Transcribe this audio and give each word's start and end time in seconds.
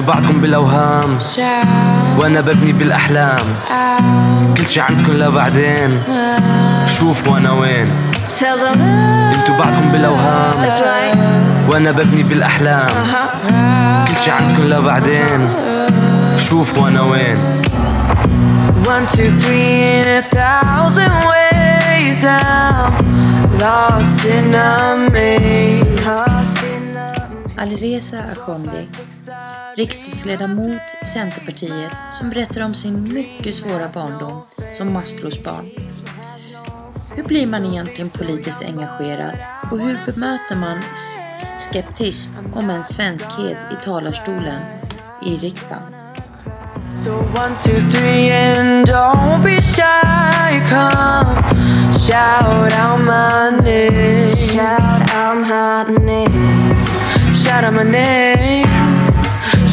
أنتوا 0.00 0.14
بعدكم 0.14 0.40
بالأوهام. 0.40 1.18
وأنا 2.18 2.40
ببني 2.40 2.72
بالأحلام. 2.72 3.46
كل 4.56 4.66
شي 4.66 4.80
عندكم 4.80 5.12
لبعدين. 5.12 6.02
شوف 6.86 7.28
وأنا 7.28 7.52
وين. 7.52 7.88
أنتوا 9.34 9.54
بعدكم 9.58 9.92
بالأوهام. 9.92 10.68
وأنا 11.68 11.90
ببني 11.90 12.22
بالأحلام. 12.22 12.88
كل 14.08 14.16
شي 14.24 14.30
عندكم 14.30 14.62
لبعدين. 14.62 15.48
شوف 16.36 16.78
وأنا 16.78 17.00
وين. 17.00 17.38
One, 18.86 19.06
two, 19.12 19.30
three 19.42 20.00
in 20.00 20.08
a 20.08 20.22
thousand 20.22 21.14
ways. 21.30 22.24
I'm 22.24 22.92
lost 23.60 24.24
in 24.24 24.54
a 24.54 24.96
maze. 25.12 26.39
Alireza 27.60 28.18
Akhondi, 28.18 28.88
riksdagsledamot 29.76 30.82
Centerpartiet 31.14 31.92
som 32.18 32.30
berättar 32.30 32.60
om 32.60 32.74
sin 32.74 33.14
mycket 33.14 33.54
svåra 33.54 33.88
barndom 33.94 34.42
som 34.78 34.92
maskrosbarn. 34.92 35.70
Hur 37.14 37.22
blir 37.22 37.46
man 37.46 37.66
egentligen 37.66 38.10
politiskt 38.10 38.62
engagerad 38.64 39.38
och 39.70 39.80
hur 39.80 39.98
bemöter 40.06 40.56
man 40.56 40.78
skeptism 41.58 42.30
om 42.54 42.70
en 42.70 42.84
svenskhet 42.84 43.58
i 43.72 43.84
talarstolen 43.84 44.62
i 45.26 45.36
riksdagen? 45.36 45.82
So 47.04 47.10
one, 47.12 47.54
two, 47.64 47.80
three, 47.90 48.30
and 48.30 48.88
don't 48.88 49.42
be 49.42 49.60
shy. 49.62 50.60
Come 50.68 51.34
shout 51.98 52.72
out 52.72 53.00
my 53.00 53.50
name. 53.64 54.30
Shout 54.30 55.14
out 55.14 55.36
my 55.48 56.04
name. 56.04 56.59
Shout 57.50 57.64
out 57.64 57.74
my 57.74 57.82
name. 57.82 58.64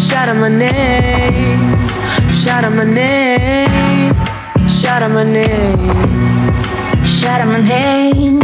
Shout 0.07 0.29
out 0.29 0.37
my 0.37 0.49
name. 0.49 1.59
Shout 2.33 2.63
out 2.63 2.73
my 2.75 2.83
name. 2.83 4.13
Shout 4.67 5.03
out 5.03 5.11
my 5.11 5.23
name. 5.23 5.77
Shout 7.05 7.41
out 7.41 7.47
my 7.47 7.61
name. 7.61 8.39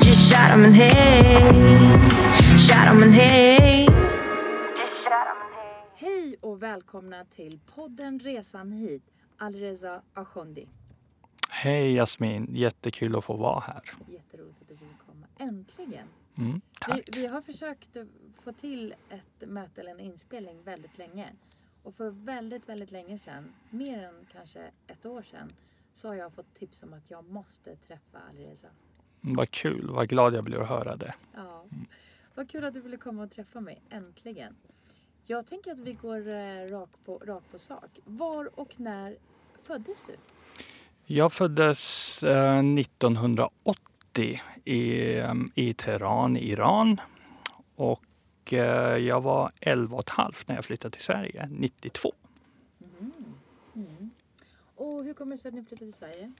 Just 0.00 0.30
shout 0.30 0.50
out 0.50 0.58
my 0.58 0.68
name. 0.70 1.98
Shout 2.56 2.88
out 2.88 2.96
my 2.96 3.06
name. 3.06 3.92
Hej 5.94 6.36
och 6.40 6.62
välkomna 6.62 7.24
till 7.24 7.60
podden 7.74 8.18
Resan 8.20 8.72
hit, 8.72 9.02
Alreza 9.38 10.00
Akhondi. 10.14 10.68
Hej 11.50 11.94
Jasmin, 11.94 12.46
jättekul 12.50 13.16
att 13.16 13.24
få 13.24 13.36
vara 13.36 13.60
här. 13.60 13.82
Jätteroligt 14.08 14.62
att 14.62 14.68
du 14.68 14.74
ville 14.74 14.94
komma. 15.06 15.26
Äntligen! 15.50 16.06
Mm, 16.38 16.52
Vi, 16.86 16.92
tack. 16.92 17.00
vi 17.12 17.26
har 17.26 17.40
försökt 17.40 17.96
få 18.42 18.52
till 18.52 18.94
ett 19.08 19.48
möte 19.48 19.80
eller 19.80 19.90
en 19.90 20.00
inspelning 20.00 20.62
väldigt 20.62 20.98
länge. 20.98 21.32
Och 21.82 21.94
för 21.94 22.10
väldigt, 22.10 22.68
väldigt 22.68 22.90
länge 22.90 23.18
sedan, 23.18 23.52
mer 23.70 24.02
än 24.02 24.26
kanske 24.32 24.70
ett 24.86 25.06
år 25.06 25.22
sedan, 25.22 25.48
så 25.94 26.08
har 26.08 26.14
jag 26.14 26.32
fått 26.32 26.54
tips 26.54 26.82
om 26.82 26.92
att 26.92 27.10
jag 27.10 27.24
måste 27.24 27.76
träffa 27.76 28.18
Alreza. 28.30 28.68
Vad 29.20 29.50
kul, 29.50 29.90
vad 29.90 30.08
glad 30.08 30.34
jag 30.34 30.44
blir 30.44 30.60
att 30.60 30.68
höra 30.68 30.96
det. 30.96 31.14
Ja. 31.34 31.64
Vad 32.34 32.50
kul 32.50 32.64
att 32.64 32.74
du 32.74 32.80
ville 32.80 32.96
komma 32.96 33.22
och 33.22 33.30
träffa 33.30 33.60
mig, 33.60 33.82
äntligen. 33.90 34.56
Jag 35.24 35.46
tänker 35.46 35.72
att 35.72 35.78
vi 35.78 35.92
går 35.92 36.28
eh, 36.28 36.68
rakt 36.70 37.04
på, 37.04 37.18
rak 37.18 37.42
på 37.50 37.58
sak. 37.58 37.98
Var 38.04 38.60
och 38.60 38.80
när 38.80 39.16
föddes 39.62 40.02
du? 40.06 40.16
Jag 41.04 41.32
föddes 41.32 42.22
eh, 42.22 42.58
1980 42.58 44.40
i, 44.64 45.14
eh, 45.18 45.34
i 45.54 45.74
Teheran 45.74 46.36
Iran. 46.36 47.00
Och 47.76 48.02
eh, 48.02 48.07
jag 48.52 49.20
var 49.20 49.52
11 49.60 49.96
och 49.96 50.02
ett 50.02 50.08
halvt 50.08 50.48
när 50.48 50.54
jag 50.54 50.64
flyttade 50.64 50.92
till 50.92 51.04
Sverige, 51.04 51.48
92. 51.50 52.12
Och 54.76 55.04
hur 55.04 55.14
kommer 55.14 55.36
det 55.36 55.42
sig 55.42 55.48
att 55.48 55.54
ni 55.54 55.64
flyttade 55.64 55.90
till 55.90 55.98
Sverige? 55.98 56.32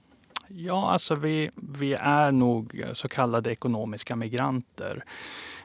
Ja, 0.47 0.91
alltså 0.91 1.15
vi, 1.15 1.51
vi 1.55 1.93
är 1.93 2.31
nog 2.31 2.83
så 2.93 3.07
kallade 3.07 3.51
ekonomiska 3.51 4.15
migranter 4.15 5.03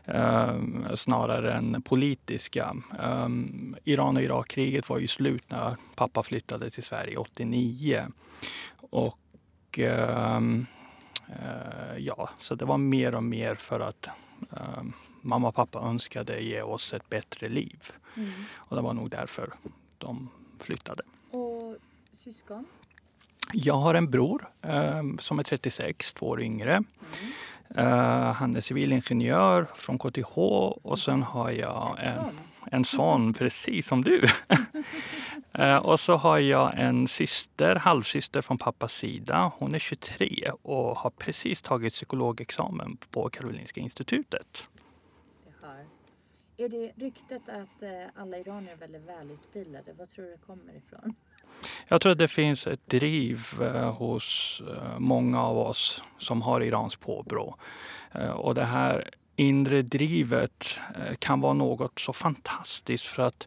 eh, 0.05 0.55
snarare 0.95 1.55
än 1.55 1.83
politiska. 1.83 2.77
Eh, 3.03 3.29
Iran 3.85 4.17
och 4.17 4.23
Irakkriget 4.23 4.89
var 4.89 4.99
ju 4.99 5.07
slut 5.07 5.51
när 5.51 5.77
pappa 5.95 6.23
flyttade 6.23 6.71
till 6.71 6.83
Sverige 6.83 7.17
89. 7.17 8.07
Och 8.91 9.79
ehm, 9.79 10.67
eh, 11.29 11.99
ja, 11.99 12.31
så 12.39 12.55
det 12.55 12.65
var 12.65 12.79
mer 12.79 13.15
och 13.15 13.25
mer 13.25 13.55
för 13.55 13.81
att 13.81 14.09
eh, 14.51 14.83
mamma 15.25 15.49
och 15.49 15.55
pappa 15.55 15.79
önskade 15.79 16.41
ge 16.41 16.63
oss 16.63 16.95
ett 16.95 17.11
bättre 17.11 17.49
liv. 17.49 17.93
Och 18.55 18.77
det 18.77 18.83
var 18.83 18.93
nog 18.93 19.11
därför 19.11 19.53
de 19.99 20.29
flyttade. 20.59 21.03
Och 21.31 21.77
syskon? 22.13 22.67
Jag 23.53 23.75
har 23.75 23.95
en 23.95 24.11
bror 24.11 24.49
eh, 24.63 25.03
som 25.19 25.39
är 25.39 25.43
36, 25.43 26.13
två 26.13 26.27
år 26.27 26.43
yngre. 26.43 26.83
Eh, 27.77 28.33
han 28.33 28.57
är 28.57 28.61
civilingenjör 28.61 29.67
från 29.75 29.99
KTH 29.99 30.39
och 30.83 30.99
sen 30.99 31.23
har 31.23 31.51
jag 31.51 31.99
en, 32.03 32.13
sån. 32.13 32.41
en 32.71 32.85
son, 32.85 33.35
precis 33.39 33.87
som 33.87 34.03
du. 34.03 34.25
eh, 35.53 35.77
och 35.77 36.01
så 36.01 36.17
har 36.17 36.39
jag 36.39 36.73
en 36.77 37.09
syster, 37.09 37.77
halvsyster 37.77 38.43
från 38.43 38.59
pappas 38.59 38.93
sida. 38.93 39.53
Hon 39.57 39.75
är 39.75 39.79
23 39.79 40.51
och 40.63 40.99
har 40.99 41.11
precis 41.11 41.63
tagit 41.63 41.93
psykologexamen 41.93 42.97
på 43.11 43.29
Karolinska 43.29 43.81
institutet. 43.81 44.69
Är 46.57 46.69
det 46.69 46.93
ryktet 46.97 47.49
att 47.49 47.83
eh, 47.83 47.91
alla 48.15 48.39
iranier 48.39 48.73
är 48.73 48.77
väldigt 48.77 49.09
välutbildade? 49.09 49.93
Vad 49.99 50.09
tror 50.09 50.25
du 50.25 50.31
det 50.31 50.39
kommer 50.47 50.77
ifrån? 50.77 51.15
Jag 51.89 52.01
tror 52.01 52.13
att 52.13 52.19
det 52.19 52.29
finns 52.29 52.67
ett 52.67 52.87
driv 52.87 53.47
eh, 53.61 53.95
hos 53.95 54.63
eh, 54.69 54.99
många 54.99 55.43
av 55.43 55.59
oss 55.59 56.03
som 56.19 56.43
har 56.43 56.61
Irans 56.61 56.97
påbrå. 56.97 57.57
Och 58.35 58.55
det 58.55 58.65
här 58.65 59.11
inre 59.37 59.83
drivet 59.83 60.81
kan 61.19 61.41
vara 61.41 61.53
något 61.53 61.99
så 61.99 62.13
fantastiskt 62.13 63.07
för 63.07 63.23
att 63.23 63.47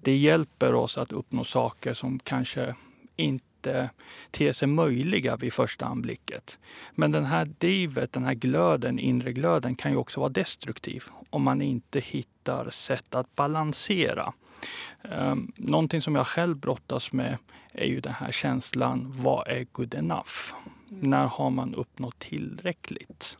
det 0.00 0.16
hjälper 0.16 0.74
oss 0.74 0.98
att 0.98 1.12
uppnå 1.12 1.44
saker 1.44 1.94
som 1.94 2.18
kanske 2.18 2.74
inte 3.16 3.90
ter 4.30 4.52
sig 4.52 4.68
möjliga 4.68 5.36
vid 5.36 5.52
första 5.52 5.86
anblicket. 5.86 6.58
Men 6.94 7.12
den 7.12 7.24
här 7.24 7.44
drivet, 7.44 8.12
den 8.12 8.24
här 8.24 8.34
glöden, 8.34 8.98
inre 8.98 9.32
glöden 9.32 9.76
kan 9.76 9.90
ju 9.92 9.96
också 9.96 10.20
vara 10.20 10.30
destruktiv 10.30 11.04
om 11.36 11.42
man 11.42 11.62
inte 11.62 12.00
hittar 12.00 12.70
sätt 12.70 13.14
att 13.14 13.34
balansera. 13.34 14.32
Um, 15.02 15.52
någonting 15.56 16.00
som 16.00 16.14
jag 16.14 16.26
själv 16.26 16.56
brottas 16.56 17.12
med 17.12 17.38
är 17.72 17.86
ju 17.86 18.00
den 18.00 18.12
här 18.12 18.32
känslan, 18.32 19.12
vad 19.16 19.48
är 19.48 19.66
good 19.72 19.94
enough? 19.94 20.32
När 20.88 21.26
har 21.26 21.50
man 21.50 21.74
uppnått 21.74 22.18
tillräckligt? 22.18 23.38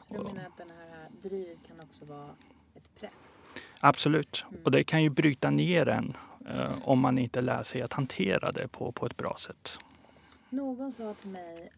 Så 0.00 0.14
du 0.14 0.22
menar 0.22 0.46
att 0.46 0.56
den 0.56 0.70
här 0.70 1.08
drivet 1.22 1.58
kan 1.68 1.80
också 1.80 2.04
vara 2.04 2.30
ett 2.74 3.00
press? 3.00 3.24
Absolut. 3.80 4.44
Och 4.64 4.70
det 4.70 4.84
kan 4.84 5.02
ju 5.02 5.10
bryta 5.10 5.50
ner 5.50 5.88
en 5.88 6.16
eh, 6.48 6.88
om 6.88 7.00
man 7.00 7.18
inte 7.18 7.40
lär 7.40 7.62
sig 7.62 7.82
att 7.82 7.92
hantera 7.92 8.52
det 8.52 8.68
på, 8.68 8.92
på 8.92 9.06
ett 9.06 9.16
bra 9.16 9.36
sätt. 9.38 9.78
Någon 10.50 10.92
sa 10.92 11.14
till 11.14 11.30
mig, 11.30 11.72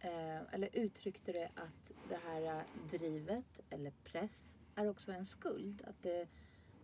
eh, 0.00 0.54
eller 0.54 0.68
uttryckte 0.72 1.32
det 1.32 1.48
att 1.54 1.92
det 2.08 2.18
här 2.26 2.46
eh, 2.46 2.98
drivet 2.98 3.60
eller 3.70 3.92
press 4.04 4.56
är 4.84 4.90
också 4.90 5.12
en 5.12 5.26
skuld. 5.26 5.82
Att 5.86 6.02
det 6.02 6.28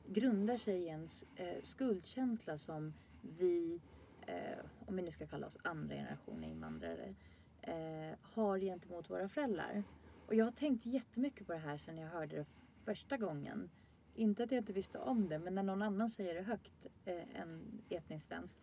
grundar 0.07 0.57
sig 0.57 0.81
i 0.81 0.89
en 0.89 1.09
eh, 1.37 1.63
skuldkänsla 1.63 2.59
som 2.59 2.95
vi, 3.21 3.81
eh, 4.27 4.59
om 4.87 4.97
vi 4.97 5.03
nu 5.03 5.11
ska 5.11 5.27
kalla 5.27 5.47
oss 5.47 5.59
andra 5.63 5.95
generationen 5.95 6.45
invandrare, 6.45 7.15
eh, 7.63 8.19
har 8.23 8.59
gentemot 8.59 9.11
våra 9.11 9.29
föräldrar. 9.29 9.83
Och 10.27 10.35
jag 10.35 10.45
har 10.45 10.53
tänkt 10.53 10.87
jättemycket 10.87 11.47
på 11.47 11.53
det 11.53 11.59
här 11.59 11.77
sedan 11.77 11.99
jag 11.99 12.09
hörde 12.09 12.37
det 12.37 12.47
första 12.85 13.17
gången. 13.17 13.71
Inte 14.15 14.45
att 14.45 14.51
jag 14.51 14.59
inte 14.59 14.73
visste 14.73 14.99
om 14.99 15.29
det, 15.29 15.39
men 15.39 15.55
när 15.55 15.63
någon 15.63 15.83
annan 15.83 16.11
säger 16.11 16.35
det 16.35 16.43
högt, 16.43 16.87
eh, 17.05 17.41
en 17.41 17.83
etnisk 17.89 18.29
svensk, 18.29 18.57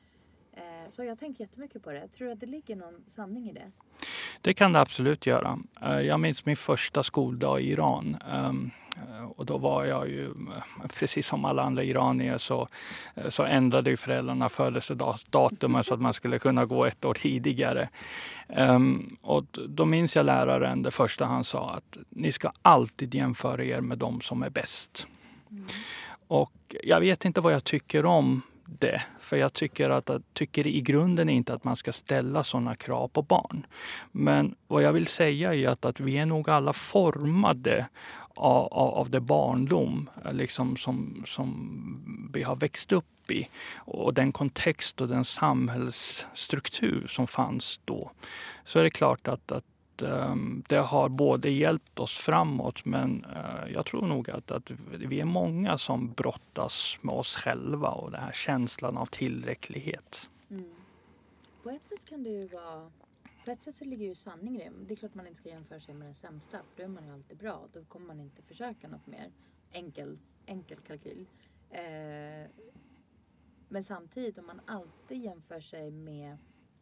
eh, 0.51 0.85
så 0.85 0.91
så 0.91 1.01
har 1.01 1.07
jag 1.07 1.19
tänkt 1.19 1.39
jättemycket 1.39 1.83
på 1.83 1.91
det. 1.91 2.07
Tror 2.07 2.27
du 2.27 2.33
att 2.33 2.39
det 2.39 2.45
ligger 2.45 2.75
någon 2.75 3.03
sanning 3.07 3.49
i 3.49 3.53
det? 3.53 3.71
Det 4.43 4.53
kan 4.53 4.73
det 4.73 4.79
absolut 4.79 5.25
göra. 5.25 5.59
Eh, 5.81 5.99
Jag 5.99 6.19
minns 6.19 6.45
min 6.45 6.55
första 6.55 7.03
skoldag 7.03 7.61
i 7.61 7.71
Iran. 7.71 8.17
Ehm, 8.33 8.71
eh, 8.97 9.23
Och 9.35 9.45
då 9.45 9.57
var 9.57 9.85
jag 9.85 10.09
ju, 10.09 10.25
eh, 10.25 10.87
precis 10.99 11.27
som 11.27 11.45
alla 11.45 11.63
andra 11.63 11.83
iranier, 11.83 12.37
så, 12.37 12.67
så 13.29 13.43
ändrade 13.43 13.89
ju 13.89 13.97
föräldrarna 13.97 14.49
födelsedatum 14.49 15.83
så 15.83 15.93
att 15.93 16.01
man 16.01 16.13
skulle 16.13 16.39
kunna 16.39 16.65
gå 16.65 16.85
ett 16.85 17.05
år 17.05 17.13
tidigare. 17.13 17.89
Ehm, 18.49 19.17
Och 19.21 19.45
då 19.67 19.85
minns 19.85 20.15
jag 20.15 20.25
läraren, 20.25 20.83
det 20.83 20.91
första 20.91 21.25
han 21.25 21.43
sa, 21.43 21.69
att 21.69 21.97
ni 22.09 22.31
ska 22.31 22.51
alltid 22.61 23.15
jämföra 23.15 23.63
er 23.63 23.81
med 23.81 23.97
de 23.97 24.21
som 24.21 24.43
är 24.43 24.49
bäst. 24.49 25.07
Och 26.27 26.75
jag 26.83 26.99
vet 26.99 27.25
inte 27.25 27.41
vad 27.41 27.53
jag 27.53 27.63
tycker 27.63 28.05
om 28.05 28.41
det. 28.79 29.03
För 29.19 29.37
jag 29.37 29.53
tycker, 29.53 29.89
att, 29.89 30.09
jag 30.09 30.23
tycker 30.33 30.67
i 30.67 30.81
grunden 30.81 31.29
inte 31.29 31.53
att 31.53 31.63
man 31.63 31.75
ska 31.75 31.91
ställa 31.91 32.43
sådana 32.43 32.75
krav 32.75 33.07
på 33.07 33.21
barn. 33.21 33.65
Men 34.11 34.55
vad 34.67 34.83
jag 34.83 34.93
vill 34.93 35.07
säga 35.07 35.53
är 35.53 35.67
att, 35.67 35.85
att 35.85 35.99
vi 35.99 36.17
är 36.17 36.25
nog 36.25 36.49
alla 36.49 36.73
formade 36.73 37.87
av, 38.35 38.73
av, 38.73 38.93
av 38.93 39.09
det 39.09 39.19
barndom 39.19 40.09
eh, 40.25 40.33
liksom 40.33 40.77
som, 40.77 41.23
som 41.25 42.29
vi 42.33 42.43
har 42.43 42.55
växt 42.55 42.91
upp 42.91 43.31
i. 43.31 43.49
Och 43.75 44.13
den 44.13 44.31
kontext 44.31 45.01
och 45.01 45.07
den 45.07 45.25
samhällsstruktur 45.25 47.07
som 47.07 47.27
fanns 47.27 47.79
då. 47.85 48.11
Så 48.63 48.79
är 48.79 48.83
det 48.83 48.89
klart 48.89 49.27
att, 49.27 49.51
att 49.51 49.63
Ehm, 50.01 50.63
det 50.67 50.77
har 50.77 51.09
både 51.09 51.49
hjälpt 51.49 51.99
oss 51.99 52.17
framåt 52.17 52.85
men 52.85 53.25
eh, 53.25 53.71
jag 53.73 53.85
tror 53.85 54.07
nog 54.07 54.29
att, 54.29 54.51
att 54.51 54.71
vi 54.91 55.19
är 55.19 55.25
många 55.25 55.77
som 55.77 56.13
brottas 56.13 56.97
med 57.01 57.15
oss 57.15 57.35
själva 57.35 57.89
och 57.89 58.11
den 58.11 58.21
här 58.21 58.31
känslan 58.31 58.97
av 58.97 59.05
tillräcklighet. 59.05 60.29
Mm. 60.49 60.71
På 61.63 61.69
ett 61.69 61.85
sätt 61.85 62.05
kan 62.09 62.23
det 62.23 62.29
ju 62.29 62.47
vara... 62.47 62.91
På 63.45 63.51
ett 63.51 63.63
sätt 63.63 63.75
så 63.75 63.85
ligger 63.85 64.05
ju 64.05 64.15
sanning 64.15 64.55
i 64.55 64.63
det. 64.63 64.71
Det 64.87 64.93
är 64.93 64.95
klart 64.95 65.15
man 65.15 65.27
inte 65.27 65.39
ska 65.39 65.49
jämföra 65.49 65.79
sig 65.79 65.93
med 65.93 66.07
den 66.07 66.15
sämsta. 66.15 66.57
För 66.57 66.77
då 66.77 66.83
är 66.83 66.87
man 66.87 67.05
ju 67.05 67.13
alltid 67.13 67.37
bra. 67.37 67.61
Då 67.73 67.83
kommer 67.83 68.07
man 68.07 68.19
inte 68.19 68.41
försöka 68.41 68.87
något 68.87 69.07
mer. 69.07 69.31
Enkel, 69.71 70.19
enkel 70.45 70.77
kalkyl. 70.77 71.25
Eh, 71.69 72.49
men 73.69 73.83
samtidigt 73.83 74.37
om 74.37 74.45
man 74.45 74.61
alltid 74.65 75.23
jämför 75.23 75.59
sig 75.59 75.91
med 75.91 76.37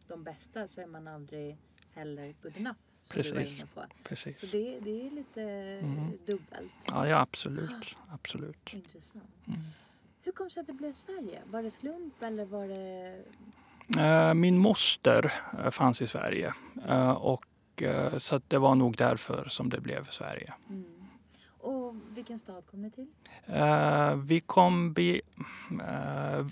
de 0.07 0.23
bästa 0.23 0.67
så 0.67 0.81
är 0.81 0.87
man 0.87 1.07
aldrig 1.07 1.57
heller 1.93 2.35
good 2.41 2.57
enough. 2.57 2.90
Som 3.03 3.21
du 3.21 3.29
var 3.29 3.35
Precis. 3.39 3.59
inne 3.59 3.67
på. 3.75 3.81
Precis. 4.03 4.39
Så 4.39 4.45
det, 4.57 4.79
det 4.79 5.07
är 5.07 5.11
lite 5.11 5.41
Mm. 5.85 6.11
dubbelt. 6.25 6.71
Ja, 6.87 7.07
ja 7.07 7.19
absolut. 7.19 7.95
absolut. 8.09 8.73
Intressant. 8.73 9.23
Mm. 9.47 9.59
Hur 10.23 10.31
kom 10.31 10.45
det 10.47 10.51
sig 10.51 10.61
att 10.61 10.67
det 10.67 10.73
blev 10.73 10.93
Sverige? 10.93 11.41
Var 11.45 11.63
det 11.63 11.71
slump 11.71 12.23
eller 12.23 12.45
var 12.45 12.67
det... 12.67 13.23
Eh, 14.01 14.33
Min 14.33 14.57
moster 14.57 15.33
eh, 15.63 15.69
fanns 15.71 16.01
i 16.01 16.07
Sverige 16.07 16.53
Eh, 16.87 17.11
och 17.11 17.45
så 18.17 18.41
det 18.47 18.57
var 18.57 18.75
nog 18.75 18.97
därför 18.97 19.45
som 19.49 19.69
det 19.69 19.81
blev 19.81 20.09
Sverige. 20.09 20.53
Mm. 20.69 20.85
Och 21.57 21.95
vilken 22.09 22.39
stad 22.39 22.63
kom 22.71 22.81
ni 22.81 22.91
till? 22.91 23.07
Vi 24.23 24.39
kom... 24.39 24.93
Vi, 24.93 25.21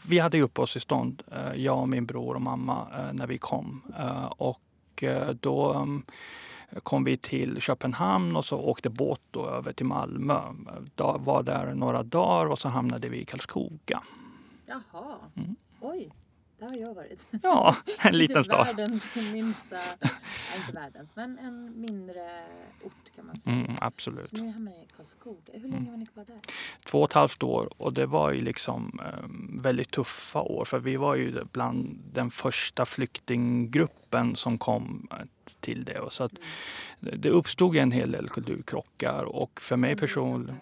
vi 0.08 0.20
hade 0.20 0.42
uppehållstillstånd, 0.42 1.24
jag 1.56 1.80
och 1.80 1.90
min 1.90 2.06
bror 2.06 2.36
och 2.36 2.42
mamma, 2.42 2.88
när 3.14 3.28
vi 3.28 3.38
kom. 3.38 3.82
Eh, 4.00 4.26
och 5.00 5.04
eh, 5.04 5.30
då 5.30 5.74
um, 5.74 6.04
kom 6.84 7.04
vi 7.04 7.18
till 7.18 7.62
Köpenhamn 7.62 8.36
och 8.36 8.46
så 8.46 8.60
åkte 8.60 8.90
båt 8.90 9.22
då 9.32 9.48
över 9.48 9.74
till 9.74 9.86
Malmö. 9.86 10.42
Da, 10.96 11.18
var 11.18 11.44
där 11.44 11.74
några 11.74 12.04
dagar 12.04 12.46
och 12.46 12.60
så 12.60 12.70
hamnade 12.70 13.10
vi 13.10 13.22
i 13.22 13.26
Karlskoga. 13.26 14.04
Jaha. 14.66 15.16
Mm. 15.36 15.56
Oj, 15.80 16.12
där 16.60 16.70
har 16.70 16.76
jag 16.76 16.94
varit. 16.94 17.28
Ja, 17.44 17.76
en 18.00 18.18
liten 18.18 18.44
stad. 18.44 18.68
Världens 18.68 19.16
minsta, 19.16 19.80
inte 20.58 20.72
världens, 20.74 21.16
men 21.16 21.40
en 21.40 21.82
mindre 21.82 22.44
ort 22.84 23.16
kan 23.16 23.26
man 23.26 23.36
säga. 23.36 23.56
Mm, 23.56 23.76
absolut. 23.82 24.30
Så 24.30 24.38
ni 24.38 24.52
hamnade 24.52 24.78
i 24.78 24.88
Karlskoga. 24.98 25.54
Hur 25.54 25.70
länge 25.70 25.92
var 25.92 25.98
ni 25.98 26.06
kvar 26.06 26.26
där? 26.26 26.40
två 26.86 27.00
och 27.00 27.10
ett 27.10 27.14
halvt 27.14 27.44
år 27.44 27.70
och 27.78 27.94
det 27.94 28.06
var 28.06 28.32
ju 28.32 28.42
liksom 28.42 29.00
eh, 29.06 29.30
väldigt 29.64 29.92
tuffa 29.92 30.42
år 30.42 30.66
för 30.66 30.80
vi 30.80 30.96
var 30.96 31.16
ju 31.16 31.44
bland 31.52 32.00
den 32.14 32.30
första 32.30 32.86
flyktinggruppen 32.86 34.36
som 34.36 34.58
kom 34.58 35.08
eh, 35.12 35.18
till 35.60 35.84
det. 35.84 36.00
Och 36.00 36.14
så 36.14 36.24
att 36.24 36.34
det 37.00 37.30
uppstod 37.30 37.76
en 37.76 37.92
hel 37.92 38.12
del 38.12 38.30
kulturkrockar 38.30 39.24
och 39.24 39.62
för 39.62 39.78
mig 39.78 39.92
Som 39.92 39.98
till 39.98 40.08
personligen 40.08 40.56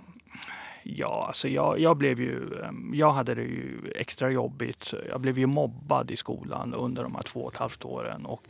Ja, 0.95 1.25
alltså 1.27 1.47
jag, 1.47 1.79
jag 1.79 1.97
blev 1.97 2.19
ju, 2.19 2.61
ehm, 2.63 2.91
jag 2.93 3.11
hade 3.11 3.35
det 3.35 3.41
ju 3.41 3.91
extra 3.95 4.31
jobbigt. 4.31 4.93
Jag 5.09 5.21
blev 5.21 5.39
ju 5.39 5.45
mobbad 5.45 6.11
i 6.11 6.15
skolan 6.15 6.73
under 6.73 7.03
de 7.03 7.15
här 7.15 7.21
två 7.21 7.39
och 7.39 7.53
ett 7.53 7.59
halvt 7.59 7.85
åren. 7.85 8.25
Och, 8.25 8.43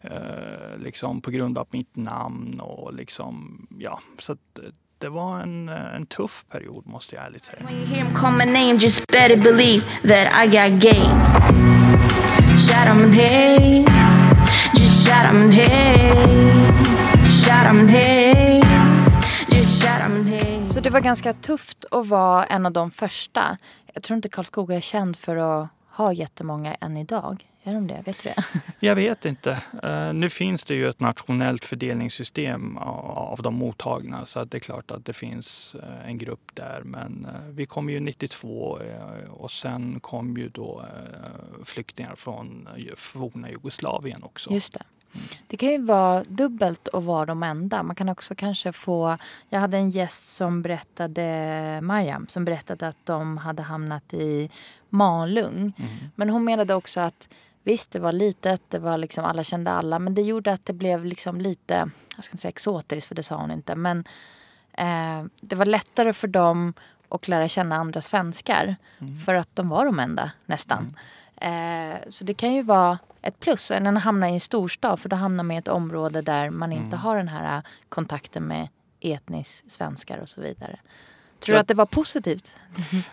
eh, 0.00 0.78
liksom 0.78 1.20
på 1.20 1.30
grund 1.30 1.58
av 1.58 1.66
mitt 1.70 1.96
namn 1.96 2.60
och 2.60 2.94
liksom, 2.94 3.66
ja. 3.78 4.00
Så 4.18 4.32
att, 4.32 4.58
eh, 4.58 4.64
det 4.98 5.08
var 5.08 5.40
en, 5.40 5.68
eh, 5.68 5.94
en 5.94 6.06
tuff 6.06 6.44
period 6.50 6.86
måste 6.86 7.14
jag 7.14 7.24
ärligt 7.24 7.44
säga. 7.44 7.58
When 7.64 7.76
you 7.76 7.86
hear 7.86 8.04
him 8.04 8.14
call 8.14 8.32
my 8.32 8.44
name, 8.44 8.72
just 8.72 9.06
better 9.06 9.36
believe 9.36 9.84
that 10.02 10.44
I 10.44 10.46
got 10.46 10.80
gay. 10.80 11.04
Shout 12.56 12.88
out 12.88 13.14
hey, 13.14 13.84
just 14.74 15.06
shout 15.06 15.34
out 15.34 15.52
hey. 15.52 16.14
Shout 17.28 17.66
out 17.66 17.90
hey, 17.90 18.62
just 19.48 19.82
shout 19.82 20.10
out 20.10 20.26
hey 20.26 20.57
name. 20.78 20.82
Så 20.82 20.90
det 20.90 20.90
var 20.90 21.00
ganska 21.00 21.32
tufft 21.32 21.84
att 21.90 22.06
vara 22.06 22.44
en 22.44 22.66
av 22.66 22.72
de 22.72 22.90
första. 22.90 23.58
Jag 23.94 24.02
tror 24.02 24.16
inte 24.16 24.28
Karlskoga 24.28 24.76
är 24.76 24.80
känd 24.80 25.16
för 25.16 25.36
att 25.36 25.68
ha 25.90 26.12
jättemånga 26.12 26.74
än 26.74 26.96
idag. 26.96 27.44
Är 27.62 27.74
de 27.74 27.86
det? 27.86 28.02
Vet 28.06 28.22
du 28.22 28.28
det? 28.28 28.44
Jag 28.86 28.94
vet 28.94 29.24
inte. 29.24 29.62
Eh, 29.82 30.12
nu 30.12 30.30
finns 30.30 30.64
det 30.64 30.74
ju 30.74 30.88
ett 30.88 31.00
nationellt 31.00 31.64
fördelningssystem 31.64 32.76
av, 32.76 33.42
de 33.42 33.54
mottagna 33.54 34.26
så 34.26 34.40
att 34.40 34.50
det 34.50 34.58
är 34.58 34.60
klart 34.60 34.90
att 34.90 35.04
det 35.04 35.12
finns 35.12 35.76
eh, 35.82 36.08
en 36.08 36.18
grupp 36.18 36.50
där. 36.54 36.82
Men 36.84 37.24
eh, 37.24 37.50
vi 37.50 37.66
kom 37.66 37.90
ju 37.90 38.00
92 38.00 38.80
eh, 38.80 39.30
och 39.30 39.50
sen 39.50 40.00
kom 40.00 40.36
ju 40.36 40.48
då 40.48 40.84
flyktingar 41.64 42.14
från 42.14 42.68
forna 42.96 43.50
Jugoslavien 43.50 44.22
också. 44.22 44.52
Just 44.52 44.72
det. 44.72 44.82
Det 45.46 45.56
kan 45.56 45.68
ju 45.68 45.82
vara 45.82 46.24
dubbelt 46.24 46.88
att 46.88 47.04
vara 47.04 47.26
de 47.26 47.42
enda. 47.42 47.82
Man 47.82 47.96
kan 47.96 48.08
också 48.08 48.34
kanske 48.34 48.72
få... 48.72 49.16
Jag 49.48 49.60
hade 49.60 49.76
en 49.76 49.90
gäst 49.90 50.36
som 50.36 50.62
berättade, 50.62 51.80
Mariam, 51.82 52.26
som 52.28 52.44
berättade 52.44 52.88
att 52.88 53.06
de 53.06 53.36
hade 53.36 53.62
hamnat 53.62 54.14
i 54.14 54.50
Malung. 54.88 55.72
Men 56.14 56.30
hon 56.30 56.44
menade 56.44 56.74
också 56.74 57.00
att 57.00 57.28
visst, 57.62 57.90
det 57.90 57.98
var 57.98 58.12
litet, 58.12 58.62
det 58.68 58.78
var 58.78 58.98
liksom, 58.98 59.24
alla 59.24 59.44
kände 59.44 59.70
alla. 59.70 59.98
Men 59.98 60.14
det 60.14 60.22
gjorde 60.22 60.52
att 60.52 60.66
det 60.66 60.72
blev 60.72 61.04
liksom 61.04 61.40
lite, 61.40 61.90
jag 62.16 62.24
ska 62.24 62.32
inte 62.32 62.42
säga 62.42 62.50
exotiskt 62.50 63.08
för 63.08 63.14
det 63.14 63.22
sa 63.22 63.36
hon 63.36 63.50
inte. 63.50 63.74
Men 63.74 64.04
eh, 64.72 65.24
det 65.40 65.56
var 65.56 65.66
lättare 65.66 66.12
för 66.12 66.28
dem 66.28 66.74
att 67.08 67.28
lära 67.28 67.48
känna 67.48 67.76
andra 67.76 68.00
svenskar. 68.00 68.76
För 69.26 69.34
att 69.34 69.56
de 69.56 69.68
var 69.68 69.84
de 69.84 69.98
enda 69.98 70.30
nästan. 70.46 70.96
Eh, 71.36 71.96
så 72.08 72.24
det 72.24 72.34
kan 72.34 72.54
ju 72.54 72.62
vara 72.62 72.98
ett 73.22 73.40
plus 73.40 73.70
än 73.70 73.96
att 73.96 74.02
hamna 74.02 74.30
i 74.30 74.32
en 74.32 74.40
storstad. 74.40 75.00
För 75.00 75.08
då 75.08 75.16
hamnar 75.16 75.44
man 75.44 75.54
i 75.56 75.58
ett 75.58 75.68
område 75.68 76.22
där 76.22 76.50
man 76.50 76.72
inte 76.72 76.96
har 76.96 77.16
den 77.16 77.28
här 77.28 77.56
eh, 77.56 77.62
kontakten 77.88 78.44
med 78.44 78.68
etnisk 79.00 79.64
svenskar 79.70 80.18
och 80.18 80.28
så 80.28 80.40
vidare. 80.40 80.78
Tror 81.40 81.54
du 81.54 81.60
att 81.60 81.68
det 81.68 81.74
var 81.74 81.86
positivt? 81.86 82.54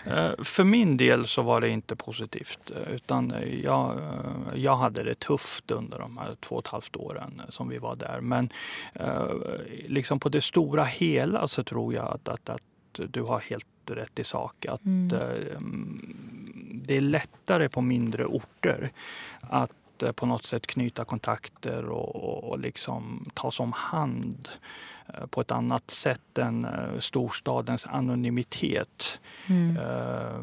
Eh, 0.05 0.31
För 0.43 0.63
min 0.63 0.97
del 0.97 1.27
så 1.27 1.41
var 1.41 1.61
det 1.61 1.69
inte 1.69 1.95
positivt 1.95 2.71
eh, 2.75 2.93
utan 2.93 3.33
jag, 3.63 3.97
eh, 3.97 4.59
jag 4.61 4.75
hade 4.77 5.03
det 5.03 5.19
tufft 5.19 5.71
under 5.71 5.99
de 5.99 6.17
här 6.17 6.35
två 6.39 6.55
och 6.55 6.65
ett 6.65 6.71
halvt 6.71 6.95
åren 6.95 7.41
som 7.49 7.69
vi 7.69 7.77
var 7.77 7.95
där. 7.95 8.21
Men 8.21 8.49
liksom 9.87 10.19
på 10.19 10.29
det 10.29 10.41
stora 10.41 10.83
hela 10.83 11.47
så 11.47 11.63
tror 11.63 11.93
jag 11.93 12.05
att, 12.13 12.27
att, 12.27 12.49
att 12.49 12.61
du 12.91 13.21
har 13.21 13.39
helt 13.39 13.67
rätt 13.89 14.19
i 14.19 14.23
sak. 14.23 14.65
Att 14.65 14.85
Mm. 14.85 15.09
mm, 15.57 16.15
det 16.85 16.97
är 16.97 17.01
lättare 17.01 17.69
på 17.69 17.81
mindre 17.81 18.25
orter 18.25 18.91
att 19.41 19.71
att 19.95 20.03
eh, 20.03 20.11
på 20.11 20.25
något 20.25 20.45
sätt 20.45 20.67
knyta 20.67 21.05
kontakter 21.05 21.85
och, 21.85 22.43
och, 22.49 22.59
liksom 22.59 23.25
tas 23.33 23.59
om 23.59 23.71
hand 23.71 24.49
eh, 25.07 25.25
på 25.25 25.41
ett 25.41 25.51
annat 25.51 25.91
sätt 25.91 26.37
än 26.37 26.65
eh, 26.65 26.99
storstadens 26.99 27.85
anonymitet 27.85 29.19
Mm. 29.49 29.77
eh, 29.77 30.39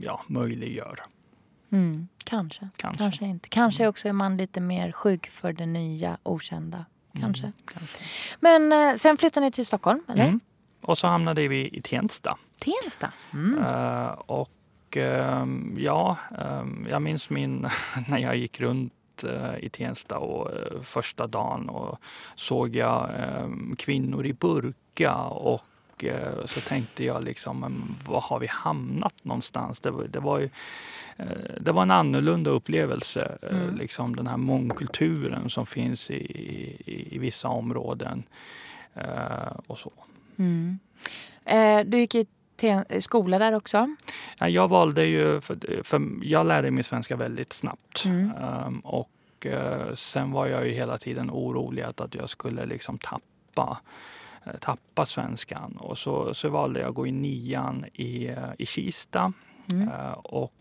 ja, 0.00 0.20
möjliggör. 0.26 1.02
Mm. 1.72 2.08
Kanske. 2.24 2.68
Kanske. 2.76 2.98
Kanske. 2.98 3.24
inte. 3.24 3.48
Kanske 3.48 3.88
också 3.88 4.08
är 4.08 4.12
man 4.12 4.36
lite 4.36 4.60
mer 4.60 4.92
skygg 4.92 5.26
för 5.26 5.52
det 5.52 5.66
nya, 5.66 6.18
okända. 6.22 6.84
Kanske. 7.20 7.42
Mm, 7.42 7.54
kanske. 7.66 8.04
Men 8.40 8.72
eh, 8.72 8.94
sen 8.94 9.16
flyttade 9.16 9.46
ni 9.46 9.52
till 9.52 9.66
Stockholm, 9.66 10.02
eller? 10.08 10.24
Mm. 10.24 10.40
Och 10.80 10.98
så 10.98 11.06
hamnade 11.06 11.48
vi 11.48 11.68
i 11.72 11.82
Tensta. 11.82 12.38
Tensta? 12.58 13.12
Mm. 13.32 13.64
Eh, 13.64 14.08
och 14.08 14.48
ehm, 14.48 14.55
ja, 15.76 16.16
ehm, 16.38 16.84
jag 16.88 17.02
minns 17.02 17.30
min, 17.30 17.68
när 18.08 18.18
jag 18.18 18.36
gick 18.36 18.60
runt 18.60 18.92
eh, 19.24 19.58
i 19.64 19.68
Tensta 19.68 20.18
och 20.18 20.50
eh, 20.50 20.82
första 20.82 21.26
dagen 21.26 21.68
och 21.68 21.98
såg 22.34 22.76
jag 22.76 23.10
ehm, 23.18 23.76
kvinnor 23.78 24.26
i 24.26 24.32
burka 24.32 25.14
och 25.24 26.04
eh, 26.04 26.44
så 26.46 26.60
tänkte 26.60 27.04
jag 27.04 27.24
liksom, 27.24 27.84
var 28.06 28.20
har 28.20 28.38
vi 28.38 28.46
hamnat 28.46 29.14
någonstans? 29.22 29.80
Det 29.80 29.90
var, 29.90 30.04
det 30.04 30.20
var, 30.20 30.38
ju, 30.38 30.50
det 31.60 31.72
var 31.72 31.82
en 31.82 31.90
annorlunda 31.90 32.50
upplevelse, 32.50 33.38
Mm. 33.50 33.76
liksom 33.76 34.16
den 34.16 34.26
här 34.26 34.36
mångkulturen 34.36 35.50
som 35.50 35.66
finns 35.66 36.10
i, 36.10 36.14
i, 36.14 37.08
i 37.16 37.18
vissa 37.18 37.48
områden. 37.48 38.22
och 39.66 39.78
så. 39.78 39.92
Mm. 40.38 40.78
Du 41.90 41.98
gick 41.98 42.14
i 42.14 42.26
skola 43.00 43.38
där 43.38 43.52
också? 43.54 43.96
Ja, 44.40 44.48
Jag 44.48 44.68
valde 44.68 45.04
ju, 45.06 45.40
för, 45.40 45.82
för 45.82 46.02
jag 46.22 46.46
lärde 46.46 46.70
mig 46.70 46.84
svenska 46.84 47.16
väldigt 47.16 47.52
snabbt. 47.52 48.04
Mm. 48.04 48.30
Ehm, 48.42 48.80
och 48.80 49.46
eh, 49.46 49.92
sen 49.94 50.32
var 50.32 50.46
jag 50.46 50.66
ju 50.66 50.72
hela 50.72 50.98
tiden 50.98 51.30
orolig 51.30 51.82
att, 51.82 52.00
att 52.00 52.14
jag 52.14 52.28
skulle 52.28 52.66
liksom 52.66 52.98
tappa, 52.98 53.78
eh, 54.44 54.52
tappa 54.60 55.06
svenskan. 55.06 55.76
Och 55.80 55.98
så, 55.98 56.34
så 56.34 56.48
valde 56.48 56.80
jag 56.80 56.88
att 56.88 56.94
gå 56.94 57.06
i 57.06 57.12
nian 57.12 57.84
i, 57.92 58.26
eh, 58.28 58.36
i 58.58 58.66
Kista. 58.66 59.32
Mm. 59.72 59.88
Eh, 59.88 60.12
och 60.12 60.52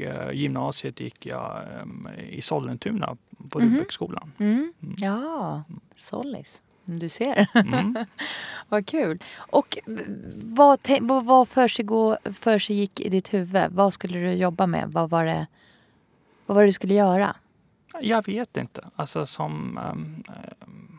eh, 0.00 0.30
gymnasiet 0.32 1.00
gick 1.00 1.26
jag 1.26 1.62
em, 1.82 2.08
i 2.28 2.42
Sollentuna 2.42 3.16
på 3.50 3.58
Mhm. 3.58 3.70
Rudbecksskolan. 3.70 4.32
Mm. 4.38 4.72
Ja, 4.96 5.62
Sollis. 5.96 6.62
Du 6.98 7.08
ser. 7.08 7.46
Mm. 7.54 7.96
vad 8.68 8.86
kul. 8.86 9.22
Och 9.36 9.78
v- 9.86 10.02
vad, 10.44 10.82
te- 10.82 10.98
vad, 11.02 11.24
vad 11.24 11.48
försiggå- 11.48 12.32
försiggick 12.32 13.00
i 13.00 13.08
ditt 13.08 13.34
huvud? 13.34 13.72
Vad 13.72 13.94
skulle 13.94 14.18
du 14.18 14.32
jobba 14.32 14.66
med? 14.66 14.88
Vad 14.92 15.10
var 15.10 15.26
det, 15.26 15.46
vad 16.46 16.54
var 16.54 16.62
det 16.62 16.68
du 16.68 16.72
skulle 16.72 16.94
göra? 16.94 17.36
Jag 18.00 18.26
vet 18.26 18.56
inte. 18.56 18.84
Alltså 18.96 19.26
som... 19.26 19.78
ehm, 19.78 20.24
ehm, 20.28 20.91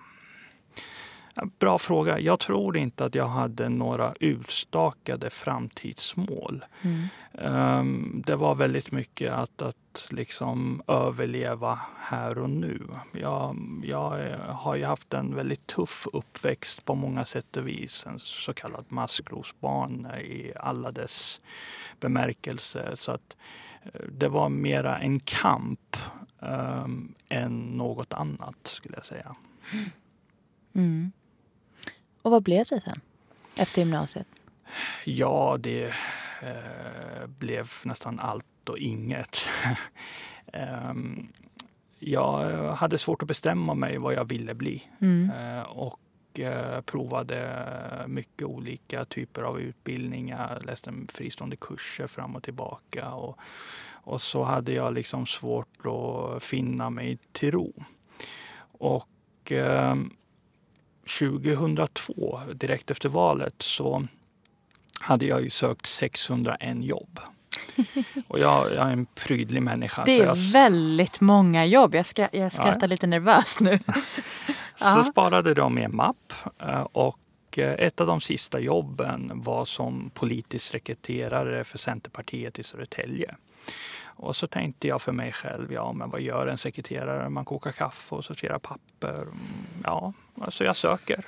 bra 1.59 1.77
fråga. 1.77 2.19
Jag 2.19 2.39
tror 2.39 2.77
inte 2.77 3.05
att 3.05 3.15
jag 3.15 3.27
hade 3.27 3.69
några 3.69 4.13
utstakade 4.19 5.29
framtidsmål. 5.29 6.65
Mm. 6.81 7.07
Ehm, 7.33 8.23
det 8.25 8.35
var 8.35 8.55
väldigt 8.55 8.91
mycket 8.91 9.33
att, 9.33 9.61
att 9.61 10.07
liksom 10.09 10.81
överleva 10.87 11.79
här 11.97 12.37
och 12.37 12.49
nu. 12.49 12.87
Jag, 13.11 13.57
jag 13.83 14.37
har 14.49 14.75
ju 14.75 14.85
haft 14.85 15.13
en 15.13 15.35
väldigt 15.35 15.67
tuff 15.67 16.07
uppväxt 16.13 16.85
på 16.85 16.95
många 16.95 17.25
sätt 17.25 17.57
och 17.57 17.67
vis. 17.67 18.05
En 18.07 18.19
så 18.19 18.53
kallad 18.53 18.85
maskrosbarn 18.87 20.05
i 20.05 20.53
alla 20.55 20.91
dess 20.91 21.41
bemärkelser. 21.99 22.91
Så 22.95 23.11
att 23.11 23.37
eh, 23.83 24.01
det 24.11 24.27
var 24.27 24.49
mera 24.49 24.97
en 24.97 25.19
kamp 25.19 25.97
ehm, 26.41 27.13
än 27.29 27.59
något 27.59 28.13
annat 28.13 28.57
skulle 28.63 28.95
jag 28.95 29.05
säga. 29.05 29.35
Mm. 30.75 31.11
Och 32.23 32.31
vad 32.31 32.43
blev 32.43 32.65
det 32.69 32.81
sen? 32.81 33.01
Efter 33.55 33.81
gymnasiet? 33.81 34.27
Ja, 35.05 35.57
det 35.59 35.85
eh, 36.41 37.27
blev 37.27 37.71
nästan 37.83 38.19
allt 38.19 38.69
och 38.69 38.77
inget. 38.77 39.37
Ehm, 40.53 41.27
jag 41.99 42.71
hade 42.71 42.97
svårt 42.97 43.21
att 43.21 43.27
bestämma 43.27 43.73
mig 43.73 43.97
vad 43.97 44.13
jag 44.13 44.25
ville 44.25 44.53
bli 44.53 44.83
Mm. 45.01 45.31
eh, 45.31 45.61
och 45.63 45.99
eh, 46.39 46.81
provade 46.81 47.65
mycket 48.07 48.47
olika 48.47 49.05
typer 49.05 49.41
av 49.41 49.59
utbildningar. 49.59 50.61
Läste 50.65 50.93
fristående 51.13 51.55
kurser 51.55 52.07
fram 52.07 52.35
och 52.35 52.43
tillbaka 52.43 53.09
och, 53.13 53.37
och 53.91 54.21
så 54.21 54.43
hade 54.43 54.71
jag 54.73 54.93
liksom 54.93 55.25
svårt 55.25 55.85
att 55.85 56.43
finna 56.43 56.89
mig 56.89 57.17
till 57.31 57.51
ro. 57.51 57.73
Och 58.77 59.51
ehm, 59.51 60.11
2002, 61.19 62.41
direkt 62.53 62.91
efter 62.91 63.09
valet, 63.09 63.55
så 63.57 64.07
hade 64.99 65.25
jag 65.25 65.41
ju 65.41 65.49
sökt 65.49 65.85
601 65.85 66.83
jobb. 66.83 67.19
Och 68.27 68.39
jag, 68.39 68.73
jag 68.73 68.87
är 68.87 68.91
en 68.91 69.05
prydlig 69.05 69.61
människa. 69.61 70.03
Det 70.05 70.19
är 70.19 70.25
jag, 70.25 70.35
väldigt 70.35 71.21
många 71.21 71.65
jobb. 71.65 71.95
Jag, 71.95 72.03
skra- 72.03 72.29
jag 72.31 72.53
skrattar 72.53 72.81
Ja. 72.81 72.87
lite 72.87 73.07
nervöst 73.07 73.59
nu. 73.59 73.79
Så 74.77 75.03
sparade 75.03 75.53
de 75.53 75.77
i 75.77 75.83
en 75.83 75.95
mapp 75.95 76.33
eh, 76.59 76.81
och 76.81 77.19
eh, 77.57 77.71
ett 77.73 78.01
av 78.01 78.07
de 78.07 78.21
sista 78.21 78.59
jobben 78.59 79.31
var 79.35 79.65
som 79.65 80.11
politisk 80.13 80.71
sekreterare 80.71 81.63
för 81.63 81.77
Centerpartiet 81.77 82.59
i 82.59 82.63
Södertälje. 82.63 83.35
Och 84.23 84.35
så 84.35 84.47
tänkte 84.47 84.87
jag 84.87 85.01
för 85.01 85.11
mig 85.11 85.31
själv, 85.31 85.73
ja 85.73 85.93
men 85.93 86.09
vad 86.09 86.21
gör 86.21 86.47
en 86.47 86.57
sekreterare? 86.57 87.29
Man 87.29 87.45
kokar 87.45 87.71
kaffe 87.71 88.15
och 88.15 88.25
sorterar 88.25 88.59
papper. 88.59 89.27
Ja, 89.83 90.13
så 90.47 90.63
jag 90.63 90.75
söker. 90.75 91.25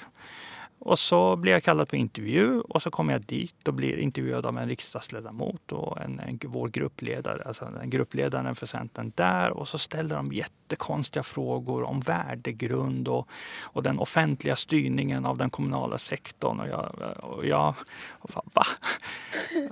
Och 0.80 1.00
så 1.00 1.36
blir 1.36 1.52
jag 1.52 1.64
kallad 1.64 1.90
på 1.90 1.96
intervju 1.96 2.60
och 2.60 2.82
så 2.82 2.92
kommer 2.92 3.14
jag 3.14 3.22
dit 3.22 3.68
och 3.68 3.74
blir 3.74 3.98
intervjuad 3.98 4.46
av 4.46 4.58
en 4.58 4.68
riksdagsledamot 4.68 5.72
och 5.72 6.02
en, 6.02 6.20
en, 6.20 6.40
vår 6.46 6.68
gruppledare, 6.68 7.44
alltså 7.46 7.72
gruppledaren 7.84 8.56
för 8.56 8.66
Centern 8.66 9.12
där. 9.16 9.50
Och 9.52 9.68
så 9.68 9.78
ställer 9.78 10.16
de 10.16 10.32
jättekonstiga 10.66 11.24
frågor 11.24 11.84
om 11.84 12.00
värdegrund 12.00 13.08
och, 13.08 13.28
och 13.64 13.84
den 13.84 14.00
offentliga 14.00 14.56
styrningen 14.56 15.26
av 15.26 15.38
den 15.38 15.50
kommunala 15.50 15.98
sektorn. 15.98 16.60
Och 16.60 16.68
jag, 16.68 16.96
och 17.22 17.46
jag 17.46 17.76
och 18.20 18.32
va? 18.54 18.64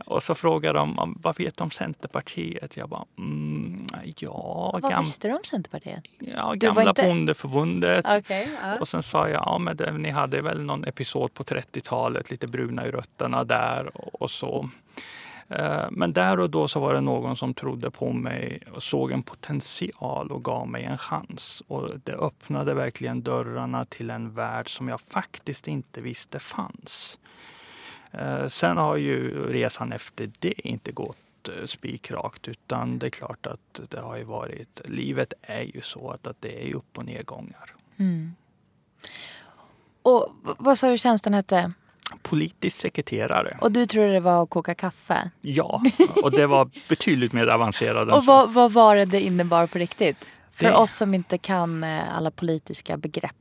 Och 0.06 0.24
så 0.24 0.36
frågar 0.36 0.74
de, 0.74 1.18
vad 1.22 1.38
vet 1.38 1.58
du 1.58 1.64
om 1.64 1.72
Centerpartiet? 1.72 2.78
Jag 2.78 2.90
bara, 2.90 3.06
mm, 3.18 3.86
ja, 4.18 4.80
Vad 4.82 5.00
visste 5.00 5.28
du 5.28 5.34
om 5.34 5.44
Centerpartiet? 5.44 6.04
ja, 6.20 6.54
gamla 6.56 6.90
inte- 6.90 7.04
bondeförbundet. 7.04 8.06
Okej, 8.20 8.50
ja. 8.62 8.80
Och 8.80 8.88
sen 8.88 9.04
sa 9.04 9.30
jag, 9.30 9.42
ja 9.46 9.58
men 9.58 9.78
det, 9.78 9.92
ni 9.92 10.10
hade 10.10 10.42
väl 10.42 10.64
någon 10.64 10.84
episod 10.84 11.34
på 11.34 11.44
30-talet, 11.44 12.32
lite 12.32 12.48
bruna 12.48 12.88
i 12.88 12.92
rötterna 12.92 13.44
där 13.44 13.98
och, 13.98 14.22
och 14.22 14.32
så. 14.32 14.70
Eh, 15.60 15.88
men 15.92 16.14
där 16.14 16.40
och 16.40 16.50
då 16.50 16.68
så 16.68 16.80
var 16.80 16.94
det 16.94 17.02
någon 17.02 17.36
som 17.36 17.54
trodde 17.54 17.92
på 17.92 18.14
mig 18.14 18.60
och 18.72 18.84
såg 18.84 19.12
en 19.12 19.24
potential 19.24 20.32
och 20.32 20.44
gav 20.44 20.68
mig 20.68 20.84
en 20.84 20.98
chans. 20.98 21.64
Och 21.68 21.90
det 22.04 22.14
öppnade 22.14 22.74
verkligen 22.74 23.22
dörrarna 23.22 23.86
till 23.86 24.10
en 24.10 24.34
värld 24.34 24.78
som 24.78 24.88
jag 24.88 25.02
faktiskt 25.02 25.68
inte 25.68 26.02
visste 26.02 26.40
fanns. 26.40 27.20
Eh, 28.12 28.48
sen 28.48 28.78
har 28.78 28.96
ju 28.96 29.46
resan 29.52 29.92
efter 29.92 30.32
det 30.40 30.68
inte 30.68 30.92
gått 30.92 31.50
eh, 31.50 31.66
spikrakt 31.66 32.48
utan 32.48 33.00
det 33.00 33.06
är 33.06 33.10
klart 33.10 33.46
att 33.46 33.80
det 33.90 34.00
har 34.00 34.18
ju 34.18 34.24
varit, 34.24 34.82
livet 34.86 35.34
är 35.42 35.64
ju 35.76 35.82
så 35.82 36.10
att, 36.10 36.28
att 36.28 36.42
det 36.42 36.70
är 36.70 36.76
upp 36.76 36.98
och 36.98 37.06
nedgångar. 37.06 37.76
Mm. 37.98 38.36
Och 40.02 40.30
vad 40.42 40.78
sa 40.78 40.90
du 40.90 40.98
tjänsten 40.98 41.34
hette? 41.34 41.74
Politisk 42.22 42.76
sekreterare. 42.80 43.58
Och 43.62 43.72
du 43.72 43.86
trodde 43.86 44.12
det 44.14 44.20
var 44.20 44.44
att 44.44 44.50
koka 44.50 44.76
kaffe? 44.76 45.30
Ja, 45.42 45.82
och 46.24 46.32
det 46.32 46.48
var 46.48 46.70
betydligt 46.90 47.34
mer 47.34 47.48
avancerat 47.48 48.10
Och 48.12 48.26
vad, 48.26 48.54
vad 48.54 48.72
var 48.74 48.96
det 48.96 49.06
det 49.06 49.22
innebar 49.22 49.68
på 49.68 49.78
riktigt? 49.78 50.18
För 50.52 50.66
Det- 50.66 50.76
oss 50.76 50.92
som 50.94 51.14
inte 51.14 51.38
kan 51.38 51.84
eh, 51.84 52.18
alla 52.18 52.32
politiska 52.32 52.98
begrepp. 52.98 53.36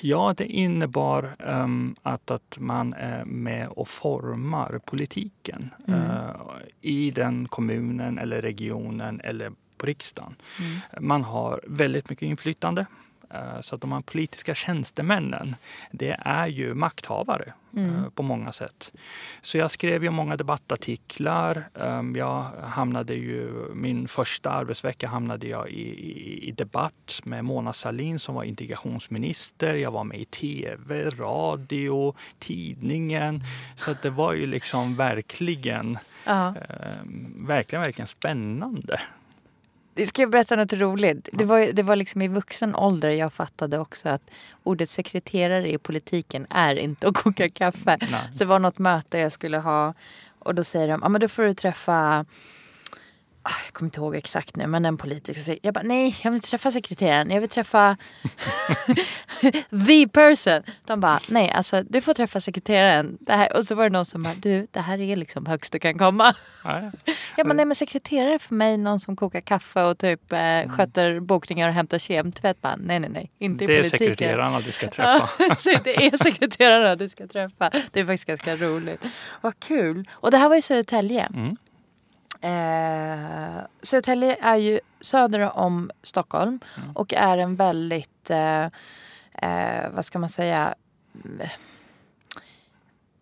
Ja, 0.00 0.34
det 0.36 0.44
innebar 0.46 1.36
ehm, 1.46 1.94
att, 2.02 2.30
att 2.30 2.56
man 2.60 2.92
är 2.94 3.24
med 3.24 3.68
och 3.68 3.88
formar 3.88 4.80
politiken 4.84 5.70
Mm. 5.88 6.00
eh, 6.00 6.26
i 6.80 7.10
den 7.10 7.48
kommunen 7.48 8.18
eller 8.18 8.42
regionen 8.42 9.20
eller 9.24 9.52
på 9.76 9.86
riksdagen. 9.86 10.34
Mm. 10.60 11.06
Man 11.08 11.24
har 11.24 11.60
väldigt 11.66 12.10
mycket 12.10 12.26
inflytande. 12.26 12.86
Eh, 13.30 13.60
Så 13.60 13.74
att 13.74 13.80
de 13.80 13.92
här 13.92 14.00
politiska 14.00 14.54
tjänstemännen, 14.54 15.56
det 15.90 16.16
är 16.20 16.46
ju 16.46 16.74
makthavare 16.74 17.52
Mm. 17.76 17.96
eh, 17.96 18.08
på 18.10 18.22
många 18.22 18.52
sätt. 18.52 18.92
Så 19.40 19.58
jag 19.58 19.70
skrev 19.70 20.04
ju 20.04 20.10
många 20.10 20.36
debattartiklar. 20.36 21.62
Ehm, 21.80 22.16
Jag 22.16 22.42
hamnade 22.62 23.14
ju, 23.14 23.50
min 23.74 24.08
första 24.08 24.50
arbetsvecka 24.50 25.08
hamnade 25.08 25.46
jag 25.46 25.68
i, 25.70 25.82
i, 25.82 26.48
i 26.48 26.52
debatt 26.52 27.20
med 27.24 27.44
Mona 27.44 27.72
Sahlin 27.72 28.18
som 28.18 28.34
var 28.34 28.44
integrationsminister. 28.44 29.74
Jag 29.74 29.90
var 29.90 30.04
med 30.04 30.20
i 30.20 30.24
tv, 30.24 31.10
radio, 31.10 32.14
tidningen. 32.38 33.42
Så 33.74 33.90
att 33.90 34.02
det 34.02 34.10
var 34.10 34.32
ju 34.32 34.46
liksom 34.46 34.96
verkligen, 34.96 35.98
Ja. 36.26 36.54
ehm, 36.68 37.46
verkligen, 37.46 37.82
verkligen 37.82 38.06
spännande. 38.08 39.00
Det 39.96 40.06
ska 40.06 40.22
jag 40.22 40.30
berätta 40.30 40.56
något 40.56 40.72
roligt. 40.72 41.28
Det 41.32 41.44
var, 41.44 41.72
det 41.72 41.82
var 41.82 41.96
liksom 41.96 42.22
i 42.22 42.28
vuxen 42.28 42.74
ålder 42.74 43.10
jag 43.10 43.32
fattade 43.32 43.78
också 43.78 44.08
att 44.08 44.22
ordet 44.62 44.88
sekreterare 44.88 45.72
i 45.72 45.78
politiken 45.78 46.46
är 46.50 46.76
inte 46.76 47.08
att 47.08 47.14
koka 47.16 47.48
kaffe. 47.48 47.98
Nej. 48.00 48.20
Så 48.32 48.38
det 48.38 48.44
var 48.44 48.58
något 48.58 48.78
möte 48.78 49.18
jag 49.18 49.32
skulle 49.32 49.58
ha 49.58 49.94
och 50.38 50.54
då 50.54 50.64
säger 50.64 50.88
de, 50.88 51.00
ja 51.02 51.08
men 51.08 51.20
då 51.20 51.28
får 51.28 51.42
du 51.42 51.54
träffa 51.54 51.92
Ah, 51.92 52.24
jag 53.66 53.72
kommer 53.74 53.86
inte 53.86 54.00
ihåg 54.00 54.16
exakt 54.16 54.56
nu, 54.56 54.66
men 54.66 54.84
en 54.84 54.96
politiker 54.96 55.40
säger, 55.40 55.58
jag 55.62 55.74
bara, 55.74 55.82
nej, 55.84 56.16
jag 56.22 56.30
vill 56.30 56.38
inte 56.38 56.48
träffa 56.48 56.70
sekreteraren, 56.70 57.30
jag 57.30 57.40
vill 57.40 57.48
träffa 57.50 57.96
the 59.86 60.08
person. 60.08 60.62
De 60.84 61.00
bara, 61.00 61.20
nej, 61.28 61.50
alltså 61.50 61.82
du 61.82 62.00
får 62.00 62.14
träffa 62.14 62.40
sekreteraren. 62.40 63.16
Det 63.20 63.32
här, 63.32 63.56
och 63.56 63.64
så 63.64 63.74
var 63.74 63.84
det 63.84 63.90
någon 63.90 64.04
som 64.04 64.22
bara, 64.22 64.34
du, 64.34 64.66
det 64.70 64.80
här 64.80 65.00
är 65.00 65.16
liksom 65.16 65.46
högst 65.46 65.72
du 65.72 65.78
kan 65.78 65.98
komma. 65.98 66.34
Nej. 66.64 66.90
Jag 67.36 67.46
bara, 67.46 67.54
nej 67.54 67.64
men 67.64 67.74
sekreterare 67.74 68.38
för 68.38 68.54
mig, 68.54 68.76
någon 68.78 69.00
som 69.00 69.16
kokar 69.16 69.40
kaffe 69.40 69.82
och 69.82 69.98
typ 69.98 70.32
eh, 70.32 70.68
sköter 70.68 71.20
bokningar 71.20 71.68
och 71.68 71.74
hämtar 71.74 71.98
kemtvätt. 71.98 72.62
Bara, 72.62 72.76
nej, 72.76 73.00
nej, 73.00 73.10
nej, 73.10 73.30
inte 73.38 73.64
i 73.64 73.66
Det 73.66 73.72
är 73.72 73.82
politiken. 73.82 73.98
sekreterarna 74.16 74.60
du 74.60 74.72
ska 74.72 74.90
träffa. 74.90 75.28
Så 75.58 75.70
det 75.84 76.06
är 76.06 76.16
sekreterarna 76.24 76.96
du 76.96 77.08
ska 77.08 77.26
träffa. 77.26 77.70
Det 77.92 78.00
är 78.00 78.04
faktiskt 78.04 78.24
ganska 78.24 78.56
roligt. 78.56 79.04
Vad 79.40 79.60
kul. 79.60 80.08
Och 80.12 80.30
det 80.30 80.36
här 80.36 80.48
var 80.48 80.56
i 80.56 80.62
Södertälje. 80.62 81.26
Mm. 81.34 81.56
Eh, 82.40 83.64
Södertälje 83.82 84.36
är 84.40 84.56
ju 84.56 84.80
söder 85.00 85.56
om 85.58 85.90
Stockholm 86.02 86.60
och 86.94 87.14
är 87.14 87.38
en 87.38 87.56
väldigt, 87.56 88.30
eh, 88.30 88.64
eh, 89.32 89.90
vad 89.90 90.04
ska 90.04 90.18
man 90.18 90.28
säga, 90.28 90.74
mm, 91.24 91.48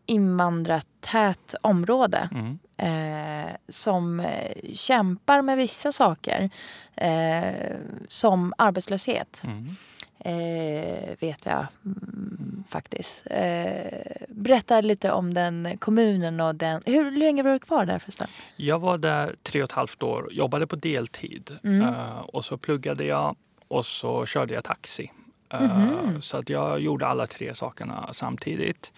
invandratät 0.07 1.55
område. 1.61 2.29
Mm. 2.33 2.59
Eh, 2.77 3.51
som 3.69 4.21
eh, 4.21 4.75
kämpar 4.75 5.43
med 5.43 5.57
vissa 5.57 5.93
saker. 5.93 6.51
Eh, 6.97 7.77
som 8.09 8.55
arbetslöshet. 8.59 9.43
Mm. 9.45 9.77
Eh, 10.27 11.17
vet 11.21 11.47
jag 11.47 11.67
mm, 11.85 12.65
faktiskt. 12.69 13.27
Eh, 13.31 14.01
berätta 14.29 14.81
lite 14.81 15.13
om 15.13 15.35
den 15.35 15.79
kommunen 15.79 16.41
och 16.41 16.55
den... 16.55 16.83
Hur 16.87 17.11
länge 17.11 17.43
var 17.43 17.53
du 17.53 17.59
kvar 17.59 17.85
där 17.87 17.99
förresten? 17.99 18.29
Jag 18.57 18.79
var 18.79 18.99
där 18.99 19.35
tre 19.43 19.63
och 19.63 19.65
ett 19.71 19.73
halvt 19.77 20.03
år, 20.03 20.33
jobbade 20.33 20.67
på 20.67 20.77
deltid 20.77 21.59
Mm. 21.65 21.83
Eh, 21.83 22.19
och 22.19 22.45
så 22.45 22.57
pluggade 22.57 23.05
jag 23.05 23.37
och 23.69 23.87
så 23.87 24.27
körde 24.27 24.55
jag 24.55 24.65
taxi. 24.65 25.13
Eh, 25.53 25.63
Mhm. 25.63 26.23
Så 26.23 26.37
att 26.37 26.49
jag 26.49 26.81
gjorde 26.81 27.07
alla 27.07 27.27
tre 27.27 27.55
sakerna 27.55 28.11
samtidigt. 28.13 28.93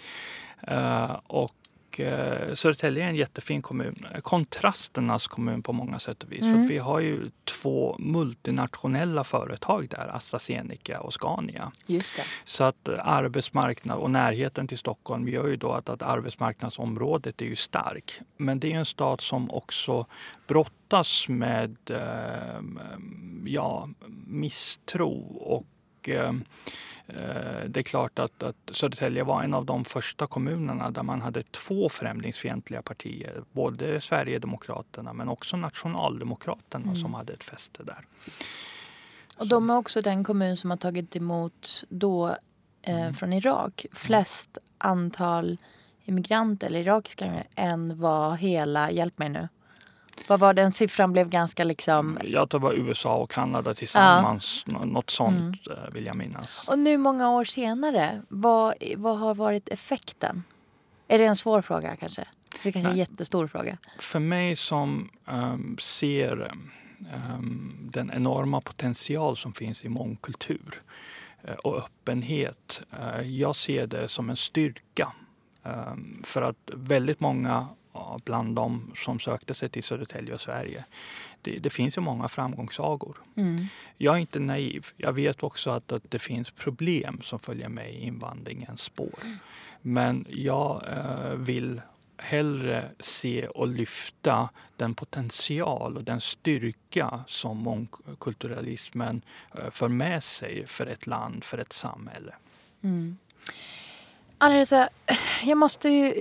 Eh, 0.62 1.16
och 1.26 1.52
eh, 2.00 2.54
Södertälje 2.54 3.04
är 3.04 3.08
en 3.08 3.16
jättefin 3.16 3.62
kommun. 3.62 4.06
Kontrasternas 4.22 5.26
kommun 5.26 5.62
på 5.62 5.72
många 5.72 5.98
sätt 5.98 6.22
och 6.22 6.32
vis. 6.32 6.40
För 6.40 6.46
Mm. 6.46 6.62
att 6.62 6.70
vi 6.70 6.78
har 6.78 7.00
ju 7.00 7.30
två 7.44 7.96
multinationella 7.98 9.24
företag 9.24 9.88
där, 9.90 10.16
AstraZeneca 10.16 11.00
och 11.00 11.12
Scania. 11.12 11.72
Just 11.86 12.16
det. 12.16 12.22
Så 12.44 12.64
att 12.64 12.88
eh, 12.88 13.08
arbetsmarknad 13.08 13.98
och 13.98 14.10
närheten 14.10 14.68
till 14.68 14.78
Stockholm 14.78 15.28
gör 15.28 15.46
ju 15.48 15.56
då 15.56 15.72
att, 15.72 15.88
att 15.88 16.02
arbetsmarknadsområdet 16.02 17.42
är 17.42 17.46
ju 17.46 17.56
stark. 17.56 18.20
Men 18.36 18.60
det 18.60 18.72
är 18.72 18.76
en 18.78 18.84
stad 18.84 19.20
som 19.20 19.50
också 19.50 20.06
brottas 20.46 21.28
med 21.28 21.76
eh, 21.90 22.60
ja, 23.44 23.88
misstro 24.26 25.12
och 25.40 26.08
eh, 26.08 26.32
det 27.66 27.80
är 27.80 27.82
klart 27.82 28.18
att, 28.18 28.42
att 28.42 28.56
Södertälje 28.70 29.24
var 29.24 29.42
en 29.42 29.54
av 29.54 29.64
de 29.64 29.84
första 29.84 30.26
kommunerna 30.26 30.90
där 30.90 31.02
man 31.02 31.20
hade 31.22 31.42
två 31.42 31.88
främlingsfientliga 31.88 32.82
partier. 32.82 33.42
Både 33.52 34.00
Sverigedemokraterna 34.00 35.12
men 35.12 35.28
också 35.28 35.56
Nationaldemokraterna 35.56 36.84
Mm. 36.84 36.96
som 36.96 37.14
hade 37.14 37.32
ett 37.32 37.44
fäste 37.44 37.82
där. 37.82 38.06
Och 39.38 39.48
de 39.48 39.70
är 39.70 39.76
också 39.76 40.02
den 40.02 40.24
kommun 40.24 40.56
som 40.56 40.70
har 40.70 40.76
tagit 40.76 41.16
emot 41.16 41.84
då 41.88 42.36
eh, 42.82 43.12
från 43.12 43.32
Irak 43.32 43.86
flest 43.92 44.58
antal 44.78 45.58
immigranter, 46.04 46.66
eller 46.66 46.80
irakiska 46.80 47.44
än 47.54 48.00
vad 48.00 48.38
hela, 48.38 48.90
hjälp 48.90 49.18
mig 49.18 49.28
nu. 49.28 49.48
Vad 50.28 50.40
var 50.40 50.54
den 50.54 50.72
siffran 50.72 51.12
blev 51.12 51.28
ganska 51.28 51.64
liksom... 51.64 52.18
Jag 52.24 52.50
tror 52.50 52.60
det 52.60 52.64
var 52.66 52.72
USA 52.72 53.16
och 53.16 53.30
Kanada 53.30 53.74
tillsammans. 53.74 54.62
Nå- 54.66 54.84
Något 54.84 55.10
sånt 55.10 55.66
eh, 55.70 55.92
vill 55.92 56.06
jag 56.06 56.16
minnas. 56.16 56.68
Och 56.68 56.78
nu 56.78 56.96
många 56.96 57.30
år 57.30 57.44
senare, 57.44 58.22
vad, 58.28 58.74
vad 58.96 59.18
har 59.18 59.34
varit 59.34 59.68
effekten? 59.68 60.42
Är 61.08 61.18
det 61.18 61.24
en 61.24 61.36
svår 61.36 61.62
fråga 61.62 61.96
kanske? 61.96 62.24
Det 62.62 62.68
är 62.68 62.72
kanske 62.72 62.88
är 62.88 62.92
en 62.92 62.98
jättestor 62.98 63.46
fråga. 63.46 63.78
För 63.98 64.18
mig 64.18 64.56
som 64.56 65.10
ehm, 65.26 65.76
ser 65.80 66.50
ehm, 67.14 67.72
den 67.92 68.10
enorma 68.14 68.60
potential 68.60 69.36
som 69.36 69.52
finns 69.52 69.84
i 69.84 69.88
mångkultur 69.88 70.82
eh, 71.44 71.54
och 71.54 71.76
öppenhet. 71.76 72.82
eh, 73.00 73.20
jag 73.20 73.56
ser 73.56 73.86
det 73.86 74.08
som 74.08 74.30
en 74.30 74.36
styrka. 74.36 75.12
Ehm, 75.64 76.22
för 76.24 76.42
att 76.42 76.70
väldigt 76.74 77.20
många 77.20 77.48
ja, 77.48 77.76
bland 78.24 78.56
dem 78.56 78.92
som 78.96 79.18
sökte 79.18 79.54
sig 79.54 79.68
till 79.68 79.82
Södertälje 79.82 80.34
och 80.34 80.40
Sverige, 80.40 80.84
det, 81.42 81.58
det 81.58 81.70
finns 81.70 81.96
ju 81.96 82.00
många 82.00 82.28
framgångssagor. 82.28 83.16
Mm. 83.36 83.66
Jag 83.98 84.14
är 84.14 84.18
inte 84.18 84.38
naiv. 84.38 84.86
Jag 84.96 85.12
vet 85.12 85.42
också 85.42 85.70
att, 85.70 85.92
att 85.92 86.10
det 86.10 86.18
finns 86.18 86.50
problem 86.50 87.20
som 87.22 87.38
följer 87.38 87.68
med 87.68 87.94
i 87.94 88.04
invandringens 88.04 88.80
spår. 88.82 89.18
Men 89.82 90.26
jag 90.28 90.82
eh, 90.88 91.34
vill 91.34 91.80
hellre 92.16 92.90
se 93.00 93.46
och 93.46 93.68
lyfta 93.68 94.48
den 94.76 94.94
potential 94.94 95.96
och 95.96 96.04
den 96.04 96.20
styrka 96.20 97.24
som 97.26 97.56
mångkulturalismen 97.56 99.22
eh, 99.54 99.70
för 99.70 99.88
med 99.88 100.22
sig 100.22 100.66
för 100.66 100.86
ett 100.86 101.06
land, 101.06 101.44
för 101.44 101.58
ett 101.58 101.72
samhälle. 101.72 102.34
Mm. 102.82 103.16
Anna-Lisa, 104.38 104.88
jag 105.44 105.58
måste 105.58 105.88
ju... 105.88 106.12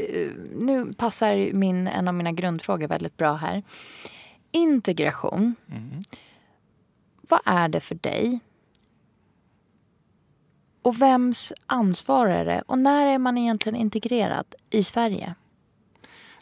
Nu 0.55 0.93
passar 0.93 1.53
min, 1.53 1.87
en 1.87 2.07
av 2.07 2.13
mina 2.13 2.31
grundfrågor 2.31 2.87
väldigt 2.87 3.17
bra 3.17 3.33
här. 3.33 3.63
Integration. 4.51 5.55
Mm. 5.71 6.03
Vad 7.21 7.39
är 7.45 7.67
det 7.67 7.79
för 7.79 7.95
dig? 7.95 8.39
Och 10.81 11.01
vems 11.01 11.53
ansvar 11.65 12.27
är 12.27 12.45
det? 12.45 12.63
Och 12.67 12.77
när 12.79 13.05
är 13.05 13.17
man 13.17 13.37
egentligen 13.37 13.75
integrerad 13.75 14.55
i 14.69 14.83
Sverige? 14.83 15.35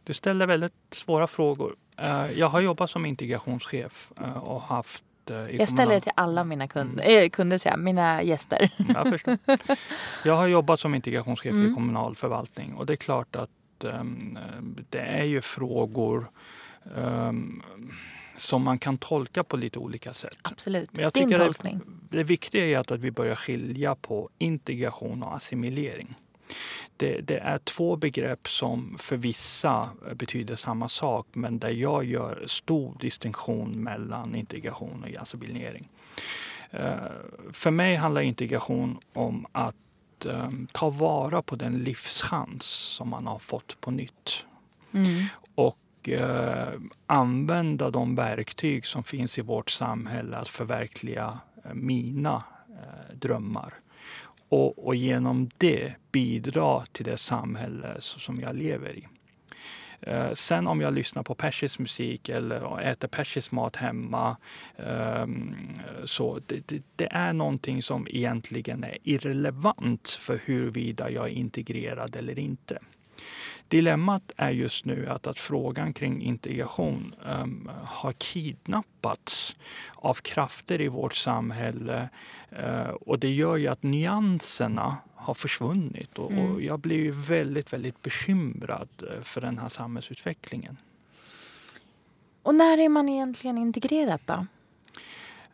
Du 0.03 0.13
ställer 0.13 0.47
väldigt 0.47 0.73
svåra 0.91 1.27
frågor. 1.27 1.75
Eh, 1.97 2.31
Jag 2.39 2.47
har 2.49 2.62
jobbat 2.62 2.89
som 2.89 3.05
integrationschef 3.05 4.12
eh, 4.21 4.38
och 4.38 4.62
haft 4.62 5.03
eh, 5.31 5.55
Jag 5.55 5.69
ställer 5.69 5.93
det 5.93 5.99
till 5.99 6.12
alla 6.15 6.43
mina 6.43 6.67
kunder, 6.67 7.23
äh, 7.23 7.29
kunder 7.29 7.57
säger 7.57 7.75
jag, 7.77 7.83
mina 7.83 8.23
gäster. 8.23 8.69
Jag 8.95 9.07
förstår. 9.09 9.38
Jag 10.25 10.36
har 10.36 10.47
jobbat 10.47 10.79
som 10.79 10.95
integrationschef 10.95 11.53
Mm. 11.53 11.71
i 11.71 11.73
kommunal 11.73 12.15
förvaltning 12.15 12.73
och 12.73 12.86
det 12.86 12.93
är 12.93 12.97
klart 12.97 13.36
att 13.36 13.83
ehm, 13.83 14.38
det 14.89 14.99
är 14.99 15.23
ju 15.23 15.41
frågor 15.41 16.27
ehm, 16.97 17.62
som 18.38 18.62
man 18.63 18.79
kan 18.79 18.97
tolka 18.97 19.43
på 19.43 19.57
lite 19.57 19.79
olika 19.79 20.13
sätt. 20.13 20.38
Absolut. 20.41 20.89
Men 20.93 21.03
jag 21.03 21.13
Din 21.13 21.23
tycker 21.27 21.38
det- 21.39 21.45
tolkning. 21.45 21.79
Det 22.09 22.23
viktiga 22.23 22.65
är 22.65 22.77
att, 22.77 22.91
att 22.91 22.99
vi 22.99 23.12
börjar 23.12 23.36
skilja 23.36 23.95
på 23.95 24.29
integration 24.38 25.23
och 25.23 25.36
assimilering. 25.36 26.15
Det, 26.97 27.21
det 27.21 27.38
är 27.38 27.58
två 27.58 27.95
begrepp 27.95 28.47
som 28.49 28.95
för 28.99 29.17
vissa 29.17 29.89
betyder 30.15 30.56
samma 30.56 30.88
sak 30.88 31.27
men 31.34 31.60
där 31.60 31.69
jag 31.69 32.03
gör 32.06 32.43
stor 32.47 32.97
distinktion 32.99 33.71
mellan 33.84 34.36
integration 34.36 35.03
och 35.03 35.21
assimilering. 35.21 35.88
Eh, 36.71 36.95
För 37.51 37.71
mig 37.71 37.95
handlar 37.95 38.21
integration 38.21 38.99
om 39.13 39.45
att 39.51 39.75
eh, 40.25 40.49
ta 40.71 40.89
vara 40.89 41.41
på 41.41 41.56
den 41.56 41.84
livschans 41.84 42.63
som 42.65 43.10
man 43.10 43.27
har 43.27 43.39
fått 43.39 43.82
på 43.82 43.91
nytt 43.91 44.45
Mm. 44.95 45.25
och 45.56 46.10
eh, 46.10 46.67
använda 47.08 47.89
de 47.89 48.15
verktyg 48.15 48.86
som 48.86 49.03
finns 49.03 49.38
i 49.38 49.41
vårt 49.41 49.69
samhälle 49.69 50.38
att 50.38 50.47
förverkliga 50.47 51.39
eh, 51.65 51.73
mina 51.73 52.43
drömmar. 53.13 53.73
Och, 54.53 54.87
och 54.87 54.95
genom 54.95 55.49
det 55.57 55.93
bidra 56.11 56.83
till 56.91 57.05
det 57.05 57.17
samhälle 57.17 57.95
som 57.99 58.35
jag 58.41 58.55
lever 58.55 58.97
i. 58.97 59.07
Eh, 60.01 60.31
sen 60.33 60.67
om 60.67 60.81
jag 60.81 60.93
lyssnar 60.93 61.23
på 61.23 61.35
persisk 61.35 61.79
musik 61.79 62.29
eller 62.29 62.81
äter 62.81 63.07
persisk 63.07 63.51
mat 63.51 63.75
hemma. 63.75 64.37
Ehm, 64.77 65.55
så 66.03 66.39
det, 66.45 66.67
det, 66.67 66.83
det 66.95 67.07
är 67.11 67.33
någonting 67.33 67.81
som 67.81 68.07
egentligen 68.09 68.83
är 68.83 68.97
irrelevant 69.03 70.09
för 70.09 70.39
huruvida 70.45 71.09
jag 71.09 71.25
är 71.25 71.33
integrerad 71.33 72.15
eller 72.15 72.39
inte. 72.39 72.79
Dilemmat 73.67 74.31
är 74.38 74.49
just 74.51 74.86
nu 74.86 75.07
att, 75.09 75.27
att 75.27 75.39
frågan 75.39 75.93
kring 75.93 76.21
integration 76.21 77.15
ehm, 77.25 77.69
har 77.86 78.12
kidnappats 78.12 79.55
av 79.95 80.13
krafter 80.13 80.81
i 80.81 80.88
vårt 80.88 81.15
samhälle 81.15 82.09
eh, 82.49 82.89
och 82.89 83.19
det 83.19 83.29
gör 83.29 83.55
ju 83.55 83.67
att 83.67 83.83
nyanserna 83.83 84.97
har 85.15 85.33
försvunnit 85.33 86.19
och, 86.19 86.25
och 86.25 86.31
Mm. 86.31 86.63
jag 86.63 86.79
blir 86.79 87.12
väldigt, 87.12 87.73
väldigt 87.73 88.01
bekymrad 88.01 88.89
eh, 88.99 89.21
för 89.21 89.41
den 89.41 89.57
här 89.57 89.69
samhällsutvecklingen. 89.69 90.77
Och 92.43 92.55
när 92.55 92.77
är 92.77 92.89
man 92.89 93.09
egentligen 93.09 93.57
integrerad 93.57 94.19
då? 94.25 94.45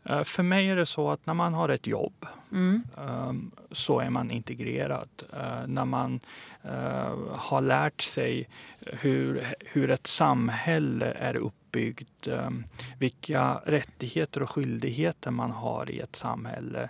Eh, 0.09 0.23
För 0.23 0.43
mig 0.43 0.69
är 0.69 0.75
det 0.75 0.85
så 0.85 1.09
att 1.09 1.25
när 1.25 1.33
man 1.33 1.53
har 1.53 1.69
ett 1.69 1.87
jobb 1.87 2.25
Mm. 2.51 2.83
ehm, 2.97 3.51
så 3.71 3.99
är 3.99 4.09
man 4.09 4.31
integrerad. 4.31 5.09
Eh, 5.33 5.67
När 5.67 5.85
man 5.85 6.19
eh, 6.63 7.17
har 7.35 7.61
lärt 7.61 8.01
sig 8.01 8.49
hur, 8.85 9.43
hur 9.59 9.89
ett 9.91 10.07
samhälle 10.07 11.11
är 11.11 11.35
uppbyggt, 11.37 12.27
ehm, 12.27 12.63
vilka 12.99 13.61
rättigheter 13.65 14.41
och 14.43 14.49
skyldigheter 14.49 15.31
man 15.31 15.51
har 15.51 15.91
i 15.91 15.99
ett 15.99 16.15
samhälle, 16.15 16.89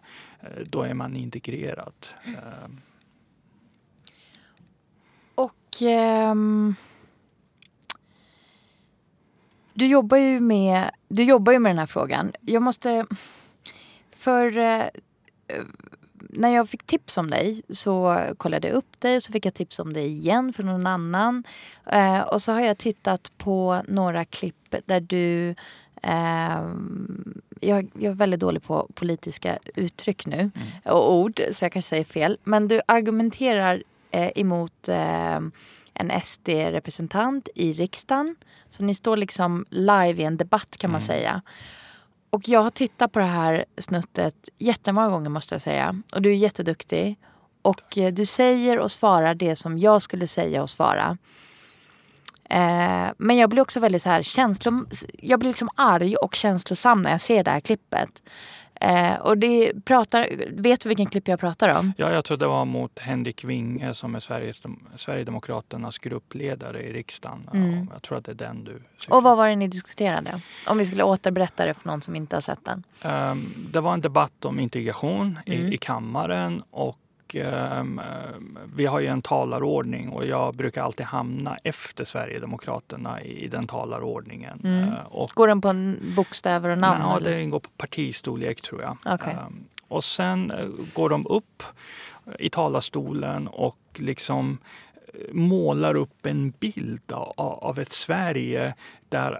då 0.66 0.82
är 0.82 0.94
man 0.94 1.16
integrerad. 1.16 1.94
Ehm, 2.26 2.82
Och 5.36 5.82
ehm, 5.82 6.76
du 9.80 9.86
jobbar 9.86 10.18
ju 10.18 10.40
med 10.40 10.92
du 11.08 11.24
jobbar 11.24 11.54
ju 11.54 11.60
med 11.60 11.70
den 11.70 11.80
här 11.80 11.86
frågan. 11.86 12.32
Jag 12.42 12.62
måste 12.62 13.06
för 14.16 14.58
eh, 14.58 14.86
när 16.18 16.50
jag 16.50 16.70
fick 16.70 16.84
tips 16.84 17.18
om 17.18 17.30
dig 17.30 17.62
så 17.70 18.20
kollade 18.38 18.68
jag 18.68 18.76
upp 18.76 19.00
dig 19.00 19.16
och 19.16 19.24
så 19.24 19.32
fick 19.32 19.46
jag 19.46 19.54
tips 19.54 19.80
om 19.80 19.94
dig 19.94 20.08
igen 20.08 20.54
från 20.54 20.66
någon 20.66 20.88
annan. 20.88 21.44
Eh, 21.86 22.22
och 22.22 22.42
så 22.42 22.52
har 22.52 22.62
jag 22.62 22.78
tittat 22.78 23.32
på 23.38 23.82
några 23.88 24.26
klipp 24.26 24.76
där 24.86 25.00
du 25.00 25.56
ehm, 26.02 27.42
jag, 27.60 27.90
jag 27.94 28.12
är 28.12 28.16
väldigt 28.16 28.40
dålig 28.40 28.64
på 28.64 28.88
politiska 28.94 29.60
uttryck 29.76 30.26
nu 30.26 30.52
och 30.86 31.14
ord 31.14 31.42
så 31.52 31.66
jag 31.66 31.72
kanske 31.72 31.90
säger 31.90 32.06
fel. 32.06 32.38
Men 32.44 32.68
du 32.68 32.82
argumenterar 32.86 33.84
eh, 34.12 34.32
emot 34.36 34.90
eh, 34.90 35.40
en 35.94 36.12
SD-representant 36.24 37.50
i 37.56 37.74
riksdagen. 37.74 38.36
Så 38.70 38.84
ni 38.84 38.96
står 38.96 39.18
liksom 39.18 39.66
live 39.70 40.22
i 40.22 40.26
en 40.26 40.38
debatt 40.38 40.78
kan 40.78 40.92
man 40.92 41.02
säga. 41.02 41.42
Och 42.30 42.48
jag 42.48 42.64
har 42.64 42.70
tittat 42.70 43.12
på 43.12 43.20
det 43.20 43.26
här 43.26 43.66
snuttet 43.78 44.50
jättemånga 44.58 45.10
gånger 45.10 45.30
måste 45.30 45.56
jag 45.56 45.62
säga. 45.62 46.02
Och 46.14 46.22
du 46.22 46.30
är 46.30 46.36
jätteduktig. 46.36 47.18
Och 47.62 47.98
eh, 47.98 48.14
du 48.14 48.26
säger 48.26 48.80
och 48.80 48.92
svarar 48.92 49.36
det 49.36 49.56
som 49.56 49.78
jag 49.78 50.02
skulle 50.02 50.28
säga 50.28 50.62
och 50.62 50.70
svara. 50.70 51.18
Eh, 52.50 53.08
men 53.18 53.38
jag 53.38 53.50
blir 53.50 53.62
också 53.62 53.80
väldigt 53.80 54.02
så 54.02 54.10
här 54.10 54.22
känslom... 54.22 54.88
Jag 55.20 55.40
blir 55.40 55.50
liksom 55.50 55.70
arg 55.76 56.16
och 56.16 56.36
känslosam 56.36 57.02
när 57.02 57.12
jag 57.12 57.22
ser 57.22 57.44
det 57.44 57.52
här 57.52 57.60
klippet. 57.60 58.24
Eh, 58.82 59.16
och 59.16 59.38
det 59.38 59.72
pratar... 59.86 60.28
Vet 60.62 60.82
du 60.82 60.90
vilken 60.90 61.06
klipp 61.06 61.28
jag 61.28 61.40
pratar 61.40 61.80
om? 61.80 61.94
Ja, 61.98 62.12
jag 62.12 62.26
tror 62.26 62.38
det 62.38 62.48
var 62.48 62.66
mot 62.66 63.00
Henrik 63.00 63.44
Winge 63.44 63.94
som 63.94 64.16
är 64.16 64.20
Sveriges, 64.20 64.62
Sverigedemokraternas 64.96 65.98
gruppledare 65.98 66.82
i 66.84 66.94
riksdagen. 66.94 67.50
Mm. 67.54 67.74
Ja, 67.74 67.86
jag 67.94 68.02
tror 68.02 68.18
att 68.18 68.26
det 68.26 68.32
är 68.32 68.36
den 68.36 68.64
du 68.64 68.82
Och 69.10 69.24
vad 69.24 69.38
var 69.38 69.48
det 69.50 69.56
ni 69.56 69.68
diskuterade? 69.68 70.42
Om 70.68 70.78
vi 70.78 70.86
skulle 70.86 71.04
återberätta 71.04 71.66
det 71.66 71.74
för 71.74 71.88
någon 71.88 72.02
som 72.02 72.16
inte 72.16 72.36
har 72.36 72.42
sett 72.42 72.66
den. 72.66 72.84
Ehm, 73.02 73.54
Det 73.72 73.80
var 73.82 73.94
en 73.94 74.02
debatt 74.02 74.46
om 74.46 74.60
integration 74.60 75.40
Mm. 75.46 75.68
i, 75.68 75.74
i 75.74 75.78
kammaren 75.78 76.64
och 76.72 76.98
ehm, 77.36 78.02
vi 78.76 78.86
har 78.86 79.00
ju 79.00 79.08
en 79.08 79.22
talarordning 79.22 80.10
och 80.10 80.26
jag 80.26 80.56
brukar 80.56 80.84
alltid 80.84 81.06
hamna 81.06 81.58
efter 81.64 82.06
Sverigedemokraterna 82.06 83.22
i, 83.22 83.44
i 83.44 83.48
den 83.48 83.68
talarordningen. 83.68 84.62
Mm. 84.64 84.84
Eh, 84.84 85.00
Och, 85.10 85.32
Går 85.34 85.48
den 85.48 85.62
på 85.62 85.68
en 85.68 86.14
bokstäver 86.16 86.70
och 86.70 86.78
namn? 86.78 87.02
ja, 87.08 87.20
det 87.20 87.46
går 87.46 87.60
på 87.60 87.70
partistorlek 87.78 88.62
tror 88.62 88.82
jag. 88.82 88.98
Okej. 89.06 89.34
Ehm, 89.48 89.64
Och 89.88 90.04
sen 90.04 90.52
eh, 90.52 90.68
går 90.94 91.10
de 91.10 91.28
upp 91.28 91.64
i 92.40 92.50
talarstolen 92.50 93.48
och 93.48 93.78
liksom 93.96 94.58
eh, 95.14 95.34
målar 95.34 95.96
upp 95.96 96.26
en 96.26 96.50
bild 96.60 97.12
av, 97.12 97.34
av 97.64 97.80
ett 97.80 97.92
Sverige 97.92 98.74
där 99.10 99.32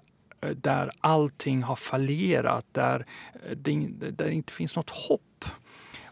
eh, 0.42 0.50
där 0.50 0.90
allting 1.00 1.64
har 1.64 1.76
fallerat, 1.76 2.66
där 2.72 3.06
eh, 3.50 3.58
det, 3.58 3.88
där 4.00 4.26
det 4.26 4.34
inte 4.34 4.54
finns 4.54 4.76
något 4.76 4.90
hopp. 4.90 5.22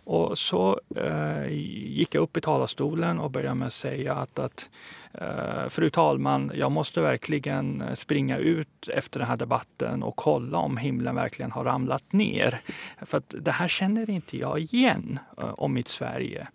Och 0.09 0.37
så 0.37 0.79
eh, 0.95 1.51
gick 1.97 2.15
jag 2.15 2.21
upp 2.21 2.37
i 2.37 2.41
talarstolen 2.41 3.19
och 3.19 3.31
började 3.31 3.55
med 3.55 3.65
att 3.65 3.73
säga 3.73 4.13
att, 4.13 4.39
att 4.39 4.69
Eh, 5.21 5.69
fru 5.69 5.89
talman, 5.89 6.51
jag 6.56 6.71
måste 6.71 7.01
verkligen 7.01 7.82
eh, 7.82 7.93
springa 7.93 8.38
ut 8.38 8.88
efter 8.88 9.19
den 9.19 9.30
här 9.30 9.38
debatten 9.38 10.03
och 10.03 10.15
kolla 10.15 10.58
om 10.58 10.77
himlen 10.77 11.15
verkligen 11.15 11.51
har 11.51 11.63
ramlat 11.63 12.13
ner. 12.13 12.60
För 13.01 13.17
att 13.17 13.34
det 13.41 13.51
här 13.51 13.67
känner 13.67 14.10
inte 14.10 14.38
jag 14.38 14.60
igen 14.60 15.19
eh, 15.38 15.53
om 15.58 15.73
mitt 15.73 15.88
Sverige. 15.88 16.47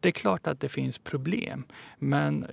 Det 0.00 0.06
är 0.06 0.10
klart 0.10 0.46
att 0.46 0.60
det 0.60 0.68
finns 0.68 0.98
problem, 0.98 1.64
men 1.98 2.46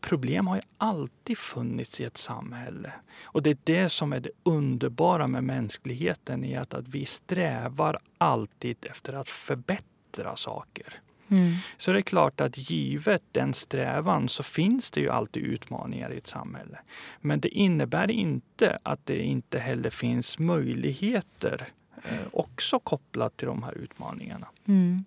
problem 0.00 0.46
har 0.46 0.56
ju 0.56 0.62
alltid 0.78 1.38
funnits 1.38 2.00
i 2.00 2.04
ett 2.04 2.16
samhälle. 2.16 2.92
Och 3.24 3.42
det 3.42 3.50
är 3.50 3.56
det 3.64 3.88
som 3.88 4.12
är 4.12 4.20
det 4.20 4.30
underbara 4.42 5.26
med 5.26 5.44
mänskligheten, 5.44 6.44
är 6.44 6.60
att, 6.60 6.74
att 6.74 6.88
vi 6.88 7.06
strävar 7.06 7.98
alltid 8.18 8.76
efter 8.90 9.12
att 9.12 9.28
förbättra 9.28 10.36
saker. 10.36 11.02
Mm. 11.28 11.54
Så 11.76 11.92
det 11.92 11.98
är 11.98 12.02
klart 12.02 12.40
att 12.40 12.70
givet 12.70 13.22
den 13.32 13.54
strävan 13.54 14.28
så 14.28 14.42
finns 14.42 14.90
det 14.90 15.00
ju 15.00 15.08
alltid 15.08 15.42
utmaningar 15.42 16.12
i 16.12 16.18
ett 16.18 16.26
samhälle. 16.26 16.78
Men 17.20 17.40
det 17.40 17.48
innebär 17.48 18.10
inte 18.10 18.78
att 18.82 19.06
det 19.06 19.18
inte 19.18 19.58
heller 19.58 19.90
finns 19.90 20.38
möjligheter 20.38 21.68
eh, 22.04 22.26
också 22.32 22.78
kopplat 22.78 23.36
till 23.36 23.48
de 23.48 23.62
här 23.62 23.78
utmaningarna. 23.78 24.46
Mm. 24.66 25.04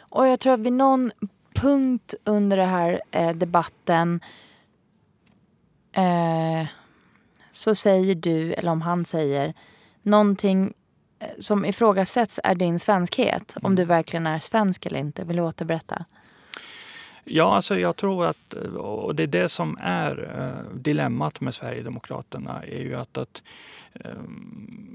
Och 0.00 0.26
jag 0.26 0.40
tror 0.40 0.52
att 0.52 0.60
vid 0.60 0.72
någon 0.72 1.10
punkt 1.54 2.14
under 2.24 2.56
den 2.56 2.68
här 2.68 3.00
eh, 3.10 3.36
debatten 3.36 4.20
eh, 5.92 6.66
så 7.52 7.74
säger 7.74 8.14
du, 8.14 8.52
eller 8.52 8.72
om 8.72 8.82
han 8.82 9.04
säger, 9.04 9.54
någonting 10.02 10.72
som 11.38 11.64
ifrågasätts 11.64 12.40
är 12.44 12.54
din 12.54 12.78
svenskhet. 12.78 13.56
Om 13.62 13.74
du 13.74 13.84
verkligen 13.84 14.26
är 14.26 14.38
svensk 14.38 14.86
eller 14.86 14.98
inte. 14.98 15.24
Vill 15.24 15.36
du 15.36 15.42
återberätta? 15.42 16.04
Ja, 17.24 17.56
alltså 17.56 17.78
jag 17.78 17.96
tror 17.96 18.26
att, 18.26 18.52
och 18.76 19.14
det 19.14 19.22
är 19.22 19.26
det 19.26 19.48
som 19.48 19.78
är 19.80 20.36
eh, 20.38 20.76
dilemmat 20.76 21.40
med 21.40 21.54
Sverigedemokraterna, 21.54 22.62
är 22.62 22.80
ju 22.80 22.94
att, 22.94 23.18
att, 23.18 23.42
eh, 23.94 24.10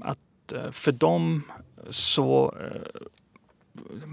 att 0.02 0.52
eh, 0.52 0.70
för 0.70 0.92
dem 0.92 1.42
så 1.90 2.54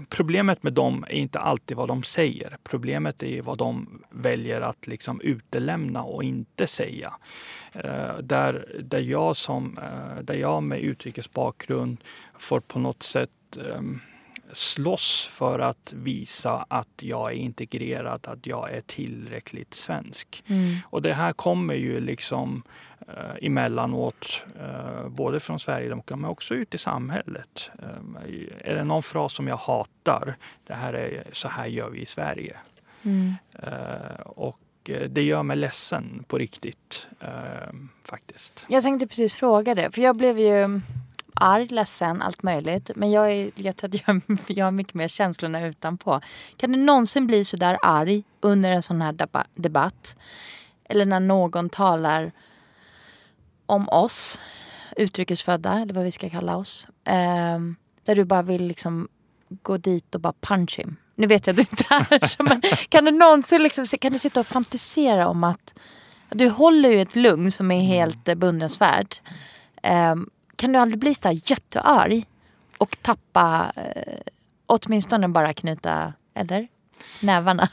Problemet 0.08 0.62
med 0.62 0.72
dem 0.72 1.04
är 1.08 1.16
inte 1.16 1.38
alltid 1.38 1.76
vad 1.76 1.88
de 1.88 2.02
säger. 2.02 2.56
Problemet 2.62 3.22
är 3.22 3.42
vad 3.42 3.58
de 3.58 4.02
väljer 4.10 4.60
att 4.60 4.86
liksom 4.86 5.20
utelämna 5.20 6.02
och 6.02 6.24
inte 6.24 6.66
säga. 6.66 7.12
Eh, 7.72 8.18
där, 8.18 8.80
där, 8.84 9.00
jag 9.00 9.36
som, 9.36 9.78
eh, 9.78 10.22
där 10.22 10.34
jag 10.34 10.62
med 10.62 10.80
utrikesbakgrund 10.80 12.04
får 12.38 12.60
på 12.60 12.78
något 12.78 13.02
sätt 13.02 13.30
eh, 13.56 13.82
slåss 14.52 15.30
för 15.32 15.58
att 15.58 15.92
visa 15.96 16.66
att 16.68 17.02
jag 17.02 17.32
är 17.32 17.36
integrerad, 17.36 18.26
att 18.28 18.46
jag 18.46 18.72
är 18.72 18.80
tillräckligt 18.80 19.74
svensk. 19.74 20.44
Mm. 20.46 20.76
Och 20.90 21.02
det 21.02 21.14
här 21.14 21.32
kommer 21.32 21.74
ju 21.74 22.00
liksom 22.00 22.62
eh, 23.08 23.46
emellanåt, 23.46 24.44
eh, 24.60 25.08
både 25.08 25.40
från 25.40 25.60
Sverigedemokraterna 25.60 26.20
men 26.20 26.30
också 26.30 26.54
ut 26.54 26.74
i 26.74 26.78
samhället. 26.78 27.70
Eh, 27.78 28.70
är 28.70 28.74
det 28.74 28.84
någon 28.84 29.02
fras 29.02 29.32
som 29.32 29.48
jag 29.48 29.56
hatar, 29.56 30.36
det 30.66 30.74
här 30.74 30.92
är 30.92 31.24
så 31.32 31.48
här 31.48 31.66
gör 31.66 31.90
vi 31.90 32.00
i 32.00 32.06
Sverige. 32.06 32.56
Mm. 33.02 33.34
Eh, 33.62 34.20
och 34.24 34.60
eh, 34.88 35.08
det 35.08 35.22
gör 35.22 35.42
mig 35.42 35.56
ledsen 35.56 36.24
på 36.28 36.38
riktigt, 36.38 37.06
eh, 37.20 37.74
faktiskt. 38.04 38.64
Jag 38.68 38.82
tänkte 38.82 39.06
precis 39.06 39.34
fråga 39.34 39.74
det. 39.74 39.90
För 39.94 40.02
jag 40.02 40.16
blev 40.16 40.38
ju 40.38 40.80
arg, 41.34 41.68
ledsen, 41.68 42.22
allt 42.22 42.42
möjligt. 42.42 42.90
Men 42.94 43.10
jag, 43.10 43.32
är, 43.32 43.50
jag 43.54 43.76
tror 43.76 43.88
att 43.94 44.06
jag, 44.06 44.38
jag 44.56 44.64
har 44.64 44.72
mycket 44.72 44.94
mer 44.94 45.08
känslorna 45.08 45.66
utanpå. 45.66 46.20
Kan 46.56 46.72
du 46.72 46.78
någonsin 46.78 47.26
bli 47.26 47.44
så 47.44 47.56
där 47.56 47.78
arg 47.82 48.22
under 48.40 48.70
en 48.70 48.82
sån 48.82 49.02
här 49.02 49.12
deba- 49.12 49.46
debatt? 49.54 50.16
Eller 50.88 51.06
när 51.06 51.20
någon 51.20 51.68
talar 51.70 52.32
om 53.66 53.88
oss, 53.88 54.38
utrikesfödda, 54.96 55.72
eller 55.80 55.94
vad 55.94 56.04
vi 56.04 56.12
ska 56.12 56.30
kalla 56.30 56.56
oss. 56.56 56.86
ehm, 57.04 57.76
där 58.04 58.16
du 58.16 58.24
bara 58.24 58.42
vill 58.42 58.66
liksom 58.66 59.08
gå 59.48 59.76
dit 59.76 60.14
och 60.14 60.20
bara 60.20 60.32
punch 60.40 60.78
him. 60.78 60.96
Nu 61.14 61.26
vet 61.26 61.46
jag 61.46 61.52
att 61.52 61.56
du 61.56 61.62
inte 61.62 62.14
är 62.24 62.26
så 62.26 62.42
men 62.42 62.62
kan 62.88 63.04
du 63.04 63.10
någonsin 63.10 63.62
liksom, 63.62 63.84
kan 64.00 64.12
du 64.12 64.18
sitta 64.18 64.40
och 64.40 64.46
fantisera 64.46 65.28
om 65.28 65.44
att 65.44 65.74
du 66.30 66.48
håller 66.48 66.88
ju 66.90 67.02
ett 67.02 67.16
lugn 67.16 67.50
som 67.50 67.70
är 67.70 67.82
helt 67.82 68.28
eh, 68.28 68.34
beundransvärt. 68.34 69.22
Ehm, 69.82 70.30
kan 70.56 70.72
du 70.72 70.78
aldrig 70.78 70.98
bli 70.98 71.14
så 71.14 71.30
jättearg 71.44 72.26
och 72.78 72.96
tappa, 73.02 73.72
eh, 73.76 74.20
åtminstone 74.66 75.28
bara 75.28 75.52
knyta, 75.52 76.12
eller? 76.34 76.68
Nävarna 77.20 77.68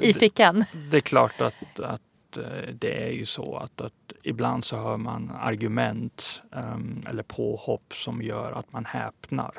i 0.00 0.12
det- 0.12 0.18
fickan. 0.18 0.64
Det 0.90 0.96
är 0.96 1.00
klart 1.00 1.40
att, 1.40 1.80
att 1.80 2.00
eh, 2.36 2.74
det 2.74 3.04
är 3.04 3.10
ju 3.10 3.24
så 3.24 3.56
att, 3.56 3.80
att 3.80 4.12
ibland 4.22 4.64
så 4.64 4.76
hör 4.76 4.96
man 4.96 5.32
argument 5.40 6.42
um, 6.50 7.04
eller 7.08 7.22
påhopp 7.22 7.94
som 7.94 8.22
gör 8.22 8.52
att 8.52 8.72
man 8.72 8.84
häpnar. 8.84 9.52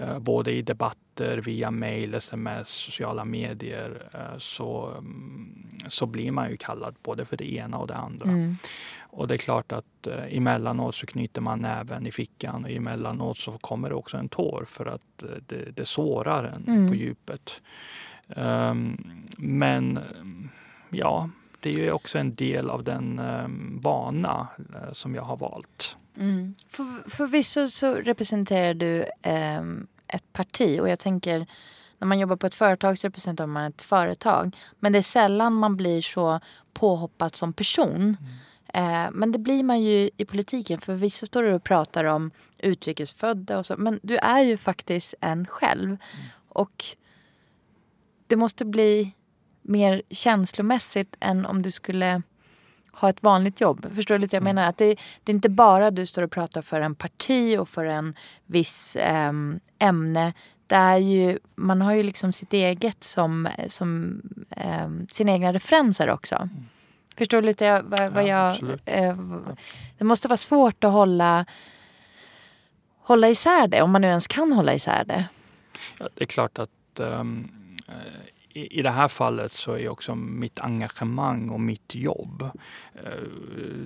Uh, 0.00 0.18
både 0.18 0.52
i 0.52 0.62
debatter, 0.62 1.38
via 1.38 1.70
mejl, 1.70 2.14
sms, 2.14 2.68
sociala 2.68 3.24
medier 3.24 4.08
uh, 4.14 4.38
så, 4.38 4.94
um, 4.98 5.80
så 5.88 6.06
blir 6.06 6.30
man 6.30 6.50
ju 6.50 6.56
kallad 6.56 6.94
både 7.02 7.24
för 7.24 7.36
det 7.36 7.52
ena 7.52 7.78
och 7.78 7.86
det 7.86 7.96
andra. 7.96 8.30
Mm. 8.30 8.54
Och 9.00 9.28
det 9.28 9.34
är 9.34 9.38
klart 9.38 9.72
att 9.72 10.06
uh, 10.06 10.36
emellanåt 10.36 10.94
så 10.94 11.06
knyter 11.06 11.40
man 11.40 11.60
näven 11.60 12.06
i 12.06 12.12
fickan 12.12 12.64
och 12.64 12.70
emellanåt 12.70 13.38
så 13.38 13.52
kommer 13.52 13.88
det 13.88 13.94
också 13.94 14.16
en 14.16 14.28
tår 14.28 14.64
för 14.66 14.86
att 14.86 15.24
det, 15.46 15.76
det 15.76 15.84
sårar 15.84 16.44
en 16.44 16.64
Mm. 16.74 16.88
på 16.88 16.94
djupet. 16.94 17.62
Um, 18.36 18.96
men 19.36 19.98
ja, 20.90 21.28
det 21.64 21.70
är 21.70 21.78
ju 21.78 21.92
också 21.92 22.18
en 22.18 22.34
del 22.34 22.70
av 22.70 22.84
den 22.84 23.18
um, 23.18 23.80
vana 23.82 24.48
uh, 24.58 24.92
som 24.92 25.14
jag 25.14 25.22
har 25.22 25.36
valt. 25.36 25.96
Mm. 26.16 26.54
För, 26.68 27.10
förvisso 27.10 27.66
så 27.66 27.94
representerar 27.94 28.74
du 28.74 29.04
ehm, 29.22 29.86
ett 30.08 30.32
parti 30.32 30.80
och 30.80 30.88
jag 30.88 30.98
tänker 30.98 31.46
när 31.98 32.06
man 32.06 32.18
jobbar 32.18 32.36
på 32.36 32.46
ett 32.46 32.54
företag 32.54 32.98
så 32.98 33.06
representerar 33.06 33.46
man 33.46 33.64
ett 33.64 33.82
företag. 33.82 34.56
Men 34.80 34.92
det 34.92 34.98
är 34.98 35.02
sällan 35.02 35.52
man 35.52 35.76
blir 35.76 36.02
så 36.02 36.40
påhoppad 36.72 37.34
som 37.34 37.52
person. 37.52 38.16
Eh, 38.74 39.10
men 39.12 39.32
det 39.32 39.38
blir 39.38 39.62
man 39.62 39.82
ju 39.82 40.10
i 40.16 40.24
politiken. 40.24 40.80
För 40.80 40.94
vissa 40.94 41.26
står 41.26 41.42
och 41.42 41.64
pratar 41.64 42.04
om 42.04 42.30
utrikesfödda 42.58 43.58
och 43.58 43.66
så. 43.66 43.76
Men 43.76 44.00
du 44.02 44.16
är 44.16 44.42
ju 44.42 44.56
faktiskt 44.56 45.14
en 45.20 45.46
själv. 45.46 45.96
Och 46.48 46.84
det 48.26 48.36
måste 48.36 48.64
bli 48.64 49.14
mer 49.64 50.02
känslomässigt 50.10 51.16
än 51.20 51.46
om 51.46 51.62
du 51.62 51.70
skulle 51.70 52.22
ha 52.92 53.08
ett 53.08 53.22
vanligt 53.22 53.60
jobb. 53.60 53.94
Förstår 53.94 54.14
du 54.14 54.18
lite? 54.18 54.36
Jag 54.36 54.42
menar 54.42 54.66
att 54.66 54.76
det, 54.76 54.96
det 55.24 55.32
är 55.32 55.34
inte 55.34 55.48
bara 55.48 55.90
du 55.90 56.06
står 56.06 56.22
och 56.22 56.30
pratar 56.30 56.62
för 56.62 56.80
en 56.80 56.94
parti 56.94 57.58
och 57.58 57.68
för 57.68 57.84
en 57.84 58.14
viss 58.46 58.96
ehm, 59.00 59.60
ämne. 59.78 60.32
Det 60.66 60.74
är 60.74 60.96
ju, 60.96 61.38
man 61.54 61.82
har 61.82 61.92
ju 61.92 62.02
liksom 62.02 62.32
sitt 62.32 62.52
eget 62.52 63.04
som, 63.04 63.48
som 63.68 64.20
ehm, 64.50 65.06
sina 65.10 65.32
egna 65.32 65.52
referenser 65.52 66.10
också. 66.10 66.48
Förstår 67.16 67.40
du 67.40 67.46
lite 67.46 67.80
vad, 67.80 68.12
vad 68.12 68.26
Ja, 68.26 68.56
jag... 68.60 68.80
Eh, 68.84 69.16
det 69.98 70.04
måste 70.04 70.28
vara 70.28 70.36
svårt 70.36 70.84
att 70.84 70.92
hålla, 70.92 71.46
hålla 72.98 73.28
isär 73.28 73.68
det, 73.68 73.82
om 73.82 73.90
man 73.90 74.00
nu 74.00 74.08
ens 74.08 74.26
kan 74.26 74.52
hålla 74.52 74.74
isär 74.74 75.04
det. 75.04 75.24
Ja, 75.98 76.08
det 76.14 76.24
är 76.24 76.26
klart 76.26 76.58
att 76.58 77.00
eh, 77.00 77.24
i, 78.54 78.82
det 78.82 78.90
här 78.90 79.08
fallet 79.08 79.52
så 79.52 79.72
är 79.72 79.88
också 79.88 80.14
mitt 80.14 80.60
engagemang 80.60 81.50
och 81.50 81.60
mitt 81.60 81.94
jobb, 81.94 82.50
eh, 82.94 83.22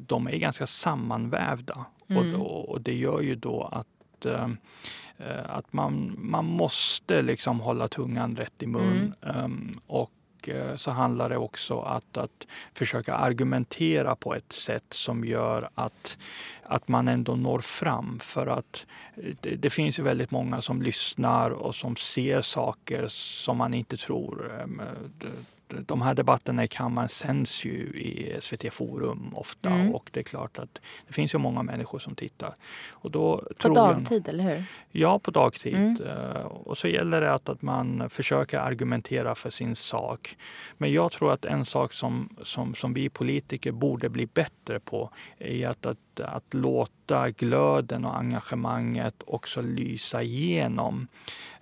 de 0.01 0.27
är 0.27 0.37
ganska 0.37 0.67
sammanvävda. 0.67 1.87
Mm. 2.09 2.41
Och, 2.41 2.69
och, 2.69 2.81
det 2.81 2.95
gör 2.95 3.21
ju 3.21 3.35
då 3.35 3.63
att 3.63 4.27
ehm, 4.27 4.57
eh, 5.19 5.51
att 5.57 5.73
man, 5.73 6.15
man 6.19 6.45
måste 6.45 7.23
liksom 7.23 7.61
hålla 7.61 7.89
tungan 7.89 8.37
rätt 8.37 8.63
i 8.63 8.67
mun. 8.67 9.15
Ehm, 9.23 9.79
och 9.87 10.11
eh, 10.11 10.18
Eh, 10.47 10.77
så 10.77 10.91
handlar 10.91 11.29
det 11.29 11.37
också 11.37 11.81
att, 11.81 12.17
att 12.17 12.47
försöka 12.75 13.15
argumentera 13.15 14.17
på 14.17 14.35
ett 14.35 14.53
sätt 14.53 14.85
som 14.91 15.25
gör 15.25 15.71
att, 15.75 16.19
att 16.63 16.89
man 16.89 17.09
ändå 17.09 17.37
når 17.37 17.59
fram. 17.59 18.19
För 18.19 18.47
att 18.47 18.87
eh, 19.17 19.35
det, 19.41 19.57
det 19.57 19.71
finns 19.71 19.99
ju 19.99 20.03
väldigt 20.03 20.31
många 20.31 20.61
som 20.61 20.83
lyssnar 20.83 21.51
och 21.51 21.75
som 21.75 21.97
ser 21.97 22.41
saker 22.41 23.05
som 23.09 23.57
man 23.57 23.75
inte 23.75 23.97
tror. 23.97 24.61
Eh, 24.61 25.29
de- 25.69 26.03
här 26.03 26.15
debatterna 26.15 26.65
i 26.65 26.69
kammaren 26.69 27.09
sänds 27.09 27.65
ju 27.65 27.73
i 27.95 28.37
SVT 28.41 28.71
Forum 28.73 29.35
ofta 29.35 29.71
Mm. 29.71 29.95
och 29.95 30.11
det 30.13 30.21
är 30.21 30.25
klart 30.25 30.59
att 30.59 30.81
det 31.07 31.13
finns 31.13 31.35
ju 31.35 31.39
många 31.39 31.63
människor 31.63 31.99
som 31.99 32.15
tittar. 32.15 32.55
Och 32.91 33.11
då 33.11 33.37
På 33.37 33.55
tror 33.55 33.77
jag- 33.77 33.97
dagtid, 33.99 34.29
eller 34.29 34.45
hur? 34.45 34.65
Ja, 34.91 35.19
på 35.19 35.31
dagtid. 35.31 35.75
Mm. 35.77 36.03
Eh, 36.07 36.43
Och 36.43 36.79
så 36.79 36.89
gäller 36.89 37.21
det 37.21 37.33
att, 37.33 37.49
att 37.49 37.63
man 37.63 38.11
försöker 38.11 38.59
argumentera 38.59 39.35
för 39.35 39.51
sin 39.51 39.75
sak. 39.77 40.37
Men 40.79 40.93
jag 40.93 41.13
tror 41.13 41.33
att 41.33 41.45
en 41.45 41.65
sak 41.65 41.93
som, 41.93 42.37
som, 42.43 42.75
som 42.75 42.95
vi 42.95 43.09
politiker 43.09 43.73
borde 43.73 44.09
bli 44.09 44.27
bättre 44.27 44.81
på 44.81 45.11
är 45.39 45.69
att, 45.69 45.87
att, 45.87 45.99
att 46.21 46.55
låta 46.55 47.31
glöden 47.31 48.05
och 48.05 48.17
engagemanget 48.19 49.15
också 49.27 49.63
lysa 49.63 50.23
igenom. 50.23 51.09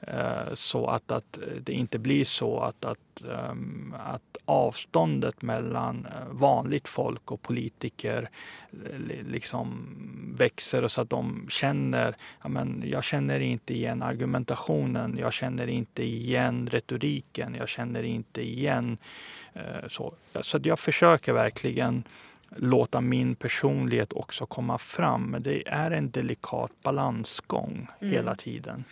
Eh, 0.00 0.52
Så 0.54 0.87
att, 0.87 1.11
att 1.11 1.38
det 1.61 1.72
inte 1.72 1.98
blir 1.98 2.24
så 2.24 2.61
att, 2.61 2.85
att, 2.85 3.24
ehm, 3.24 3.94
att 3.98 4.37
avståndet 4.44 5.42
mellan 5.42 6.06
eh, 6.06 6.12
vanligt 6.30 6.88
folk 6.88 7.32
och 7.32 7.42
politiker 7.42 8.28
eh, 8.72 8.98
li- 8.98 9.22
liksom 9.28 9.88
växer 10.38 10.88
så 10.88 11.00
att 11.00 11.11
de 11.11 11.46
känner 11.50 12.14
ja, 12.42 12.48
men 12.48 12.82
jag 12.87 13.04
känner 13.04 13.40
inte 13.40 13.74
igen 13.74 14.02
argumentationen, 14.02 15.16
jag 15.18 15.32
känner 15.32 15.66
inte 15.66 16.02
igen 16.04 16.68
retoriken, 16.72 17.54
jag 17.54 17.68
känner 17.68 18.02
inte 18.02 18.42
igen 18.42 18.98
så. 19.88 20.14
Så 20.40 20.59
jag 20.62 20.78
försöker 20.78 21.32
verkligen 21.32 22.04
låta 22.56 23.00
min 23.00 23.35
personlighet 23.35 24.12
också 24.12 24.46
komma 24.46 24.78
fram. 24.78 25.22
Men 25.30 25.42
det 25.42 25.68
är 25.68 25.90
en 25.90 26.11
delikat 26.11 26.72
balansgång 26.82 27.88
Mm. 28.00 28.12
hela 28.12 28.35
tiden. 28.35 28.85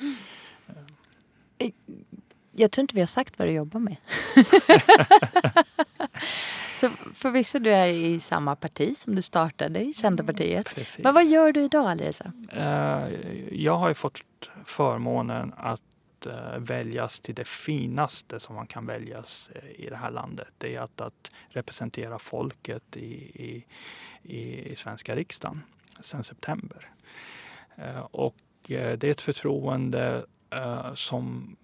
Jag 2.56 2.70
tror 2.70 2.82
inte 2.82 2.94
vi 2.94 3.00
har 3.00 3.06
sagt 3.06 3.38
vad 3.38 3.48
du 3.48 3.52
jobbar 3.52 3.80
med. 3.80 3.96
Så 6.74 6.90
förvisso 7.14 7.58
du 7.58 7.70
är 7.70 7.88
i 7.88 8.20
samma 8.20 8.56
parti 8.56 8.96
som 8.96 9.14
du 9.14 9.22
startade 9.22 9.80
i, 9.80 9.92
Centerpartiet. 9.92 10.74
Precis. 10.74 11.04
Men 11.04 11.14
vad 11.14 11.26
gör 11.26 11.52
du 11.52 11.62
idag 11.62 11.86
Alireza? 11.90 12.32
Eh, 12.52 13.08
Jag 13.52 13.76
har 13.76 13.88
ju 13.88 13.94
fått 13.94 14.20
förmånen 14.64 15.52
att 15.56 15.80
eh, 16.26 16.58
väljas 16.58 17.20
till 17.20 17.34
det 17.34 17.48
finaste 17.48 18.40
som 18.40 18.54
man 18.54 18.66
kan 18.66 18.86
väljas 18.86 19.50
eh, 19.54 19.80
i 19.84 19.88
det 19.90 19.96
här 19.96 20.10
landet. 20.10 20.48
Det 20.58 20.74
är 20.76 20.80
att, 20.80 21.00
att 21.00 21.30
representera 21.48 22.18
folket 22.18 22.96
i, 22.96 23.14
i, 23.44 23.64
i, 24.22 24.72
i 24.72 24.76
svenska 24.76 25.16
riksdagen 25.16 25.62
sedan 26.00 26.22
september. 26.24 26.90
Och 28.10 28.36
det 28.66 29.04
är 29.04 29.04
ett 29.04 29.20
förtroende 29.20 30.26
eh, 30.54 30.94
som, 30.94 31.56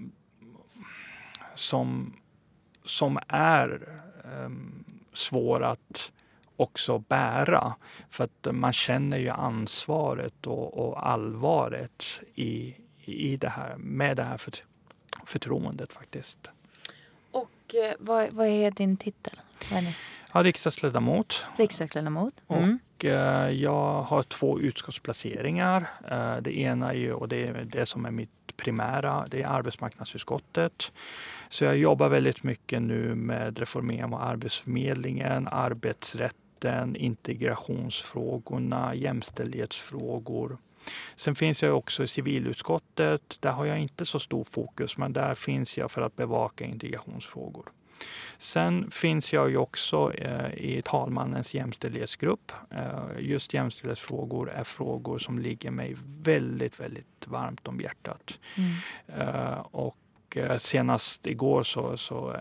som, 1.54 2.16
som 2.84 3.18
är 3.28 3.88
um, 4.24 4.84
svår 5.12 5.62
att 5.62 6.12
också 6.56 6.98
bära. 6.98 7.74
För 8.10 8.24
att 8.24 8.48
man 8.54 8.72
känner 8.72 9.18
ju 9.18 9.28
ansvaret 9.28 10.46
och, 10.46 10.88
och 10.88 11.08
allvaret 11.08 12.04
i, 12.34 12.74
i 13.04 13.36
det 13.36 13.48
här, 13.48 13.76
med 13.76 14.16
det 14.16 14.24
här 14.24 14.36
för, 14.36 14.52
förtroendet 15.26 15.92
faktiskt. 15.92 16.50
Och 17.30 17.74
eh, 17.74 17.94
vad, 17.98 18.32
vad 18.32 18.46
är 18.46 18.70
din 18.70 18.96
titel? 18.96 19.40
Vad 20.32 20.40
är 20.40 20.44
riksdagsledamot 20.44 21.46
Riksdagsledamot? 21.56 22.34
Mm. 22.48 22.78
och 22.96 23.04
eh, 23.04 23.50
jag 23.50 24.02
har 24.02 24.22
två 24.22 24.60
utskottsplaceringar. 24.60 25.86
Eh, 26.10 26.36
det 26.36 26.58
ena 26.58 26.90
är 26.90 26.96
ju, 26.96 27.12
och 27.12 27.28
det 27.28 27.46
är 27.46 27.64
det 27.64 27.86
som 27.86 28.06
är 28.06 28.10
mitt 28.10 28.39
primära, 28.60 29.26
det 29.30 29.42
är 29.42 29.46
arbetsmarknadsutskottet. 29.46 30.92
Så 31.48 31.64
jag 31.64 31.76
jobbar 31.76 32.08
väldigt 32.08 32.42
mycket 32.42 32.82
nu 32.82 33.14
med 33.14 33.58
reformering 33.58 34.04
av 34.04 34.14
Arbetsförmedlingen, 34.14 35.48
arbetsrätten, 35.50 36.96
integrationsfrågorna, 36.96 38.94
jämställdhetsfrågor. 38.94 40.58
Sen 41.16 41.34
finns 41.34 41.62
jag 41.62 41.76
också 41.76 42.02
i 42.02 42.06
civilutskottet. 42.06 43.36
Där 43.40 43.52
har 43.52 43.64
jag 43.64 43.78
inte 43.78 44.04
så 44.04 44.18
stor 44.18 44.44
fokus, 44.44 44.96
men 44.96 45.12
där 45.12 45.34
finns 45.34 45.78
jag 45.78 45.90
för 45.90 46.02
att 46.02 46.16
bevaka 46.16 46.64
integrationsfrågor. 46.64 47.70
Sen 48.38 48.90
finns 48.90 49.32
jag 49.32 49.50
ju 49.50 49.56
också 49.56 50.12
eh, 50.12 50.54
i 50.54 50.82
talmannens 50.84 51.54
jämställdhetsgrupp. 51.54 52.52
Eh, 52.70 53.02
just 53.18 53.54
jämställdhetsfrågor 53.54 54.50
är 54.50 54.64
frågor 54.64 55.18
som 55.18 55.38
ligger 55.38 55.70
mig 55.70 55.96
väldigt, 56.22 56.80
väldigt 56.80 57.26
varmt 57.26 57.68
om 57.68 57.80
hjärtat. 57.80 58.38
Eh, 59.06 59.58
och 59.60 59.96
senast 60.58 61.26
igår 61.26 61.62
så, 61.62 61.96
så 61.96 62.36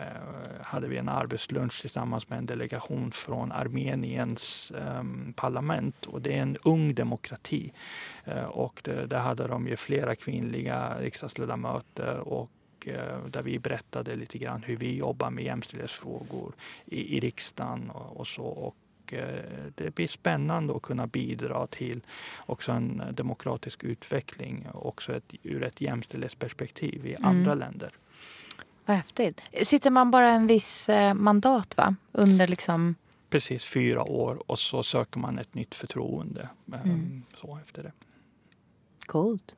hade 0.61 0.87
vi 0.87 0.97
en 0.97 1.09
arbetslunch 1.09 1.81
tillsammans 1.81 2.29
med 2.29 2.37
en 2.39 2.45
delegation 2.45 3.11
från 3.11 3.51
Armeniens 3.51 4.71
eh, 4.71 5.03
parlament 5.35 6.05
och 6.05 6.21
det 6.21 6.37
är 6.37 6.41
en 6.41 6.57
ung 6.63 6.93
demokrati. 6.93 7.73
Eh, 8.25 8.43
och 8.43 8.81
det, 8.83 9.05
där 9.05 9.19
hade 9.19 9.47
de 9.47 9.67
ju 9.67 9.75
flera 9.75 10.15
kvinnliga 10.15 10.95
riksdagsledamöter 10.99 12.17
och 12.17 12.49
eh, 12.87 13.25
där 13.25 13.41
vi 13.41 13.59
berättade 13.59 14.15
lite 14.15 14.37
grann 14.37 14.63
hur 14.63 14.77
vi 14.77 14.95
jobbar 14.95 15.29
med 15.29 15.43
jämställdhetsfrågor 15.43 16.53
i, 16.85 17.17
i 17.17 17.19
riksdagen 17.19 17.89
och, 17.89 18.17
och 18.17 18.27
så. 18.27 18.43
Och 18.43 19.13
eh, 19.13 19.43
det 19.75 19.95
blir 19.95 20.07
spännande 20.07 20.75
att 20.75 20.81
kunna 20.81 21.07
bidra 21.07 21.67
till 21.67 22.01
också 22.45 22.71
en 22.71 23.03
demokratisk 23.11 23.83
utveckling 23.83 24.67
också 24.73 25.15
ett, 25.15 25.33
ur 25.43 25.63
ett 25.63 25.81
jämställdhetsperspektiv 25.81 27.05
i 27.05 27.15
andra 27.21 27.53
länder. 27.55 27.91
Vad 28.85 28.97
häftigt. 28.97 29.41
Sitter 29.63 29.89
man 29.89 30.11
bara 30.11 30.31
en 30.31 30.47
viss 30.47 30.89
eh, 30.89 31.13
mandat 31.13 31.77
va? 31.77 31.95
Under 32.11 32.47
liksom 32.47 32.95
precis 33.29 33.65
fyra 33.65 34.03
år 34.03 34.51
och 34.51 34.59
så 34.59 34.83
söker 34.83 35.19
man 35.19 35.39
ett 35.39 35.53
nytt 35.53 35.75
förtroende 35.75 36.49
Mm. 36.83 37.23
så 37.41 37.59
efter 37.61 37.83
det. 37.83 37.91
Coolt. 39.05 39.55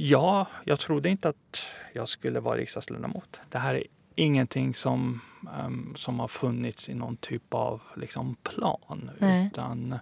Ja, 0.00 0.46
jag 0.64 0.80
trodde 0.80 1.08
inte 1.08 1.28
att 1.28 1.62
jag 1.92 2.08
skulle 2.08 2.40
vara 2.40 2.56
riksdagsledamot. 2.56 3.40
Det 3.48 3.58
här 3.58 3.74
är 3.74 3.84
ingenting 4.14 4.74
som, 4.74 5.20
ehm, 5.58 5.94
som 5.96 6.20
har 6.20 6.28
funnits 6.28 6.88
i 6.88 6.94
någon 6.94 7.16
typ 7.16 7.54
av 7.54 7.80
liksom, 7.96 8.36
plan. 8.42 9.10
Nej. 9.18 9.46
Utan 9.46 9.92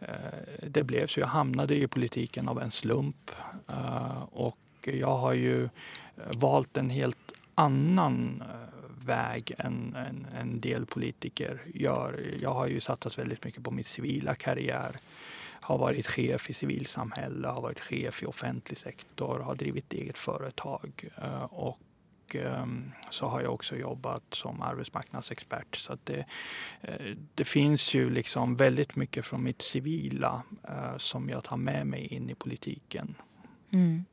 eh, 0.00 0.08
det 0.62 0.82
blev 0.82 1.06
så. 1.06 1.20
Jag 1.20 1.26
hamnade 1.26 1.76
i 1.76 1.88
politiken 1.88 2.48
av 2.48 2.62
en 2.62 2.70
slump. 2.70 3.30
Eh, 3.68 4.22
och 4.32 4.58
jag 4.82 5.16
har 5.16 5.32
ju 5.32 5.64
eh, 5.64 5.70
valt 6.36 6.76
en 6.76 6.90
helt 6.90 7.32
annan 7.54 8.42
väg 9.04 9.54
än 9.58 9.96
en, 9.96 10.26
en 10.38 10.60
del 10.60 10.86
politiker 10.86 11.60
gör. 11.74 12.34
Jag 12.40 12.54
har 12.54 12.66
ju 12.66 12.80
satsat 12.80 13.18
väldigt 13.18 13.44
mycket 13.44 13.62
på 13.64 13.70
min 13.70 13.84
civila 13.84 14.34
karriär 14.34 14.96
har 15.68 15.78
varit 15.78 16.06
chef 16.06 16.50
i 16.50 16.52
civilsamhälle, 16.52 17.48
har 17.48 17.60
varit 17.60 17.80
chef 17.80 18.22
i 18.22 18.26
offentlig 18.26 18.78
sektor, 18.78 19.38
har 19.38 19.54
drivit 19.54 19.92
eget 19.92 20.18
företag 20.18 21.08
eh, 21.16 21.42
och 21.42 21.80
ehm, 22.34 22.92
så 23.10 23.26
har 23.26 23.40
jag 23.40 23.54
också 23.54 23.76
jobbat 23.76 24.22
som 24.30 24.62
arbetsmarknadsexpert. 24.62 25.76
Så 25.76 25.98
det, 26.04 26.24
eh, 26.80 27.16
det 27.34 27.44
finns 27.44 27.94
ju 27.94 28.10
liksom 28.10 28.56
väldigt 28.56 28.96
mycket 28.96 29.24
från 29.24 29.42
mitt 29.42 29.62
civila 29.62 30.42
eh, 30.68 30.96
som 30.96 31.28
jag 31.28 31.44
tar 31.44 31.56
med 31.56 31.86
mig 31.86 32.06
in 32.06 32.30
i 32.30 32.34
politiken. 32.34 33.14
Mm. 33.72 34.04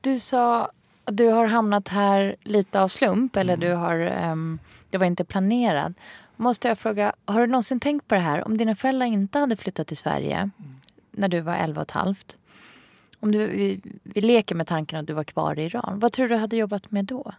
Du 0.00 0.18
sa 0.18 0.70
att 1.04 1.16
du 1.16 1.28
har 1.28 1.46
hamnat 1.46 1.88
här 1.88 2.36
lite 2.42 2.80
av 2.80 2.88
slump 2.88 3.36
eller 3.36 3.56
du 3.56 3.72
har, 3.72 3.98
ehm, 3.98 4.58
det 4.90 4.98
var 4.98 5.06
inte 5.06 5.24
planerat. 5.24 5.92
Måste 6.36 6.68
jag 6.68 6.78
fråga, 6.78 7.12
har 7.24 7.40
du 7.40 7.46
någonsin 7.46 7.80
tänkt 7.80 8.08
på 8.08 8.14
det 8.14 8.20
här? 8.20 8.46
Om 8.46 8.56
dina 8.58 8.74
föräldrar 8.74 9.06
inte 9.06 9.38
hade 9.38 9.56
flyttat 9.56 9.86
till 9.86 9.96
Sverige 9.96 10.50
när 11.10 11.28
du 11.28 11.40
var 11.40 11.54
11 11.56 11.80
och 11.80 11.88
ett 11.88 11.90
halvt. 11.90 12.36
Om 13.20 13.32
du, 13.32 13.38
vi, 13.46 13.80
vi 14.02 14.20
leker 14.20 14.54
med 14.54 14.66
tanken 14.66 14.98
att 15.00 15.06
du 15.06 15.12
var 15.12 15.24
kvar 15.24 15.58
i 15.58 15.64
Iran. 15.64 15.98
Vad 15.98 16.12
tror 16.12 16.28
du 16.28 16.34
du 16.34 16.40
hade 16.40 16.56
jobbat 16.56 16.90
med 16.90 17.04
då? 17.04 17.32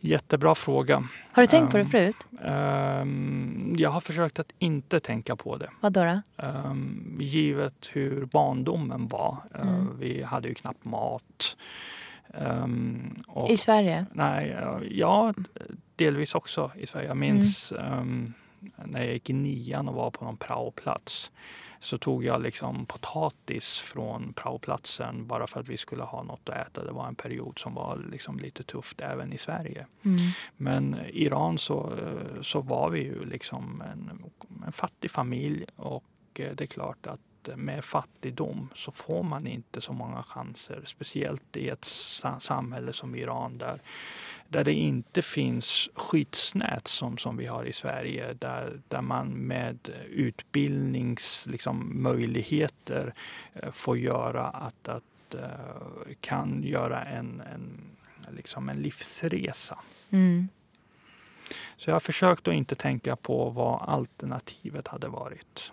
Jättebra 0.00 0.54
fråga. 0.54 1.08
Har 1.32 1.42
du 1.42 1.46
tänkt 1.46 1.70
på 1.70 1.76
det 1.76 1.82
Ehm, 1.82 1.90
förut? 1.90 2.16
ehm, 2.44 3.74
jag 3.78 3.90
har 3.90 4.00
försökt 4.00 4.38
att 4.38 4.52
inte 4.58 5.00
tänka 5.00 5.36
på 5.36 5.56
det. 5.56 5.70
Vad 5.80 5.92
då? 5.92 6.04
då? 6.04 6.46
Um, 6.46 7.16
givet 7.20 7.90
hur 7.92 8.24
barndomen 8.24 9.08
var. 9.08 9.36
Mm. 9.62 9.98
vi 9.98 10.22
hade 10.22 10.48
ju 10.48 10.54
knappt 10.54 10.84
mat. 10.84 11.56
Ehm, 12.40 13.22
och, 13.28 13.50
I 13.50 13.56
Sverige? 13.56 14.06
Nej, 14.12 14.56
ja, 14.90 15.34
delvis 15.96 16.34
också 16.34 16.70
i 16.76 16.86
Sverige. 16.86 17.08
Jag 17.08 17.16
minns 17.16 17.72
Mm. 17.72 17.92
ehm, 17.92 18.32
när 18.84 19.00
jag 19.04 19.12
gick 19.12 19.30
i 19.30 19.32
nian 19.32 19.88
och 19.88 19.94
var 19.94 20.10
på 20.10 20.24
någon 20.24 20.36
praoplats 20.36 21.30
så 21.80 21.98
tog 21.98 22.24
jag 22.24 22.42
liksom 22.42 22.86
potatis 22.86 23.78
från 23.78 24.32
praoplatsen 24.32 25.26
bara 25.26 25.46
för 25.46 25.60
att 25.60 25.68
vi 25.68 25.76
skulle 25.76 26.02
ha 26.02 26.22
något 26.22 26.48
att 26.48 26.66
äta. 26.68 26.84
Det 26.84 26.92
var 26.92 27.08
en 27.08 27.14
period 27.14 27.58
som 27.58 27.74
var 27.74 28.02
liksom 28.12 28.38
lite 28.38 28.62
tufft 28.62 29.00
även 29.00 29.32
i 29.32 29.38
Sverige. 29.38 29.86
Mm. 30.04 30.18
Men 30.56 30.96
i 31.06 31.24
Iran 31.24 31.58
så, 31.58 31.92
eh, 31.92 32.40
så 32.42 32.60
var 32.60 32.90
vi 32.90 33.00
ju 33.00 33.24
liksom 33.24 33.82
en, 33.92 34.24
en 34.66 34.72
fattig 34.72 35.10
familj 35.10 35.64
och 35.76 36.04
eh, 36.38 36.52
det 36.54 36.64
är 36.64 36.66
klart 36.66 37.06
att 37.06 37.20
med 37.56 37.84
fattigdom 37.84 38.68
så 38.74 38.90
får 38.90 39.22
man 39.22 39.46
inte 39.46 39.80
så 39.80 39.92
många 39.92 40.22
chanser. 40.22 40.82
Speciellt 40.84 41.56
i 41.56 41.68
ett 41.68 41.84
sa- 41.84 42.40
samhälle 42.40 42.92
som 42.92 43.14
Iran 43.14 43.58
där, 43.58 43.82
där 44.48 44.64
det 44.64 44.74
inte 44.74 45.22
finns 45.22 45.88
skyddsnät 45.94 46.88
som, 46.88 47.18
som 47.18 47.36
vi 47.36 47.46
har 47.46 47.64
i 47.64 47.72
Sverige. 47.72 48.32
Där, 48.32 48.80
där 48.88 49.02
man 49.02 49.28
med 49.28 49.78
utbildningsmöjligheter 50.10 51.50
liksom, 51.50 52.02
möjligheter, 52.02 53.14
eh, 53.54 53.70
får 53.70 53.98
göra 53.98 54.46
att, 54.46 54.88
att 54.88 55.34
eh, 55.34 56.14
kan 56.20 56.62
göra 56.62 57.02
en, 57.02 57.42
en, 57.54 57.80
liksom 58.36 58.68
en 58.68 58.82
livsresa. 58.82 59.78
Mm. 60.10 60.48
Så 61.76 61.90
jag 61.90 61.94
har 61.94 62.00
försökt 62.00 62.48
att 62.48 62.54
inte 62.54 62.74
tänka 62.74 63.16
på 63.16 63.50
vad 63.50 63.82
alternativet 63.88 64.88
hade 64.88 65.08
varit. 65.08 65.72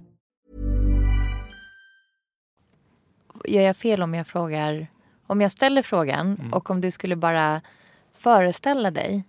Gör 3.45 3.61
jag 3.61 3.77
fel 3.77 4.01
om 4.01 4.13
jag 4.13 4.27
frågar... 4.27 4.87
Om 5.27 5.41
jag 5.41 5.51
ställer 5.51 5.81
frågan 5.81 6.35
Mm. 6.39 6.53
och 6.53 6.69
om 6.69 6.81
du 6.81 6.91
skulle 6.91 7.15
bara 7.15 7.61
föreställa 8.11 8.91
dig. 8.91 9.23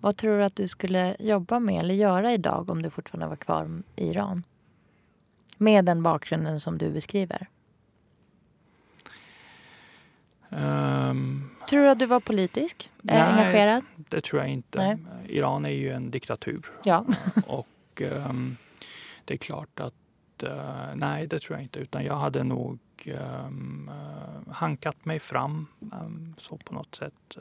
Vad 0.00 0.16
tror 0.16 0.38
du 0.38 0.44
att 0.44 0.56
du 0.56 0.68
skulle 0.68 1.16
jobba 1.18 1.58
med 1.58 1.80
eller 1.80 1.94
göra 1.94 2.32
idag 2.32 2.70
om 2.70 2.82
du 2.82 2.90
fortfarande 2.90 3.26
var 3.26 3.36
kvar 3.36 3.82
i 3.96 4.10
Iran? 4.10 4.42
Med 5.56 5.84
den 5.84 6.02
bakgrunden 6.02 6.60
som 6.60 6.78
du 6.78 6.90
beskriver. 6.90 7.46
Ehm, 10.50 11.50
Tror 11.70 11.80
du 11.82 11.88
att 11.90 11.98
du 11.98 12.06
var 12.06 12.20
politisk? 12.20 12.90
Eh, 13.08 13.28
engagerad? 13.34 13.84
det 13.96 14.20
tror 14.20 14.40
jag 14.42 14.50
inte. 14.50 14.78
Nej. 14.78 14.96
Iran 15.36 15.64
är 15.64 15.70
ju 15.70 15.90
en 15.92 16.10
diktatur. 16.10 16.66
Ja. 16.84 17.04
Och 17.46 18.02
ehm, 18.02 18.56
det 19.24 19.34
är 19.34 19.38
klart 19.38 19.80
att 19.80 20.42
eh, 20.42 20.74
nej, 20.94 21.26
det 21.26 21.40
tror 21.40 21.56
jag 21.58 21.62
inte. 21.64 21.78
Utan 21.78 22.04
jag 22.04 22.16
hade 22.16 22.42
nog 22.44 22.78
ehm, 23.06 23.88
eh, 23.88 24.52
hankat 24.52 25.04
mig 25.04 25.18
fram 25.18 25.66
ehm, 25.92 26.34
så 26.38 26.56
på 26.56 26.74
något 26.74 26.94
sätt. 26.94 27.38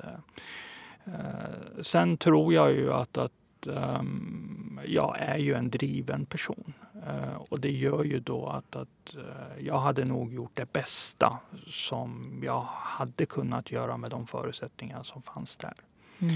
Eh, 1.05 1.81
sen 1.81 2.17
tror 2.17 2.53
jag 2.53 2.73
ju 2.73 2.93
att, 2.93 3.17
att 3.17 3.67
ehm, 3.67 4.79
jag 4.85 5.15
är 5.19 5.37
ju 5.37 5.53
en 5.53 5.69
driven 5.69 6.25
person. 6.25 6.73
Eh, 7.07 7.35
och 7.49 7.59
det 7.59 7.71
gör 7.71 8.03
ju 8.03 8.19
då 8.19 8.47
att, 8.47 8.75
att 8.75 9.15
jag 9.59 9.77
hade 9.77 10.05
nog 10.05 10.33
gjort 10.33 10.51
det 10.53 10.73
bästa 10.73 11.39
som 11.67 12.41
jag 12.43 12.61
hade 12.69 13.25
kunnat 13.25 13.71
göra 13.71 13.97
med 13.97 14.09
de 14.09 14.27
förutsättningar 14.27 15.03
som 15.03 15.21
fanns 15.21 15.55
där. 15.55 15.73
Mm. 16.19 16.33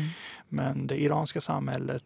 Men 0.50 0.88
det 0.88 1.02
iranska 1.02 1.42
samhället 1.42 2.04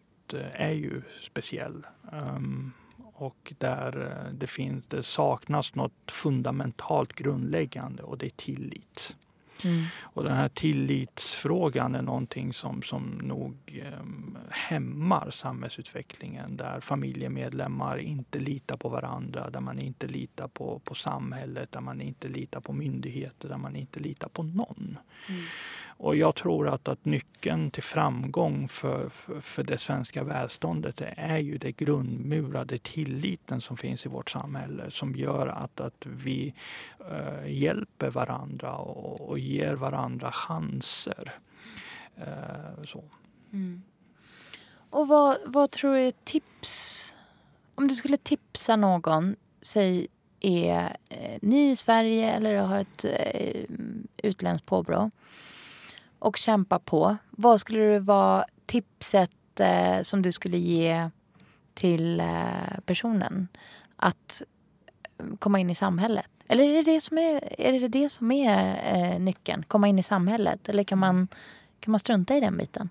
är 0.52 0.72
ju 0.72 1.02
speciell. 1.22 1.86
Ehm, 2.12 2.72
och 3.18 3.52
där 3.58 4.24
eh, 4.26 4.32
det, 4.32 4.46
finns, 4.46 4.86
det 4.86 5.02
saknas 5.02 5.74
något 5.74 6.10
fundamentalt 6.10 7.12
grundläggande 7.12 8.02
och 8.02 8.18
det 8.18 8.26
är 8.26 8.36
tillit. 8.36 9.16
Mm. 9.64 9.84
Och 10.00 10.24
den 10.24 10.36
här 10.36 10.48
tillitsfrågan 10.48 11.94
är 11.94 12.02
någonting 12.02 12.52
som, 12.52 12.82
som 12.82 13.02
nog 13.02 13.82
eh, 13.84 14.04
hämmar 14.50 15.30
samhällsutvecklingen 15.30 16.56
där 16.56 16.80
familjemedlemmar 16.80 17.98
inte 17.98 18.38
litar 18.38 18.76
på 18.76 18.88
varandra, 18.88 19.50
där 19.50 19.60
man 19.60 19.78
inte 19.78 20.06
litar 20.06 20.48
på, 20.48 20.78
på 20.84 20.94
samhället, 20.94 21.72
där 21.72 21.80
man 21.80 22.00
inte 22.00 22.28
litar 22.28 22.60
på 22.60 22.72
myndigheter, 22.72 23.48
där 23.48 23.58
man 23.58 23.76
inte 23.76 24.00
litar 24.00 24.28
på 24.28 24.42
någon. 24.42 24.98
Mm. 25.28 25.42
Och 25.98 26.16
jag 26.16 26.34
tror 26.34 26.68
att, 26.68 26.88
att 26.88 27.04
nyckeln 27.04 27.70
till 27.70 27.82
framgång 27.82 28.68
för, 28.68 29.08
för, 29.08 29.40
för 29.40 29.62
det 29.62 29.78
svenska 29.78 30.24
välståndet 30.24 31.02
är 31.16 31.38
ju 31.38 31.56
den 31.56 31.72
grundmurade 31.76 32.78
tilliten 32.78 33.60
som 33.60 33.76
finns 33.76 34.06
i 34.06 34.08
vårt 34.08 34.30
samhälle 34.30 34.90
som 34.90 35.14
gör 35.14 35.46
att, 35.46 35.80
att 35.80 36.06
vi 36.06 36.54
eh, 37.10 37.52
hjälper 37.52 38.10
varandra 38.10 38.76
och, 38.76 39.28
och 39.28 39.38
ger 39.38 39.74
varandra 39.74 40.32
chanser. 40.32 41.34
Eh, 42.16 42.82
så. 42.84 43.04
Mm. 43.52 43.82
Och 44.90 45.08
vad, 45.08 45.36
vad 45.46 45.70
tror 45.70 45.94
du 45.94 46.00
är 46.00 46.12
tips? 46.24 47.14
Om 47.74 47.88
du 47.88 47.94
skulle 47.94 48.16
tipsa 48.16 48.76
någon, 48.76 49.36
säg 49.60 50.08
är 50.40 50.96
eh, 51.08 51.38
ny 51.42 51.70
i 51.70 51.76
Sverige 51.76 52.32
eller 52.32 52.56
har 52.56 52.78
ett 52.78 53.04
eh, 53.04 53.64
utländskt 54.16 54.66
påbrå 54.66 55.10
och 56.18 56.36
kämpa 56.36 56.78
på. 56.78 57.16
Vad 57.30 57.60
skulle 57.60 57.80
det 57.80 58.00
vara 58.00 58.44
tipset 58.66 59.60
eh, 59.60 60.02
som 60.02 60.22
du 60.22 60.32
skulle 60.32 60.58
ge 60.58 61.10
till 61.74 62.20
eh, 62.20 62.80
personen? 62.86 63.48
Att 63.96 64.42
eh, 65.18 65.26
komma 65.38 65.60
in 65.60 65.70
i 65.70 65.74
samhället? 65.74 66.30
Eller 66.48 66.64
är 66.64 66.72
det 66.72 66.82
det 66.82 67.00
som 67.00 67.18
är, 67.18 67.60
är, 67.60 67.80
det 67.80 67.88
det 67.88 68.08
som 68.08 68.32
är 68.32 68.94
eh, 68.94 69.20
nyckeln? 69.20 69.62
Komma 69.62 69.88
in 69.88 69.98
i 69.98 70.02
samhället? 70.02 70.68
Eller 70.68 70.84
kan 70.84 70.98
man, 70.98 71.28
kan 71.80 71.90
man 71.90 71.98
strunta 71.98 72.36
i 72.36 72.40
den 72.40 72.56
biten? 72.56 72.88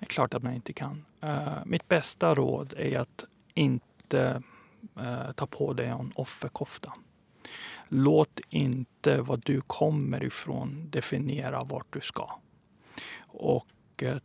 Det 0.00 0.06
är 0.06 0.08
klart 0.08 0.34
att 0.34 0.42
man 0.42 0.54
inte 0.54 0.72
kan. 0.72 1.04
Uh, 1.24 1.64
mitt 1.64 1.88
bästa 1.88 2.34
råd 2.34 2.74
är 2.76 2.98
att 2.98 3.24
inte 3.54 4.42
uh, 5.00 5.32
ta 5.32 5.46
på 5.46 5.72
dig 5.72 5.86
en 5.86 6.12
offerkofta. 6.14 6.92
Låt 7.88 8.40
inte 8.48 9.16
var 9.20 9.40
du 9.44 9.60
kommer 9.60 10.24
ifrån 10.24 10.90
definiera 10.90 11.64
vart 11.64 11.86
du 11.90 12.00
ska. 12.00 12.38
Och 13.32 13.66
eh, 14.02 14.16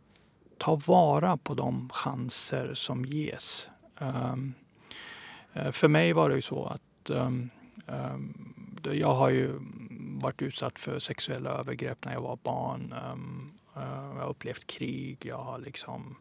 ta 0.58 0.76
vara 0.86 1.36
på 1.36 1.54
de 1.54 1.88
chanser 1.92 2.74
som 2.74 3.04
ges. 3.04 3.70
Ehm, 3.98 4.54
eh, 5.52 5.70
för 5.70 5.88
mig 5.88 6.12
var 6.12 6.28
det 6.28 6.34
ju 6.34 6.42
så 6.42 6.64
att 6.66 7.10
ehm, 7.10 7.50
ehm, 7.86 8.34
jag 8.82 9.14
har 9.14 9.30
ju 9.30 9.60
varit 10.20 10.42
utsatt 10.42 10.78
för 10.78 10.98
sexuella 10.98 11.50
övergrepp 11.50 12.04
när 12.04 12.12
jag 12.12 12.20
var 12.20 12.38
barn. 12.42 12.94
Eh, 13.76 14.14
jag 14.14 14.22
har 14.22 14.30
upplevt 14.30 14.66
krig, 14.66 15.26
jag 15.26 15.38
har 15.38 15.58
liksom 15.58 16.16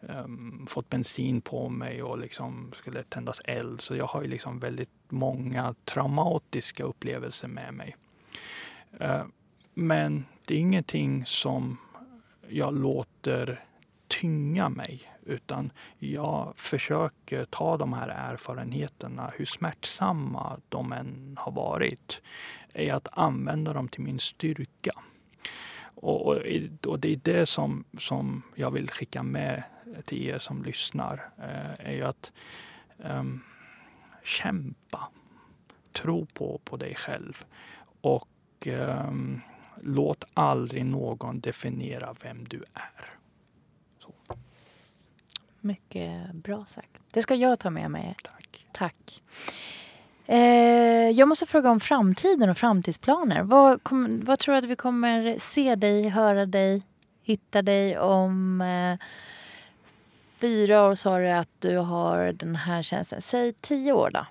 um, 0.00 0.66
fått 0.68 0.90
bensin 0.90 1.40
på 1.40 1.68
mig 1.68 2.02
och 2.02 2.18
liksom 2.18 2.70
skulle 2.74 3.02
tändas 3.02 3.40
eld. 3.44 3.80
Så 3.80 3.96
jag 3.96 4.06
har 4.06 4.22
ju 4.22 4.28
liksom 4.28 4.58
väldigt 4.58 4.90
många 5.08 5.74
traumatiska 5.84 6.84
upplevelser 6.84 7.48
med 7.48 7.74
mig. 7.74 7.96
Uh, 9.00 9.24
men 9.74 10.24
det 10.44 10.54
är 10.54 10.58
ingenting 10.58 11.26
som 11.26 11.76
jag 12.50 12.74
låter 12.74 13.64
tynga 14.08 14.68
mig 14.68 15.02
utan 15.22 15.72
jag 15.98 16.52
försöker 16.56 17.44
ta 17.44 17.76
de 17.76 17.92
här 17.92 18.08
erfarenheterna, 18.08 19.32
hur 19.36 19.44
smärtsamma 19.44 20.60
de 20.68 20.92
än 20.92 21.36
har 21.40 21.52
varit, 21.52 22.22
är 22.72 22.92
att 22.94 23.08
använda 23.12 23.72
dem 23.72 23.88
till 23.88 24.02
min 24.02 24.18
styrka. 24.18 24.92
Och, 25.94 26.26
och, 26.26 26.36
och, 26.86 27.00
det 27.00 27.12
är 27.12 27.20
det 27.22 27.46
som, 27.46 27.84
som 27.98 28.42
jag 28.54 28.70
vill 28.70 28.90
skicka 28.90 29.22
med 29.22 29.62
till 30.04 30.28
er 30.28 30.38
som 30.38 30.62
lyssnar. 30.62 31.30
Eh, 31.38 31.86
är 31.86 31.92
ju 31.92 32.02
att 32.02 32.32
um, 32.96 33.40
kämpa. 34.24 35.08
Tro 35.92 36.26
på, 36.26 36.60
på 36.64 36.76
dig 36.76 36.94
själv. 36.94 37.44
Och 38.00 38.66
um, 38.66 39.40
låt 39.80 40.24
aldrig 40.34 40.84
någon 40.84 41.40
definiera 41.40 42.14
vem 42.22 42.44
du 42.44 42.64
är. 42.74 43.10
Så. 43.98 44.12
Mycket 45.60 46.34
bra 46.34 46.64
sagt. 46.66 47.02
Det 47.10 47.22
ska 47.22 47.34
jag 47.34 47.58
ta 47.58 47.70
med 47.70 47.90
mig. 47.90 48.16
Tack. 48.22 48.66
Tack. 48.72 49.22
Eh, 50.26 51.10
jag 51.10 51.28
måste 51.28 51.46
fråga 51.46 51.70
om 51.70 51.80
framtiden 51.80 52.50
och 52.50 52.58
framtidsplaner. 52.58 53.42
Vad, 53.42 53.82
kom, 53.82 54.24
vad 54.24 54.38
tror 54.38 54.52
du 54.52 54.58
att 54.58 54.64
vi 54.64 54.76
kommer 54.76 55.38
se 55.38 55.74
dig, 55.74 56.08
höra 56.08 56.46
dig, 56.46 56.82
hitta 57.22 57.62
dig 57.62 57.98
om 57.98 58.60
eh, 58.60 59.06
fyra 60.38 60.86
år 60.86 60.94
sa 60.94 61.18
du 61.18 61.28
att 61.28 61.48
du 61.58 61.76
har 61.76 62.32
den 62.32 62.56
här 62.56 62.82
tjänsten. 62.82 63.20
Säg 63.20 63.52
tio 63.52 63.92
år 63.92 64.10
då. 64.10 64.26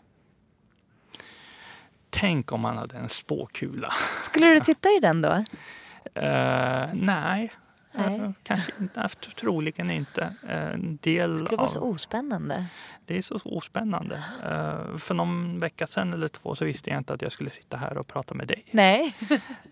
Tänk 2.10 2.52
om 2.52 2.62
man 2.62 2.78
hade 2.78 2.98
en 2.98 3.10
spåkula. 3.10 3.94
Skulle 4.24 4.54
du 4.54 4.60
titta 4.60 4.90
i 4.90 5.00
den 5.00 5.22
då? 5.22 5.30
Uh, 5.30 6.90
nej. 6.94 7.52
Nej. 7.92 8.20
Uh, 8.20 8.32
kanske 8.44 8.72
inte. 8.80 9.10
Troligen 9.36 9.92
inte. 9.92 10.36
Uh, 10.44 10.74
en 10.74 11.00
del 11.02 11.32
det 11.32 11.46
skulle 11.46 11.58
vara 11.58 11.66
av... 11.66 11.72
så 11.72 11.80
ospännande. 11.80 12.66
Det 13.06 13.18
är 13.18 13.22
så 13.22 13.40
ospännande. 13.44 14.16
Uh, 14.16 14.98
för 14.98 15.14
någon 15.14 15.60
vecka 15.60 15.88
sedan 15.88 16.14
eller 16.14 16.28
två 16.28 16.56
så 16.56 16.66
visste 16.66 16.90
jag 16.90 17.00
inte 17.00 17.14
att 17.14 17.22
jag 17.22 17.32
skulle 17.32 17.50
sitta 17.50 17.78
här 17.78 17.98
och 17.98 18.08
prata 18.08 18.34
med 18.34 18.48
dig. 18.48 18.66
Nej. 18.72 19.16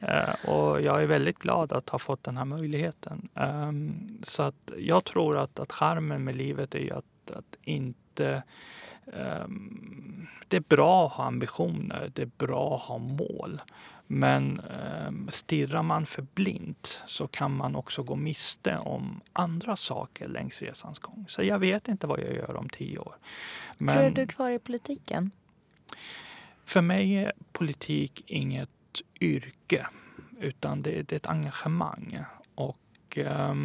uh, 0.04 0.46
och 0.50 0.82
jag 0.82 1.04
är 1.04 1.08
väldigt 1.08 1.40
glad 1.40 1.74
att 1.74 1.90
ha 1.90 2.00
fått 2.00 2.24
den 2.24 2.38
här 2.38 2.46
möjligheten. 2.46 3.30
Um, 3.34 4.20
så 4.24 4.44
att 4.44 4.72
jag 4.78 5.04
tror 5.04 5.38
att, 5.38 5.60
att 5.60 5.72
charmen 5.72 6.24
med 6.24 6.36
livet 6.36 6.76
är 6.76 6.94
att, 6.94 7.38
att 7.38 7.58
inte 7.62 8.44
det 10.48 10.58
är 10.58 10.64
bra 10.68 11.06
att 11.06 11.14
ha 11.14 11.24
ambitioner, 11.24 12.12
det 12.14 12.22
är 12.22 12.32
bra 12.38 12.76
att 12.76 12.82
ha 12.82 12.98
mål. 12.98 13.62
Men 14.08 14.60
eh, 14.60 15.30
stirrar 15.30 15.84
man 15.84 16.06
för 16.06 16.22
blint 16.34 17.04
så 17.06 17.28
kan 17.28 17.56
man 17.56 17.76
också 17.76 18.04
gå 18.04 18.16
miste 18.16 18.78
om 18.78 19.22
andra 19.34 19.76
saker 19.76 20.28
längs 20.28 20.62
resans 20.62 21.00
gång. 21.00 21.26
Så 21.28 21.44
jag 21.44 21.60
vet 21.60 21.88
inte 21.88 22.08
vad 22.08 22.20
jag 22.20 22.36
gör 22.36 22.56
om 22.56 22.70
tio 22.70 22.98
år. 23.00 23.16
Men, 23.78 23.96
Tror 23.96 24.04
du 24.04 24.12
du 24.12 24.22
är 24.22 24.26
kvar 24.26 24.50
i 24.50 24.60
politiken? 24.60 25.32
För 26.66 26.82
mig 26.82 27.16
är 27.16 27.34
politik 27.52 28.24
inget 28.28 28.70
yrke 29.22 29.88
utan 30.40 30.82
det, 30.82 31.02
det 31.02 31.12
är 31.12 31.18
ett 31.18 31.28
engagemang. 31.28 32.20
Och 32.56 33.18
eh, 33.18 33.56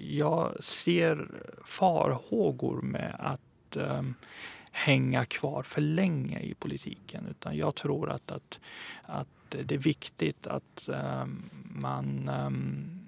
jag 0.00 0.64
ser 0.64 1.28
farhågor 1.64 2.82
med 2.82 3.16
att 3.18 3.40
eh, 3.76 4.02
hänga 4.72 5.24
kvar 5.24 5.62
för 5.62 5.80
länge 5.80 6.40
i 6.40 6.54
politiken. 6.54 7.26
Utan 7.30 7.56
jag 7.56 7.74
tror 7.74 8.10
att, 8.10 8.30
att, 8.30 8.60
att 9.02 9.28
det 9.50 9.74
är 9.74 9.78
viktigt 9.78 10.46
att 10.46 10.88
um, 10.88 11.50
man, 11.64 12.28
um, 12.28 13.00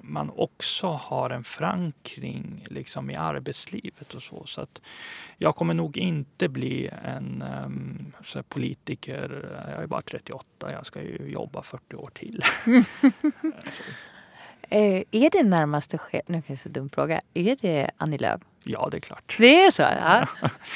man 0.00 0.30
också 0.30 0.86
har 0.86 1.30
en 1.30 1.44
förankring 1.44 2.64
liksom, 2.70 3.10
i 3.10 3.14
arbetslivet 3.14 4.14
och 4.14 4.22
så. 4.22 4.46
Så 4.46 4.60
att 4.60 4.80
jag 5.38 5.56
kommer 5.56 5.74
nog 5.74 5.96
inte 5.96 6.48
bli 6.48 6.90
en 7.02 7.44
um, 7.64 8.12
politiker. 8.48 9.58
Eh, 9.64 9.72
jag 9.72 9.82
är 9.82 9.86
bara 9.86 10.02
38, 10.02 10.44
jag 10.72 10.86
ska 10.86 11.02
ju 11.02 11.32
jobba 11.32 11.62
40 11.62 11.96
år 11.96 12.10
till. 12.14 12.42
Eh, 14.68 15.04
är 15.10 15.30
det 15.30 15.42
närmaste 15.42 15.98
chef, 15.98 16.22
nu 16.26 16.42
kan 16.42 16.44
jag 16.54 16.58
så 16.58 16.68
dum 16.68 16.90
fråga, 16.90 17.20
är 17.34 17.56
det 17.60 17.90
Annie 17.96 18.18
Lööf? 18.18 18.40
Ja, 18.64 18.88
det 18.90 18.96
är 18.96 19.00
klart. 19.00 19.36
Det 19.38 19.64
är 19.64 19.70
så? 19.70 19.82
Ja. 20.00 20.26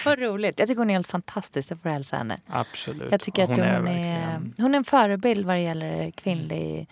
Vad 0.04 0.18
roligt. 0.18 0.58
Jag 0.58 0.68
tycker 0.68 0.78
hon 0.78 0.90
är 0.90 0.94
helt 0.94 1.06
fantastisk. 1.08 1.70
Jag 1.70 1.80
får 1.80 1.88
hälsa 1.90 2.16
henne. 2.16 2.40
Absolut. 2.46 3.12
Jag 3.12 3.20
tycker 3.20 3.42
hon 3.46 3.52
att 3.52 3.58
hon, 3.58 3.88
är, 3.88 4.20
är, 4.20 4.40
hon 4.62 4.74
är 4.74 4.78
en 4.78 4.84
förebild 4.84 5.46
vad 5.46 5.56
det 5.56 5.60
gäller 5.60 6.10
kvinnlig, 6.10 6.88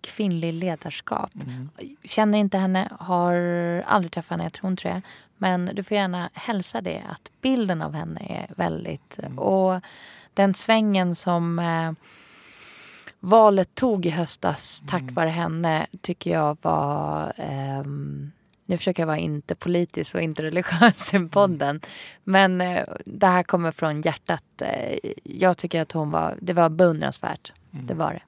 kvinnlig 0.00 0.52
ledarskap. 0.54 1.30
Mm. 1.34 1.68
Känner 2.04 2.38
inte 2.38 2.58
henne, 2.58 2.88
har 3.00 3.34
aldrig 3.86 4.12
träffat 4.12 4.30
henne, 4.30 4.42
jag 4.44 4.52
tror 4.52 4.62
hon 4.62 4.76
tror 4.76 4.92
jag. 4.94 5.02
Men 5.36 5.70
du 5.74 5.82
får 5.82 5.96
gärna 5.96 6.30
hälsa 6.34 6.80
det, 6.80 7.02
att 7.10 7.30
bilden 7.42 7.82
av 7.82 7.94
henne 7.94 8.20
är 8.20 8.54
väldigt... 8.56 9.18
Mm. 9.18 9.38
Och 9.38 9.80
den 10.34 10.54
svängen 10.54 11.14
som 11.14 11.58
eh, 11.58 11.92
valet 13.20 13.74
tog 13.74 14.06
i 14.06 14.10
höstas 14.10 14.82
tack 14.88 15.02
Mm. 15.02 15.14
vare 15.14 15.28
henne 15.30 15.86
tycker 16.00 16.30
jag 16.30 16.58
var... 16.62 17.32
ehm, 17.36 18.32
nu 18.70 18.76
försöker 18.76 19.02
jag 19.02 19.06
vara 19.06 19.18
inte 19.18 19.54
politisk 19.54 20.14
och 20.14 20.20
inte 20.20 20.42
religiös 20.42 21.14
i 21.14 21.18
podden. 21.18 21.80
Men 22.24 22.60
eh, 22.60 22.84
det 23.04 23.26
här 23.26 23.42
kommer 23.42 23.72
från 23.72 24.00
hjärtat. 24.00 24.62
Eh, 24.62 24.98
jag 25.24 25.56
tycker 25.56 25.80
att 25.80 25.92
hon 25.92 26.10
var, 26.10 26.38
det 26.40 26.52
var 26.52 26.68
beundransvärt. 26.68 27.52
Mm. 27.72 27.86
Det 27.86 27.94
var 27.94 28.12
det. 28.12 28.22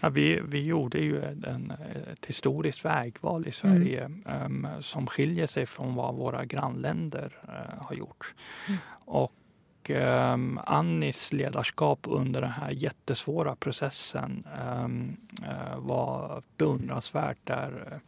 Ja, 0.00 0.08
vi, 0.08 0.40
vi 0.44 0.62
gjorde 0.62 0.98
ju 0.98 1.24
en, 1.24 1.72
ett 2.12 2.26
historiskt 2.26 2.84
vägval 2.84 3.48
i 3.48 3.52
Sverige 3.52 4.04
mm. 4.04 4.66
um, 4.66 4.82
som 4.82 5.06
skiljer 5.06 5.46
sig 5.46 5.66
från 5.66 5.94
vad 5.94 6.14
våra 6.14 6.44
grannländer 6.44 7.38
uh, 7.44 7.84
har 7.86 7.96
gjort. 7.96 8.34
Mm. 8.68 8.78
Och 9.04 9.90
um, 9.90 10.60
Annis 10.66 11.32
ledarskap 11.32 12.00
under 12.02 12.40
den 12.40 12.50
här 12.50 12.70
jättesvåra 12.70 13.56
processen 13.56 14.46
um, 14.84 15.16
uh, 15.42 15.78
var 15.78 16.42
beundransvärt. 16.56 17.38
Där, 17.44 18.00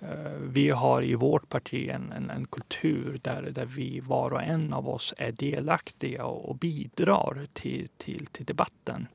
Eh, 0.00 0.32
vi 0.40 0.70
har 0.70 1.02
i 1.02 1.14
vårt 1.14 1.48
parti 1.48 1.88
en, 1.88 2.12
en, 2.12 2.30
en, 2.30 2.46
kultur 2.46 3.20
där, 3.22 3.42
där 3.42 3.66
vi 3.66 4.00
var 4.00 4.30
och 4.30 4.42
en 4.42 4.72
av 4.72 4.88
oss 4.88 5.14
är 5.18 5.32
delaktiga 5.32 6.24
och, 6.24 6.48
och 6.48 6.56
bidrar 6.56 7.46
till, 7.52 7.88
till, 7.96 8.26
till 8.26 8.46
debatten. 8.46 9.06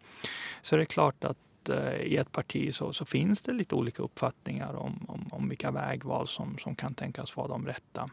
Så 0.62 0.76
det 0.76 0.84
är 0.84 0.86
klart 0.86 1.24
att 1.24 1.38
Eh, 1.70 2.02
i 2.02 2.18
ett 2.18 2.32
parti 2.32 2.74
så, 2.74 2.94
så, 2.94 3.06
finns 3.06 3.42
det 3.42 3.52
lite 3.52 3.76
olika 3.76 4.04
uppfattningar 4.04 4.76
om, 4.76 5.06
om, 5.08 5.28
om 5.32 5.50
vilka 5.50 5.72
vägval 5.72 6.28
som, 6.28 6.58
som 6.58 6.76
kan 6.76 6.94
tänkas 6.94 7.38
vara 7.38 7.48
de 7.48 7.68
rätta. 7.68 8.08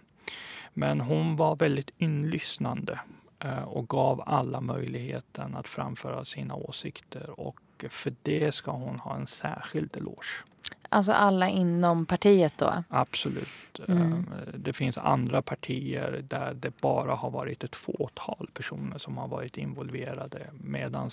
Men 0.75 1.01
hon 1.01 1.37
var 1.37 1.57
väldigt 1.57 1.91
inlyssnande 1.99 3.01
eh, 3.39 3.63
och 3.63 3.89
gav 3.89 4.23
alla 4.27 4.61
möjligheten 4.61 5.57
att 5.57 5.69
framföra 5.69 6.25
sina 6.25 6.55
åsikter 6.55 7.41
och 7.41 7.61
för 7.89 8.15
det 8.23 8.55
ska 8.55 8.71
hon 8.71 8.99
ha 8.99 9.17
en 9.17 9.27
särskild 9.27 9.97
eloge. 9.97 10.45
Alltså 10.93 11.13
alla 11.13 11.49
inom 11.49 12.07
partiet 12.07 12.55
då? 12.59 12.85
Absolut. 12.89 13.81
Mm. 13.89 14.13
Eh, 14.13 14.55
det 14.55 14.73
finns 14.73 14.99
andra 14.99 15.43
partier 15.43 16.25
där 16.29 16.55
det 16.55 16.81
bara 16.81 17.15
har 17.15 17.31
varit 17.31 17.65
ett 17.65 17.77
fåtal 17.77 18.49
personer 18.55 18.99
som 18.99 19.19
har 19.19 19.29
varit 19.29 19.59
involverade 19.59 20.47
medan 20.53 21.11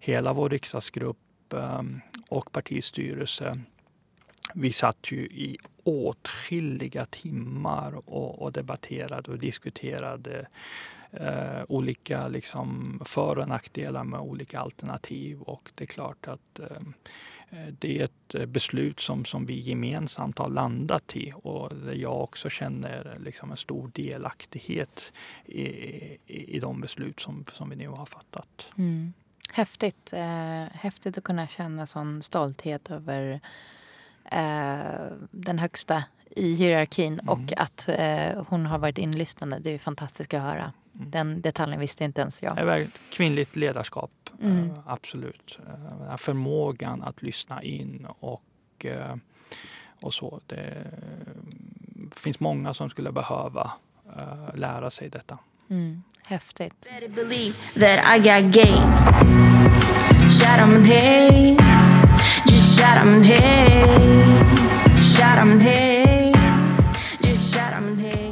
hela 0.00 0.32
vår 0.32 0.48
riksdagsgrupp 0.48 1.16
Ehm, 1.54 2.00
och 2.28 2.52
partistyrelse. 2.52 3.60
Vi 4.54 4.72
satt 4.72 5.12
ju 5.12 5.18
i 5.18 5.58
åtskilliga 5.84 7.06
timmar 7.06 8.10
och, 8.10 8.42
och 8.42 8.52
debatterade 8.52 9.30
och 9.30 9.38
diskuterade 9.38 10.46
eh, 11.10 11.62
olika 11.68 12.28
liksom, 12.28 13.00
för 13.04 13.38
och 13.38 13.48
nackdelar 13.48 14.04
med 14.04 14.20
olika 14.20 14.60
alternativ. 14.60 15.40
Och 15.40 15.70
det 15.74 15.84
är 15.84 15.88
klart 15.88 16.28
att 16.28 16.58
eh, 16.58 16.82
det 17.78 18.00
är 18.00 18.04
ett 18.04 18.48
beslut 18.48 19.00
som, 19.00 19.24
som 19.24 19.46
vi 19.46 19.60
gemensamt 19.60 20.38
har 20.38 20.48
landat 20.48 21.16
i 21.16 21.32
och 21.36 21.76
där 21.76 21.94
jag 21.94 22.20
också 22.20 22.50
känner 22.50 23.18
liksom 23.24 23.50
en 23.50 23.56
stor 23.56 23.90
delaktighet 23.94 25.12
i, 25.46 25.62
i, 25.62 26.56
i 26.56 26.60
de 26.60 26.80
beslut 26.80 27.20
som, 27.20 27.44
som 27.52 27.70
vi 27.70 27.76
nu 27.76 27.88
har 27.88 28.06
fattat. 28.06 28.66
Mm. 28.78 29.12
Häftigt. 29.52 30.12
Eh, 30.12 30.64
häftigt 30.72 31.18
att 31.18 31.24
kunna 31.24 31.46
känna 31.46 31.86
sån 31.86 32.22
stolthet 32.22 32.90
över 32.90 33.40
eh, 34.24 35.12
den 35.30 35.58
högsta 35.58 36.04
i 36.30 36.54
hierarkin 36.54 37.12
mm. 37.12 37.28
och 37.28 37.52
att 37.56 37.88
eh, 37.88 38.44
hon 38.48 38.66
har 38.66 38.78
varit 38.78 38.98
inlyssnande. 38.98 39.58
Det 39.58 39.70
är 39.70 39.78
fantastiskt 39.78 40.34
att 40.34 40.42
höra. 40.42 40.72
Mm. 41.00 41.10
Den 41.10 41.40
detaljen 41.40 41.80
visste 41.80 42.04
inte 42.04 42.20
ens 42.20 42.42
jag. 42.42 42.56
Det 42.56 42.64
kvinnligt 43.10 43.56
ledarskap, 43.56 44.10
mm. 44.42 44.70
eh, 44.70 44.78
absolut. 44.86 45.58
Eh, 46.08 46.16
förmågan 46.16 47.02
att 47.02 47.22
lyssna 47.22 47.62
in 47.62 48.06
och, 48.20 48.42
eh, 48.84 49.16
och 50.00 50.14
så. 50.14 50.40
Det 50.46 50.86
finns 52.14 52.40
många 52.40 52.74
som 52.74 52.90
skulle 52.90 53.12
behöva 53.12 53.72
eh, 54.16 54.54
lära 54.54 54.90
sig 54.90 55.08
detta. 55.08 55.38
Mm. 55.70 56.02
Häftigt. 56.24 56.86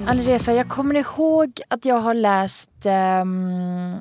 Alireza, 0.09 0.53
jag 0.53 0.69
kommer 0.69 0.95
ihåg 0.95 1.61
att 1.69 1.85
jag 1.85 1.95
har 1.95 2.15
läst 2.15 2.87
um, 2.87 3.97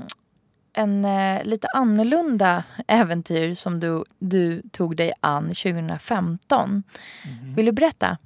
en 0.74 1.06
uh, 1.06 1.44
lite 1.44 1.68
annorlunda 1.68 2.64
äventyr 2.88 3.54
som 3.54 3.80
du, 3.80 4.04
du 4.20 4.62
tog 4.72 4.96
dig 4.96 5.14
an 5.20 5.44
2015. 5.44 6.84
Mm. 7.26 7.56
Vill 7.56 7.66
du 7.66 7.72
berätta? 7.72 8.18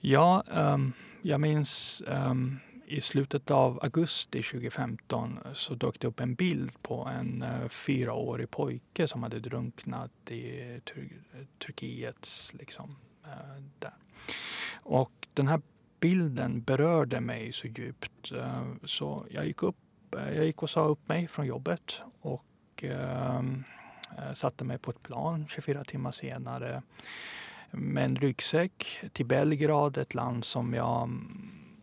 Ja, 0.00 0.44
um, 0.46 0.92
jag 1.22 1.40
minns 1.40 2.02
um, 2.06 2.60
i 2.86 3.00
slutet 3.00 3.50
av 3.50 3.78
augusti 3.82 4.42
2015 4.42 5.38
så 5.52 5.74
dök 5.74 6.00
det 6.00 6.06
upp 6.06 6.20
en 6.20 6.34
bild 6.34 6.82
på 6.82 7.08
en 7.18 7.42
uh, 7.42 7.68
fyraårig 7.68 8.50
pojke 8.50 9.08
som 9.08 9.22
hade 9.22 9.40
drunknat 9.40 10.30
i 10.30 10.80
Tur 10.84 11.22
Turkiets... 11.66 12.54
Liksom, 12.54 12.96
uh, 13.26 13.62
där. 13.78 13.94
Och 14.82 15.12
den 15.34 15.48
här 15.48 15.60
bilden 16.02 16.62
berörde 16.62 17.20
mig 17.20 17.52
så 17.52 17.66
djupt 17.66 18.32
eh, 18.32 18.62
så 18.84 19.26
jag 19.30 19.46
gick, 19.46 19.62
upp, 19.62 19.76
eh, 20.18 20.36
jag 20.36 20.44
gick 20.44 20.62
och 20.62 20.70
sa 20.70 20.84
upp 20.84 21.08
mig 21.08 21.28
från 21.28 21.46
jobbet 21.46 22.00
och 22.20 22.44
ehm, 22.82 23.64
eh, 24.18 24.32
satte 24.32 24.64
mig 24.64 24.78
på 24.78 24.90
ett 24.90 25.02
plan 25.02 25.46
24 25.48 25.84
timmar 25.84 26.10
senare 26.10 26.82
med 27.70 28.04
en 28.04 28.16
ryggsäck 28.16 29.00
till 29.12 29.26
Belgrad, 29.26 29.96
ett 29.96 30.14
land 30.14 30.44
som 30.44 30.74
jag 30.74 31.10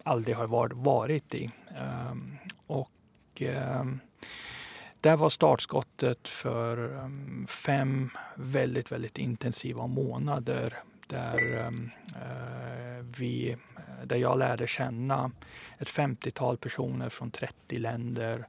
aldrig 0.03 0.36
har 0.36 0.47
varit 0.76 1.36
i. 1.36 1.49
Ehm, 1.78 2.38
och 2.67 2.91
ehm, 3.39 3.99
där 5.01 5.11
det 5.11 5.15
var 5.17 5.30
startskottet 5.30 6.28
för 6.28 7.09
fem 7.47 8.09
väldigt, 8.36 8.91
väldigt 8.91 9.17
intensiva 9.17 9.88
månader 9.88 10.78
där, 11.10 11.57
ehm, 11.57 11.91
eh, 12.16 13.05
vi, 13.18 13.49
eh, 13.51 14.05
där 14.05 14.18
jag 14.18 14.38
lärde 14.38 14.68
känna 14.68 15.32
ett 15.78 15.89
50-tal 15.89 16.57
personer 16.57 17.10
från 17.10 17.32
30 17.32 17.78
länder 17.78 18.47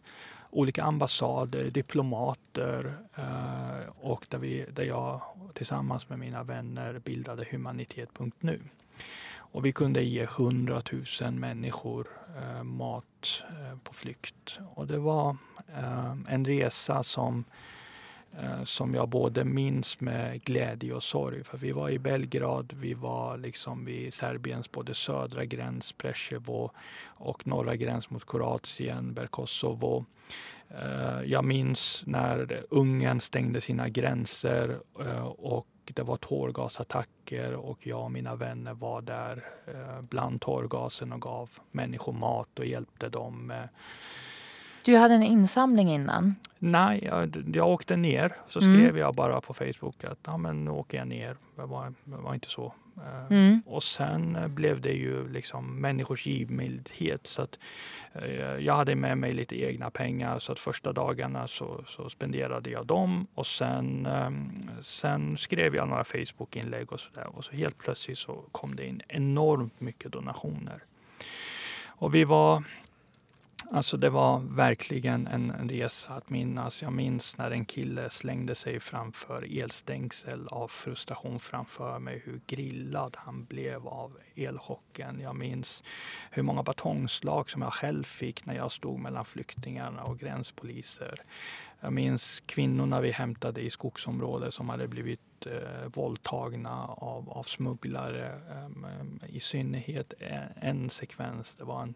olika 0.50 0.82
ambassader, 0.82 1.70
diplomater 1.70 2.94
eh, 3.16 3.88
och 4.00 4.26
där, 4.28 4.38
vi, 4.38 4.66
där 4.72 4.84
jag 4.84 5.20
tillsammans 5.54 6.08
med 6.08 6.18
mina 6.18 6.42
vänner 6.42 6.98
bildade 6.98 7.46
Humanitet.nu. 7.50 8.60
Och 9.36 9.64
vi 9.64 9.72
kunde 9.72 10.02
ge 10.02 10.22
100 10.22 10.82
000 11.20 11.32
människor 11.32 12.08
eh, 12.42 12.62
mat 12.62 13.42
eh, 13.48 13.78
på 13.78 13.94
flykt. 13.94 14.58
Och 14.74 14.86
det 14.86 14.98
var 14.98 15.36
eh, 15.76 16.14
en 16.28 16.44
resa 16.44 17.02
som, 17.02 17.38
eh, 17.38 17.54
Eh, 18.38 18.62
som 18.62 18.94
jag 18.94 19.08
både 19.08 19.44
minns 19.44 20.00
med 20.00 20.44
glädje 20.44 20.94
och 20.94 21.02
sorg. 21.02 21.44
För 21.44 21.58
vi 21.58 21.72
var 21.72 21.90
i 21.90 21.98
Belgrad, 21.98 22.72
vi 22.76 22.94
var 22.94 23.36
liksom 23.36 23.84
vid 23.84 24.14
Serbiens 24.14 24.72
både 24.72 24.94
södra 24.94 25.44
gräns, 25.44 25.92
Preševo 25.92 26.70
och 27.06 27.46
norra 27.46 27.76
gräns 27.76 28.10
mot 28.10 28.26
Kroatien, 28.26 29.14
Berkosovo. 29.14 30.04
Eh, 30.68 31.22
jag 31.24 31.44
minns 31.44 32.02
när 32.06 32.64
Ungern 32.70 33.20
stängde 33.20 33.60
sina 33.60 33.88
gränser 33.88 34.80
eh, 35.00 35.26
och 35.26 35.66
det 35.84 36.02
var 36.02 36.16
tårgasattacker 36.16 37.54
och 37.54 37.86
jag 37.86 38.04
och 38.04 38.12
mina 38.12 38.36
vänner 38.36 38.74
var 38.74 39.02
där 39.02 39.44
bland 40.00 40.40
tårgasen 40.40 41.12
och 41.12 41.20
gav 41.20 41.50
människor 41.70 42.12
mat 42.12 42.58
och 42.58 42.66
hjälpte 42.66 43.08
dem 43.08 43.46
med 43.46 43.68
du 44.84 44.96
hade 44.96 45.14
en 45.14 45.22
insamling 45.22 45.88
innan? 45.88 46.34
Nej, 46.58 47.04
jag, 47.04 47.44
jag 47.54 47.68
åkte 47.68 47.96
ner. 47.96 48.32
Så 48.48 48.60
mm. 48.60 48.72
skrev 48.72 48.88
mm. 48.88 49.00
jag 49.00 49.14
bara 49.14 49.40
på 49.40 49.54
Facebook 49.54 50.04
att 50.04 50.18
ja, 50.26 50.36
men 50.36 50.64
nu 50.64 50.70
åker 50.70 50.98
jag 50.98 51.08
ner. 51.08 51.36
Det 51.56 51.66
var, 51.66 51.94
det 52.04 52.16
var 52.16 52.34
inte 52.34 52.48
så. 52.48 52.74
Eh, 52.96 53.36
mm. 53.36 53.62
Och 53.66 53.82
sen 53.82 54.36
eh, 54.36 54.48
blev 54.48 54.80
det 54.80 54.92
ju 54.92 55.28
liksom 55.28 55.80
människors 55.80 56.26
givmildhet. 56.26 57.26
Så 57.26 57.42
att, 57.42 57.58
eh, 58.12 58.40
jag 58.40 58.76
hade 58.76 58.94
med 58.94 59.18
mig 59.18 59.32
lite 59.32 59.62
egna 59.62 59.90
pengar 59.90 60.38
så 60.38 60.52
att 60.52 60.58
första 60.58 60.92
dagarna 60.92 61.46
så, 61.46 61.84
så 61.86 62.08
spenderade 62.08 62.70
jag 62.70 62.86
dem 62.86 63.26
och 63.34 63.46
sen, 63.46 64.06
eh, 64.06 64.30
sen 64.80 65.36
skrev 65.36 65.74
jag 65.76 65.88
några 65.88 66.04
Facebook-inlägg 66.04 66.92
och 66.92 67.00
så 67.00 67.10
där. 67.14 67.36
Och 67.36 67.44
så 67.44 67.52
helt 67.52 67.78
plötsligt 67.78 68.18
så 68.18 68.44
kom 68.52 68.76
det 68.76 68.86
in 68.86 69.02
enormt 69.08 69.80
mycket 69.80 70.12
donationer. 70.12 70.82
Och 71.86 72.14
vi 72.14 72.24
var 72.24 72.64
Alltså 73.72 73.96
det 73.96 74.10
var 74.10 74.40
verkligen 74.40 75.26
en, 75.26 75.68
resa 75.68 76.14
att 76.14 76.30
minnas. 76.30 76.82
Jag 76.82 76.92
minns 76.92 77.38
när 77.38 77.50
en 77.50 77.64
kille 77.64 78.10
slängde 78.10 78.54
sig 78.54 78.80
framför 78.80 79.60
elstängsel 79.60 80.46
av 80.48 80.68
frustration 80.68 81.40
framför 81.40 81.98
mig. 81.98 82.22
Hur 82.24 82.40
grillad 82.46 83.16
han 83.18 83.44
blev 83.44 83.88
av 83.88 84.18
elchocken. 84.34 85.20
Jag 85.20 85.36
minns 85.36 85.82
hur 86.30 86.42
många 86.42 86.62
batongslag 86.62 87.50
som 87.50 87.62
jag 87.62 87.72
själv 87.72 88.04
fick 88.04 88.46
när 88.46 88.54
jag 88.54 88.72
stod 88.72 88.98
mellan 88.98 89.24
flyktingarna 89.24 90.02
och 90.02 90.18
gränspoliser. 90.18 91.22
Jag 91.80 91.92
minns 91.92 92.42
kvinnorna 92.46 93.00
vi 93.00 93.10
hämtade 93.10 93.60
i 93.60 93.70
skogsområdet 93.70 94.54
som 94.54 94.68
hade 94.68 94.88
blivit 94.88 95.20
eh, 95.46 95.86
våldtagna 95.94 96.86
av, 96.86 97.30
av 97.30 97.42
smugglare. 97.42 98.40
Eh, 98.50 99.36
I 99.36 99.40
synnerhet 99.40 100.12
en, 100.18 100.48
en, 100.60 100.90
sekvens, 100.90 101.54
det 101.54 101.64
var 101.64 101.82
en, 101.82 101.94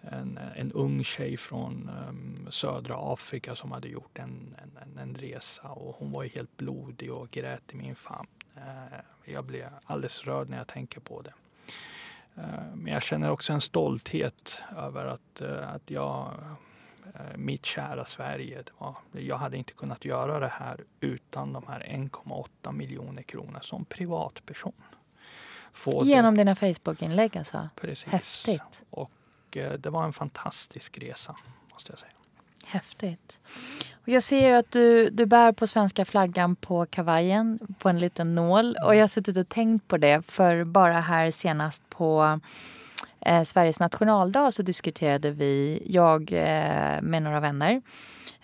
en, 0.00 0.38
en 0.56 0.72
ung 0.72 1.04
tjej 1.04 1.36
från 1.36 1.88
eh, 1.88 2.50
södra 2.50 3.12
Afrika 3.12 3.54
som 3.56 3.72
hade 3.72 3.88
gjort 3.88 4.18
en, 4.18 4.56
en, 4.62 4.98
en, 4.98 5.14
resa 5.14 5.68
och 5.68 5.96
hon 5.98 6.12
var 6.12 6.24
helt 6.24 6.56
blodig 6.56 7.12
och 7.12 7.30
grät 7.30 7.72
i 7.72 7.76
min 7.76 7.94
famn. 7.94 8.28
Eh, 8.56 8.98
jag 9.24 9.44
blir 9.44 9.70
alldeles 9.84 10.24
rörd 10.24 10.48
när 10.48 10.58
jag 10.58 10.66
tänker 10.66 11.00
på 11.00 11.22
det. 11.22 11.32
Eh, 12.36 12.74
men 12.74 12.92
jag 12.92 13.02
känner 13.02 13.30
också 13.30 13.52
en 13.52 13.60
stolthet 13.60 14.60
över 14.76 15.06
att, 15.06 15.40
eh, 15.40 15.74
att 15.74 15.90
jag 15.90 16.34
mitt 17.36 17.66
kära 17.66 18.04
Sverige. 18.04 18.62
Var, 18.78 18.96
jag 19.12 19.38
hade 19.38 19.56
inte 19.56 19.72
kunnat 19.72 20.04
göra 20.04 20.40
det 20.40 20.52
här 20.58 20.84
utan 21.00 21.52
de 21.52 21.64
här 21.68 21.80
1,8 21.80 22.72
miljoner 22.72 23.22
kronor 23.22 23.58
som 23.62 23.84
privatperson. 23.84 24.72
Få 25.72 26.04
Genom 26.04 26.34
det. 26.34 26.40
dina 26.40 26.56
Facebook-inlägg 26.56 27.36
alltså? 27.38 27.68
Precis. 27.80 28.12
Häftigt. 28.12 28.84
Och 28.90 29.10
eh, 29.56 29.72
det 29.72 29.90
var 29.90 30.04
en 30.04 30.12
fantastisk 30.12 30.98
resa, 30.98 31.36
måste 31.72 31.92
jag 31.92 31.98
säga. 31.98 32.12
Häftigt. 32.64 33.38
Och 34.02 34.08
jag 34.08 34.22
ser 34.22 34.52
att 34.52 34.70
du, 34.70 35.10
du 35.10 35.26
bär 35.26 35.52
på 35.52 35.66
svenska 35.66 36.04
flaggan 36.04 36.56
på 36.56 36.86
kavajen 36.86 37.58
på 37.78 37.88
en 37.88 37.98
liten 37.98 38.34
nål. 38.34 38.76
Och 38.84 38.94
jag 38.94 39.00
har 39.00 39.08
suttit 39.08 39.36
och 39.36 39.48
tänkt 39.48 39.88
på 39.88 39.96
det 39.96 40.22
för 40.26 40.64
bara 40.64 41.00
här 41.00 41.30
senast 41.30 41.82
på 41.90 42.40
eh, 43.20 43.42
Sveriges 43.42 43.80
nationaldag 43.80 44.54
så 44.54 44.62
diskuterade 44.62 45.30
vi, 45.30 45.82
jag 45.86 46.32
eh, 46.32 47.02
med 47.02 47.22
några 47.22 47.40
vänner, 47.40 47.82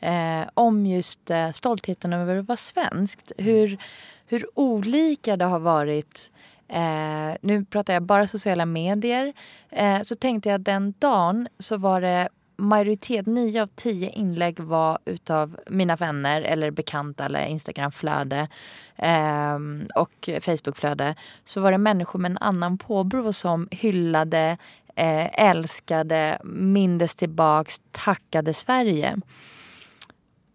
eh, 0.00 0.48
om 0.54 0.86
just 0.86 1.30
eh, 1.30 1.50
stoltheten 1.50 2.12
över 2.12 2.36
att 2.36 2.48
vara 2.48 2.56
svenskt. 2.56 3.32
Hur, 3.38 3.78
hur 4.26 4.46
olika 4.54 5.36
det 5.36 5.44
har 5.44 5.58
varit 5.58 6.30
Eh, 6.68 7.36
nu 7.40 7.64
pratar 7.64 7.94
jag 7.94 8.02
bara 8.02 8.26
sociala 8.26 8.66
medier. 8.66 9.32
Eh, 9.70 10.00
så 10.00 10.14
tänkte 10.14 10.48
jag 10.48 10.56
att 10.56 10.64
den 10.64 10.94
dagen 10.98 11.48
så 11.58 11.76
var 11.76 12.00
det 12.00 12.28
majoritet, 12.56 13.26
nio 13.26 13.62
av 13.62 13.66
tio 13.66 14.10
inlägg 14.10 14.60
var 14.60 14.98
utav 15.04 15.56
mina 15.66 15.96
vänner 15.96 16.42
eller 16.42 16.70
bekanta 16.70 17.24
eller 17.24 17.46
Instagramflöde 17.46 18.48
eh, 18.96 19.58
och 19.94 20.28
Facebookflöde. 20.40 21.14
Så 21.44 21.60
var 21.60 21.72
det 21.72 21.78
människor 21.78 22.18
med 22.18 22.30
en 22.30 22.38
annan 22.38 22.78
påbrå 22.78 23.32
som 23.32 23.68
hyllade, 23.70 24.58
eh, 24.96 25.40
älskade, 25.40 26.38
mindes 26.44 27.14
tillbaks, 27.14 27.82
tackade 27.90 28.54
Sverige. 28.54 29.16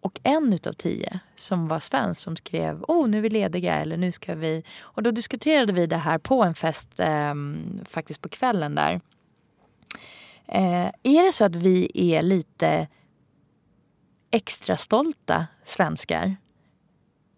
Och 0.01 0.19
en 0.23 0.53
utav 0.53 0.73
tio 0.73 1.19
som 1.35 1.67
var 1.67 1.79
svensk 1.79 2.21
som 2.21 2.35
skrev 2.35 2.83
oh 2.87 3.07
nu 3.07 3.17
är 3.17 3.21
vi 3.21 3.29
lediga 3.29 3.75
eller 3.75 3.97
nu 3.97 4.11
ska 4.11 4.35
vi... 4.35 4.63
Och 4.79 5.03
då 5.03 5.11
diskuterade 5.11 5.73
vi 5.73 5.87
det 5.87 5.97
här 5.97 6.17
på 6.17 6.43
en 6.43 6.55
fest 6.55 6.99
eh, 6.99 7.33
faktiskt 7.85 8.21
på 8.21 8.29
kvällen 8.29 8.75
där. 8.75 9.01
Eh, 10.51 10.91
är 11.03 11.25
det 11.25 11.33
så 11.33 11.45
att 11.45 11.55
vi 11.55 11.91
är 11.93 12.21
lite 12.21 12.87
extra 14.31 14.77
stolta 14.77 15.47
svenskar? 15.65 16.35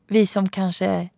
Vi 0.07 0.28
som 0.28 0.49
kanske 0.49 1.09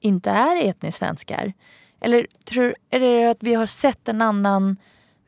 inte 0.00 0.30
är 0.30 0.68
etniskt 0.68 0.98
svenskar? 0.98 1.52
Eller 2.00 2.26
tror, 2.44 2.74
är 2.90 3.00
det 3.00 3.30
att 3.30 3.42
vi 3.42 3.54
har 3.54 3.66
sett 3.66 4.08
en 4.08 4.22
annan... 4.22 4.76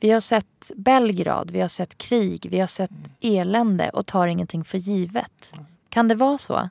Vi 0.00 0.10
har 0.10 0.20
sett 0.20 0.70
Belgrad, 0.76 1.50
vi 1.50 1.60
har 1.60 1.68
sett 1.68 1.98
krig, 1.98 2.46
vi 2.50 2.60
har 2.60 2.66
sett 2.66 2.90
elände 3.20 3.90
och 3.90 4.06
tar 4.06 4.26
ingenting 4.26 4.64
för 4.64 4.78
givet. 4.78 5.54
Kan 5.88 6.08
det 6.08 6.14
vara 6.14 6.38
så? 6.38 6.68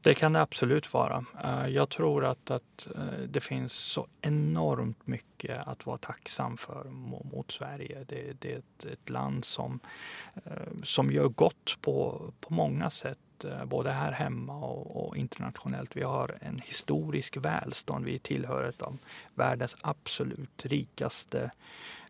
Det 0.00 0.14
kan 0.14 0.32
det 0.32 0.40
absolut 0.40 0.92
vara. 0.92 1.24
Eh, 1.44 1.68
jag 1.68 1.88
tror 1.88 2.24
att, 2.24 2.50
att 2.50 2.88
eh, 2.94 3.18
det 3.28 3.40
finns 3.40 3.72
så 3.72 4.06
enormt 4.20 5.06
mycket 5.06 5.68
att 5.68 5.86
vara 5.86 5.98
tacksam 5.98 6.56
för 6.56 6.84
mot 7.32 7.50
Sverige. 7.50 8.04
Det, 8.08 8.40
det 8.40 8.52
är 8.52 8.58
ett, 8.58 8.84
ett, 8.84 9.10
land 9.10 9.44
som, 9.44 9.80
eh, 10.44 10.52
som 10.82 11.12
gör 11.12 11.28
gott 11.28 11.78
på, 11.80 12.22
på 12.40 12.54
många 12.54 12.90
sätt 12.90 13.18
Eh, 13.44 13.64
både 13.64 13.90
här 13.90 14.12
hemma 14.12 14.56
och, 14.56 15.06
och, 15.06 15.16
internationellt. 15.16 15.96
Vi 15.96 16.02
har 16.02 16.38
en 16.40 16.58
historisk 16.64 17.36
välstånd. 17.36 18.04
Vi 18.04 18.18
tillhör 18.18 18.64
ett 18.64 18.82
av 18.82 18.98
världens 19.34 19.76
absolut 19.80 20.66
rikaste 20.66 21.50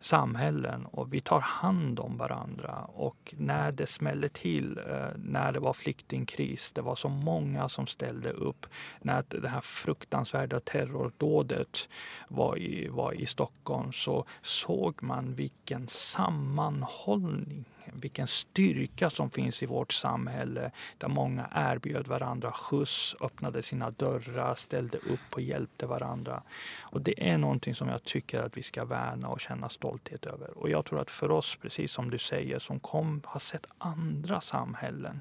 samhällen 0.01 0.87
och 0.87 1.14
vi 1.14 1.20
tar 1.20 1.41
hand 1.41 2.01
om 2.01 2.16
varandra. 2.16 2.85
Och 2.85 3.35
när 3.39 3.72
det 3.72 3.87
smällde 3.87 4.29
till, 4.29 4.79
eh, 4.79 5.09
när 5.16 5.53
det 5.53 5.61
var 5.61 5.72
flyktingkris, 5.72 6.70
det 6.74 6.83
var 6.83 6.95
så 6.95 7.09
många 7.09 7.68
som 7.68 7.87
ställde 7.87 8.31
upp. 8.31 8.66
När 9.01 9.24
det 9.29 9.49
här 9.49 9.61
fruktansvärda 9.61 10.61
terrordådet 10.61 11.89
var 12.29 12.59
i, 12.59 12.89
var 12.89 13.12
i 13.12 13.26
Stockholm 13.26 13.93
så 13.93 14.24
såg 14.43 15.03
man 15.03 15.35
vilken 15.35 15.89
sammanhållning 15.89 17.64
vilken 17.95 18.26
styrka 18.26 19.11
som 19.11 19.30
finns 19.30 19.62
i 19.62 19.66
vårt 19.66 19.93
samhälle 19.93 20.70
där 20.99 21.09
många 21.09 21.51
erbjöd 21.55 22.09
varandra 22.09 22.53
skjuts, 22.53 23.16
öppnade 23.20 23.62
sina 23.62 23.91
dörrar, 23.91 24.55
ställde 24.55 24.99
upp 24.99 25.34
och 25.34 25.41
hjälpte 25.41 25.86
varandra. 25.86 26.43
Och 26.80 27.03
det 27.03 27.30
är 27.30 27.39
någonting 27.39 27.74
som 27.74 27.89
jag 27.89 28.03
tycker 28.03 28.41
att 28.41 28.57
vi 28.57 28.62
ska 28.62 28.84
värna 28.84 29.28
och 29.28 29.41
känna 29.41 29.68
stolthet 29.68 30.26
över. 30.26 30.59
Och 30.59 30.70
jag 30.70 30.84
tror 30.84 31.01
att 31.01 31.11
för 31.11 31.30
oss, 31.30 31.57
precis 31.62 31.93
som 31.93 32.11
du 32.11 32.18
säger, 32.18 32.59
som 32.59 32.80
kom, 32.80 33.22
har 33.24 33.41
sett 33.41 33.66
andra 33.78 34.41
samhällen 34.41 35.20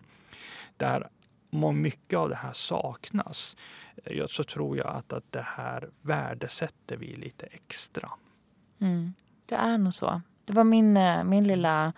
där 0.77 1.09
mycket 1.73 2.19
av 2.19 2.29
det 2.29 2.35
här 2.35 2.53
saknas, 2.53 3.57
eh, 4.03 4.27
så 4.27 4.43
tror 4.43 4.77
jag 4.77 4.87
att, 4.87 5.13
att 5.13 5.31
det 5.31 5.45
här 5.45 5.89
värdesätter 6.01 6.97
vi 6.97 7.15
lite 7.15 7.45
extra. 7.45 8.09
Mm, 8.79 9.13
det 9.45 9.55
är 9.55 9.77
nog 9.77 9.93
så. 9.93 10.21
Det 10.45 10.53
var 10.53 10.63
min, 10.63 10.97
eh, 10.97 11.23
min 11.23 11.43
lilla 11.43 11.93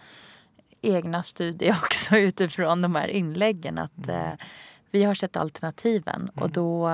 egna 0.82 1.24
studie 1.24 1.72
också 1.84 2.18
utifrån 2.18 2.82
de 2.82 2.96
här 2.96 3.08
inläggen. 3.08 3.78
Att 3.78 4.08
mm. 4.08 4.26
eh, 4.26 4.34
vi 4.92 5.04
har 5.04 5.16
sett 5.16 5.36
alternativen 5.36 6.22
mm. 6.22 6.44
och 6.44 6.50
då, 6.50 6.90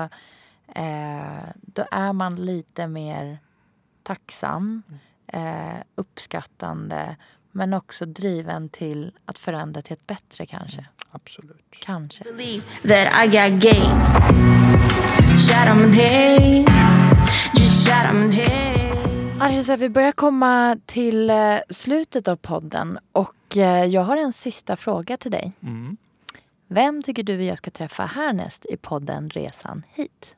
eh, 0.74 1.46
då 1.54 1.84
är 1.90 2.12
man 2.12 2.36
lite 2.36 2.86
mer 2.86 3.38
tacksam, 4.02 4.82
mm. 4.88 5.46
eh, 5.72 5.82
uppskattande 5.94 7.16
men 7.52 7.74
också 7.74 8.06
driven 8.06 8.68
till 8.68 9.12
att 9.24 9.38
förändra 9.38 9.82
till 9.82 9.92
ett 9.92 10.06
bättre 10.06 10.46
kanske. 10.46 10.78
Mm, 10.78 10.90
absolut. 11.10 11.64
Kanske. 11.70 12.24
Arisa, 19.40 19.76
vi 19.76 19.88
börjar 19.88 20.12
komma 20.12 20.78
till 20.86 21.30
eh, 21.30 21.56
slutet 21.68 22.28
av 22.28 22.36
podden 22.36 22.98
och 23.12 23.34
jag 23.64 24.02
har 24.02 24.16
en 24.16 24.32
sista 24.32 24.76
fråga 24.76 25.16
till 25.16 25.30
dig. 25.30 25.52
Mm. 25.62 25.96
Vem 26.68 27.02
tycker 27.02 27.22
du 27.22 27.44
jag 27.44 27.58
ska 27.58 27.70
träffa 27.70 28.04
härnäst 28.04 28.64
i 28.64 28.76
podden 28.76 29.30
Resan 29.30 29.82
hit? 29.94 30.36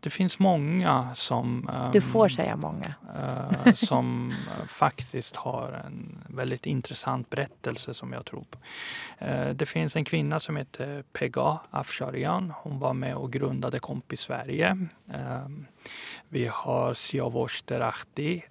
Det 0.00 0.10
finns 0.10 0.38
många 0.38 1.14
som... 1.14 1.70
Du 1.92 2.00
får 2.00 2.28
säga 2.28 2.56
många. 2.56 2.94
Uh, 3.16 3.72
som 3.74 4.34
faktiskt 4.66 5.36
har 5.36 5.82
en 5.86 6.24
väldigt 6.28 6.66
intressant 6.66 7.30
berättelse 7.30 7.94
som 7.94 8.12
jag 8.12 8.24
tror 8.24 8.44
på. 8.50 8.58
Det 9.54 9.66
finns 9.66 9.96
en 9.96 10.04
kvinna 10.04 10.40
som 10.40 10.56
heter 10.56 11.04
Pega 11.12 11.58
Afsharian. 11.70 12.52
Hon 12.56 12.78
var 12.78 12.94
med 12.94 13.16
och 13.16 13.32
grundade 13.32 13.78
Kompis 13.78 14.20
Sverige. 14.20 14.88
Uh, 15.14 15.48
vi 16.28 16.46
har 16.46 16.94
Siavosh 16.94 17.62
Derahti 17.64 18.42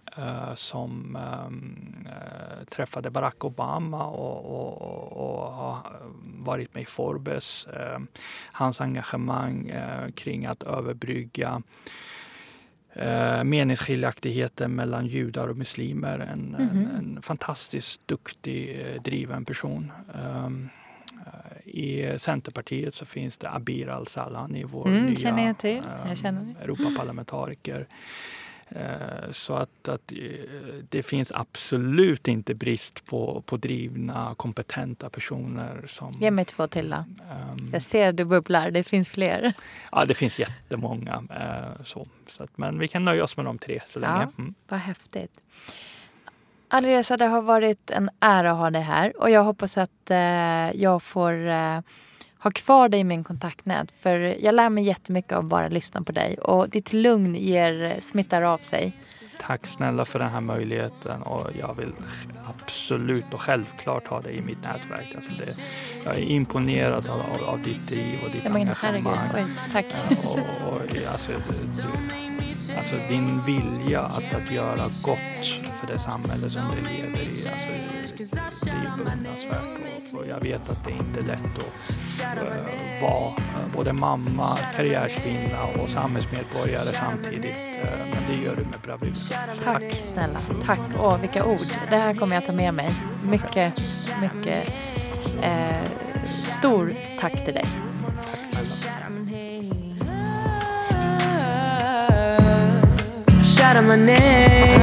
som 0.55 1.17
um, 1.47 2.05
uh, 2.05 2.65
träffade 2.65 3.09
Barack 3.09 3.45
Obama 3.45 4.05
och, 4.05 4.45
och, 4.45 4.81
och, 4.81 5.11
och, 5.11 5.51
har 5.51 5.77
varit 6.23 6.73
med 6.73 6.83
i 6.83 6.85
Forbes. 6.85 7.67
Uh, 7.67 8.05
hans 8.51 8.81
engagemang 8.81 9.73
kring 10.15 10.45
att 10.45 10.63
överbrygga 10.63 11.61
uh, 13.01 13.43
meningsskiljaktigheter 13.43 14.67
mellan 14.67 15.07
judar 15.07 15.47
och 15.47 15.57
muslimer. 15.57 16.19
En, 16.19 16.55
mm 16.55 16.69
-hmm. 16.69 16.71
en, 16.71 17.05
mhm. 17.05 17.15
en 17.15 17.21
fantastiskt 17.21 18.07
duktig, 18.07 18.85
driven 19.03 19.45
person. 19.45 19.91
Um, 20.45 20.69
i 21.65 22.19
Centerpartiet 22.19 22.95
så 22.95 23.05
finns 23.05 23.37
det 23.37 23.49
Abir 23.49 23.89
Al-Salani, 23.89 24.63
vår 24.63 24.87
mm, 24.87 25.05
nya 25.05 25.47
jag 25.47 25.57
till. 25.57 25.81
Jag 26.07 26.17
känner. 26.17 26.55
Europaparlamentariker. 26.61 27.87
Eh, 28.69 29.31
så 29.31 29.53
att, 29.53 29.87
att, 29.87 30.11
eh, 30.11 30.17
det 30.89 31.03
finns 31.03 31.31
absolut 31.31 32.27
inte 32.27 32.53
brist 32.53 33.05
på, 33.05 33.43
på 33.45 33.57
drivna, 33.57 34.35
kompetenta 34.37 35.09
personer. 35.09 35.85
Som, 35.87 36.11
Ge 36.19 36.31
mig 36.31 36.45
två 36.45 36.67
till 36.67 36.89
då. 36.89 36.97
Um, 36.97 37.69
jag 37.73 37.81
ser 37.81 38.09
att 38.09 38.17
du 38.17 38.25
bubblar, 38.25 38.71
det 38.71 38.83
finns 38.83 39.09
fler. 39.09 39.53
Ja, 39.91 40.05
det 40.05 40.13
finns 40.13 40.39
jättemånga. 40.39 41.17
Uh, 41.17 41.83
så, 41.83 42.05
så 42.27 42.43
att, 42.43 42.57
men 42.57 42.79
vi 42.79 42.87
kan 42.87 43.05
nöja 43.05 43.23
oss 43.23 43.37
med 43.37 43.45
de 43.45 43.57
tre 43.57 43.81
så 43.85 43.99
länge. 43.99 44.13
Ja, 44.13 44.31
mm. 44.37 44.53
Vad 44.67 44.79
häftigt. 44.79 45.41
Alireza, 46.67 47.17
det 47.17 47.25
har 47.25 47.41
varit 47.41 47.89
en 47.89 48.09
ära 48.19 48.51
att 48.51 48.57
ha 48.57 48.69
dig 48.69 48.81
här 48.81 49.21
och 49.21 49.29
jag 49.29 49.43
hoppas 49.43 49.77
att 49.77 50.11
eh, 50.11 50.81
jag 50.81 51.03
får 51.03 51.47
eh, 51.47 51.79
ha 52.45 52.51
kvar 52.51 52.89
dig 52.89 52.99
i 52.99 53.03
min 53.03 53.23
kontaktnät. 53.23 53.91
För 53.91 54.35
jag 54.39 54.55
lär 54.55 54.69
mig 54.69 54.83
jättemycket 54.83 55.31
av 55.31 55.39
att 55.39 55.45
bara 55.45 55.67
lyssna 55.67 56.01
på 56.01 56.11
dig. 56.11 56.37
Och 56.37 56.69
ditt 56.69 56.93
lugn 56.93 57.35
ger, 57.35 57.99
smittar 58.01 58.41
av 58.41 58.57
sig. 58.57 58.93
Tack 59.39 59.67
snälla 59.67 60.05
för 60.05 60.19
den 60.19 60.29
här 60.29 60.41
möjligheten 60.41 61.21
och 61.21 61.49
jag 61.59 61.73
vill 61.77 61.93
absolut 62.45 63.33
och 63.33 63.41
självklart 63.41 64.07
ha 64.07 64.21
dig 64.21 64.35
i 64.37 64.41
mitt 64.41 64.61
nätverk. 64.63 65.15
Alltså 65.15 65.31
det, 65.39 65.57
jag 66.05 66.15
är 66.15 66.21
imponerad 66.21 67.07
av, 67.09 67.19
av, 67.19 67.49
av 67.53 67.61
ditt 67.61 67.87
driv 67.87 68.19
och 68.25 68.31
ditt 68.31 68.45
engagemang. 68.45 69.01
herregud. 69.17 69.33
Oj, 69.35 69.45
tack. 69.71 69.85
Eh, 70.11 70.25
Och, 70.25 70.73
och, 70.73 71.11
alltså, 71.11 71.31
du, 71.75 71.83
alltså 72.77 72.95
din 73.09 73.41
vilja 73.45 74.01
att, 74.01 74.33
att 74.33 74.51
göra 74.51 74.91
gott 75.03 75.45
för 75.79 75.87
det 75.87 75.99
samhälle 75.99 76.49
som 76.49 76.61
du 76.75 76.81
lever 76.89 77.19
i, 77.19 77.47
alltså, 77.47 78.65
det 78.65 78.71
är 78.71 78.97
beundransvärt. 78.97 79.63
Och, 80.13 80.19
och 80.19 80.27
jag 80.27 80.39
vet 80.39 80.69
att 80.69 80.83
det 80.83 80.91
inte 80.91 81.19
är 81.19 81.23
lätt 81.23 81.57
att 81.57 82.37
uh, 82.37 83.01
vara 83.01 83.27
eh, 83.27 83.75
både 83.75 83.93
mamma, 83.93 84.57
karriärskvinna 84.75 85.63
och 85.81 85.89
samhällsmedborgare 85.89 86.93
samtidigt. 86.93 87.55
Uh, 87.55 87.89
men 88.13 88.23
det 88.27 88.45
gör 88.45 88.55
du 88.55 88.63
med 88.63 88.79
bravur. 88.83 89.13
Tack 89.63 89.83
snälla. 90.13 90.39
Tack. 90.65 90.79
Åh, 90.99 91.17
vilka 91.17 91.45
ord. 91.45 91.67
Det 91.89 91.97
här 91.97 92.13
kommer 92.13 92.35
jag 92.35 92.45
ta 92.45 92.51
med 92.51 92.73
mig. 92.73 92.89
Mycket, 93.23 93.81
mycket 94.21 94.69
eh, 95.41 95.89
stor 96.59 96.93
tack 97.19 97.45
till 97.45 97.53
dig. 97.53 97.65
Shout 103.65 103.77
out 103.77 103.85
my 103.85 103.95
name. 103.95 104.79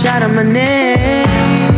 Shout 0.00 0.22
out 0.22 0.32
my 0.34 0.42
name. 0.42 1.76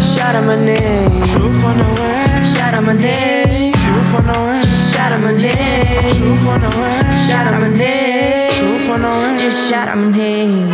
Shout 0.00 0.36
out 0.36 0.44
my 0.46 0.54
name. 0.54 1.10
Shoot 1.26 1.52
for 1.60 1.74
the 1.74 1.86
way. 1.98 2.44
Shout 2.54 2.74
out 2.74 2.84
my 2.84 2.92
name. 2.92 3.74
Shoot 3.74 4.04
for 4.12 4.22
the 4.22 4.38
way. 4.46 4.62
Shout 4.92 5.10
out 5.10 5.20
my 5.20 5.32
name. 5.32 6.14
Shoot 6.14 6.38
for 6.46 6.56
the 6.56 6.68
way. 6.78 7.02
Shout 7.26 7.46
out 7.48 7.60
my 7.60 7.68
name. 7.68 8.52
Shoot 8.52 8.78
for 8.86 8.98
the 9.00 9.08
way. 9.08 9.38
Just 9.40 9.68
shout 9.68 9.88
out 9.88 9.98
my 9.98 10.16
name. 10.16 10.68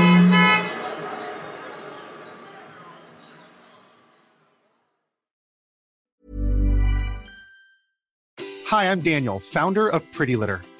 Hi, 8.66 8.93
I'm 8.93 9.01
Daniel, 9.01 9.41
founder 9.41 9.89
of 9.89 10.03
Pretty 10.12 10.37
Litter. 10.37 10.61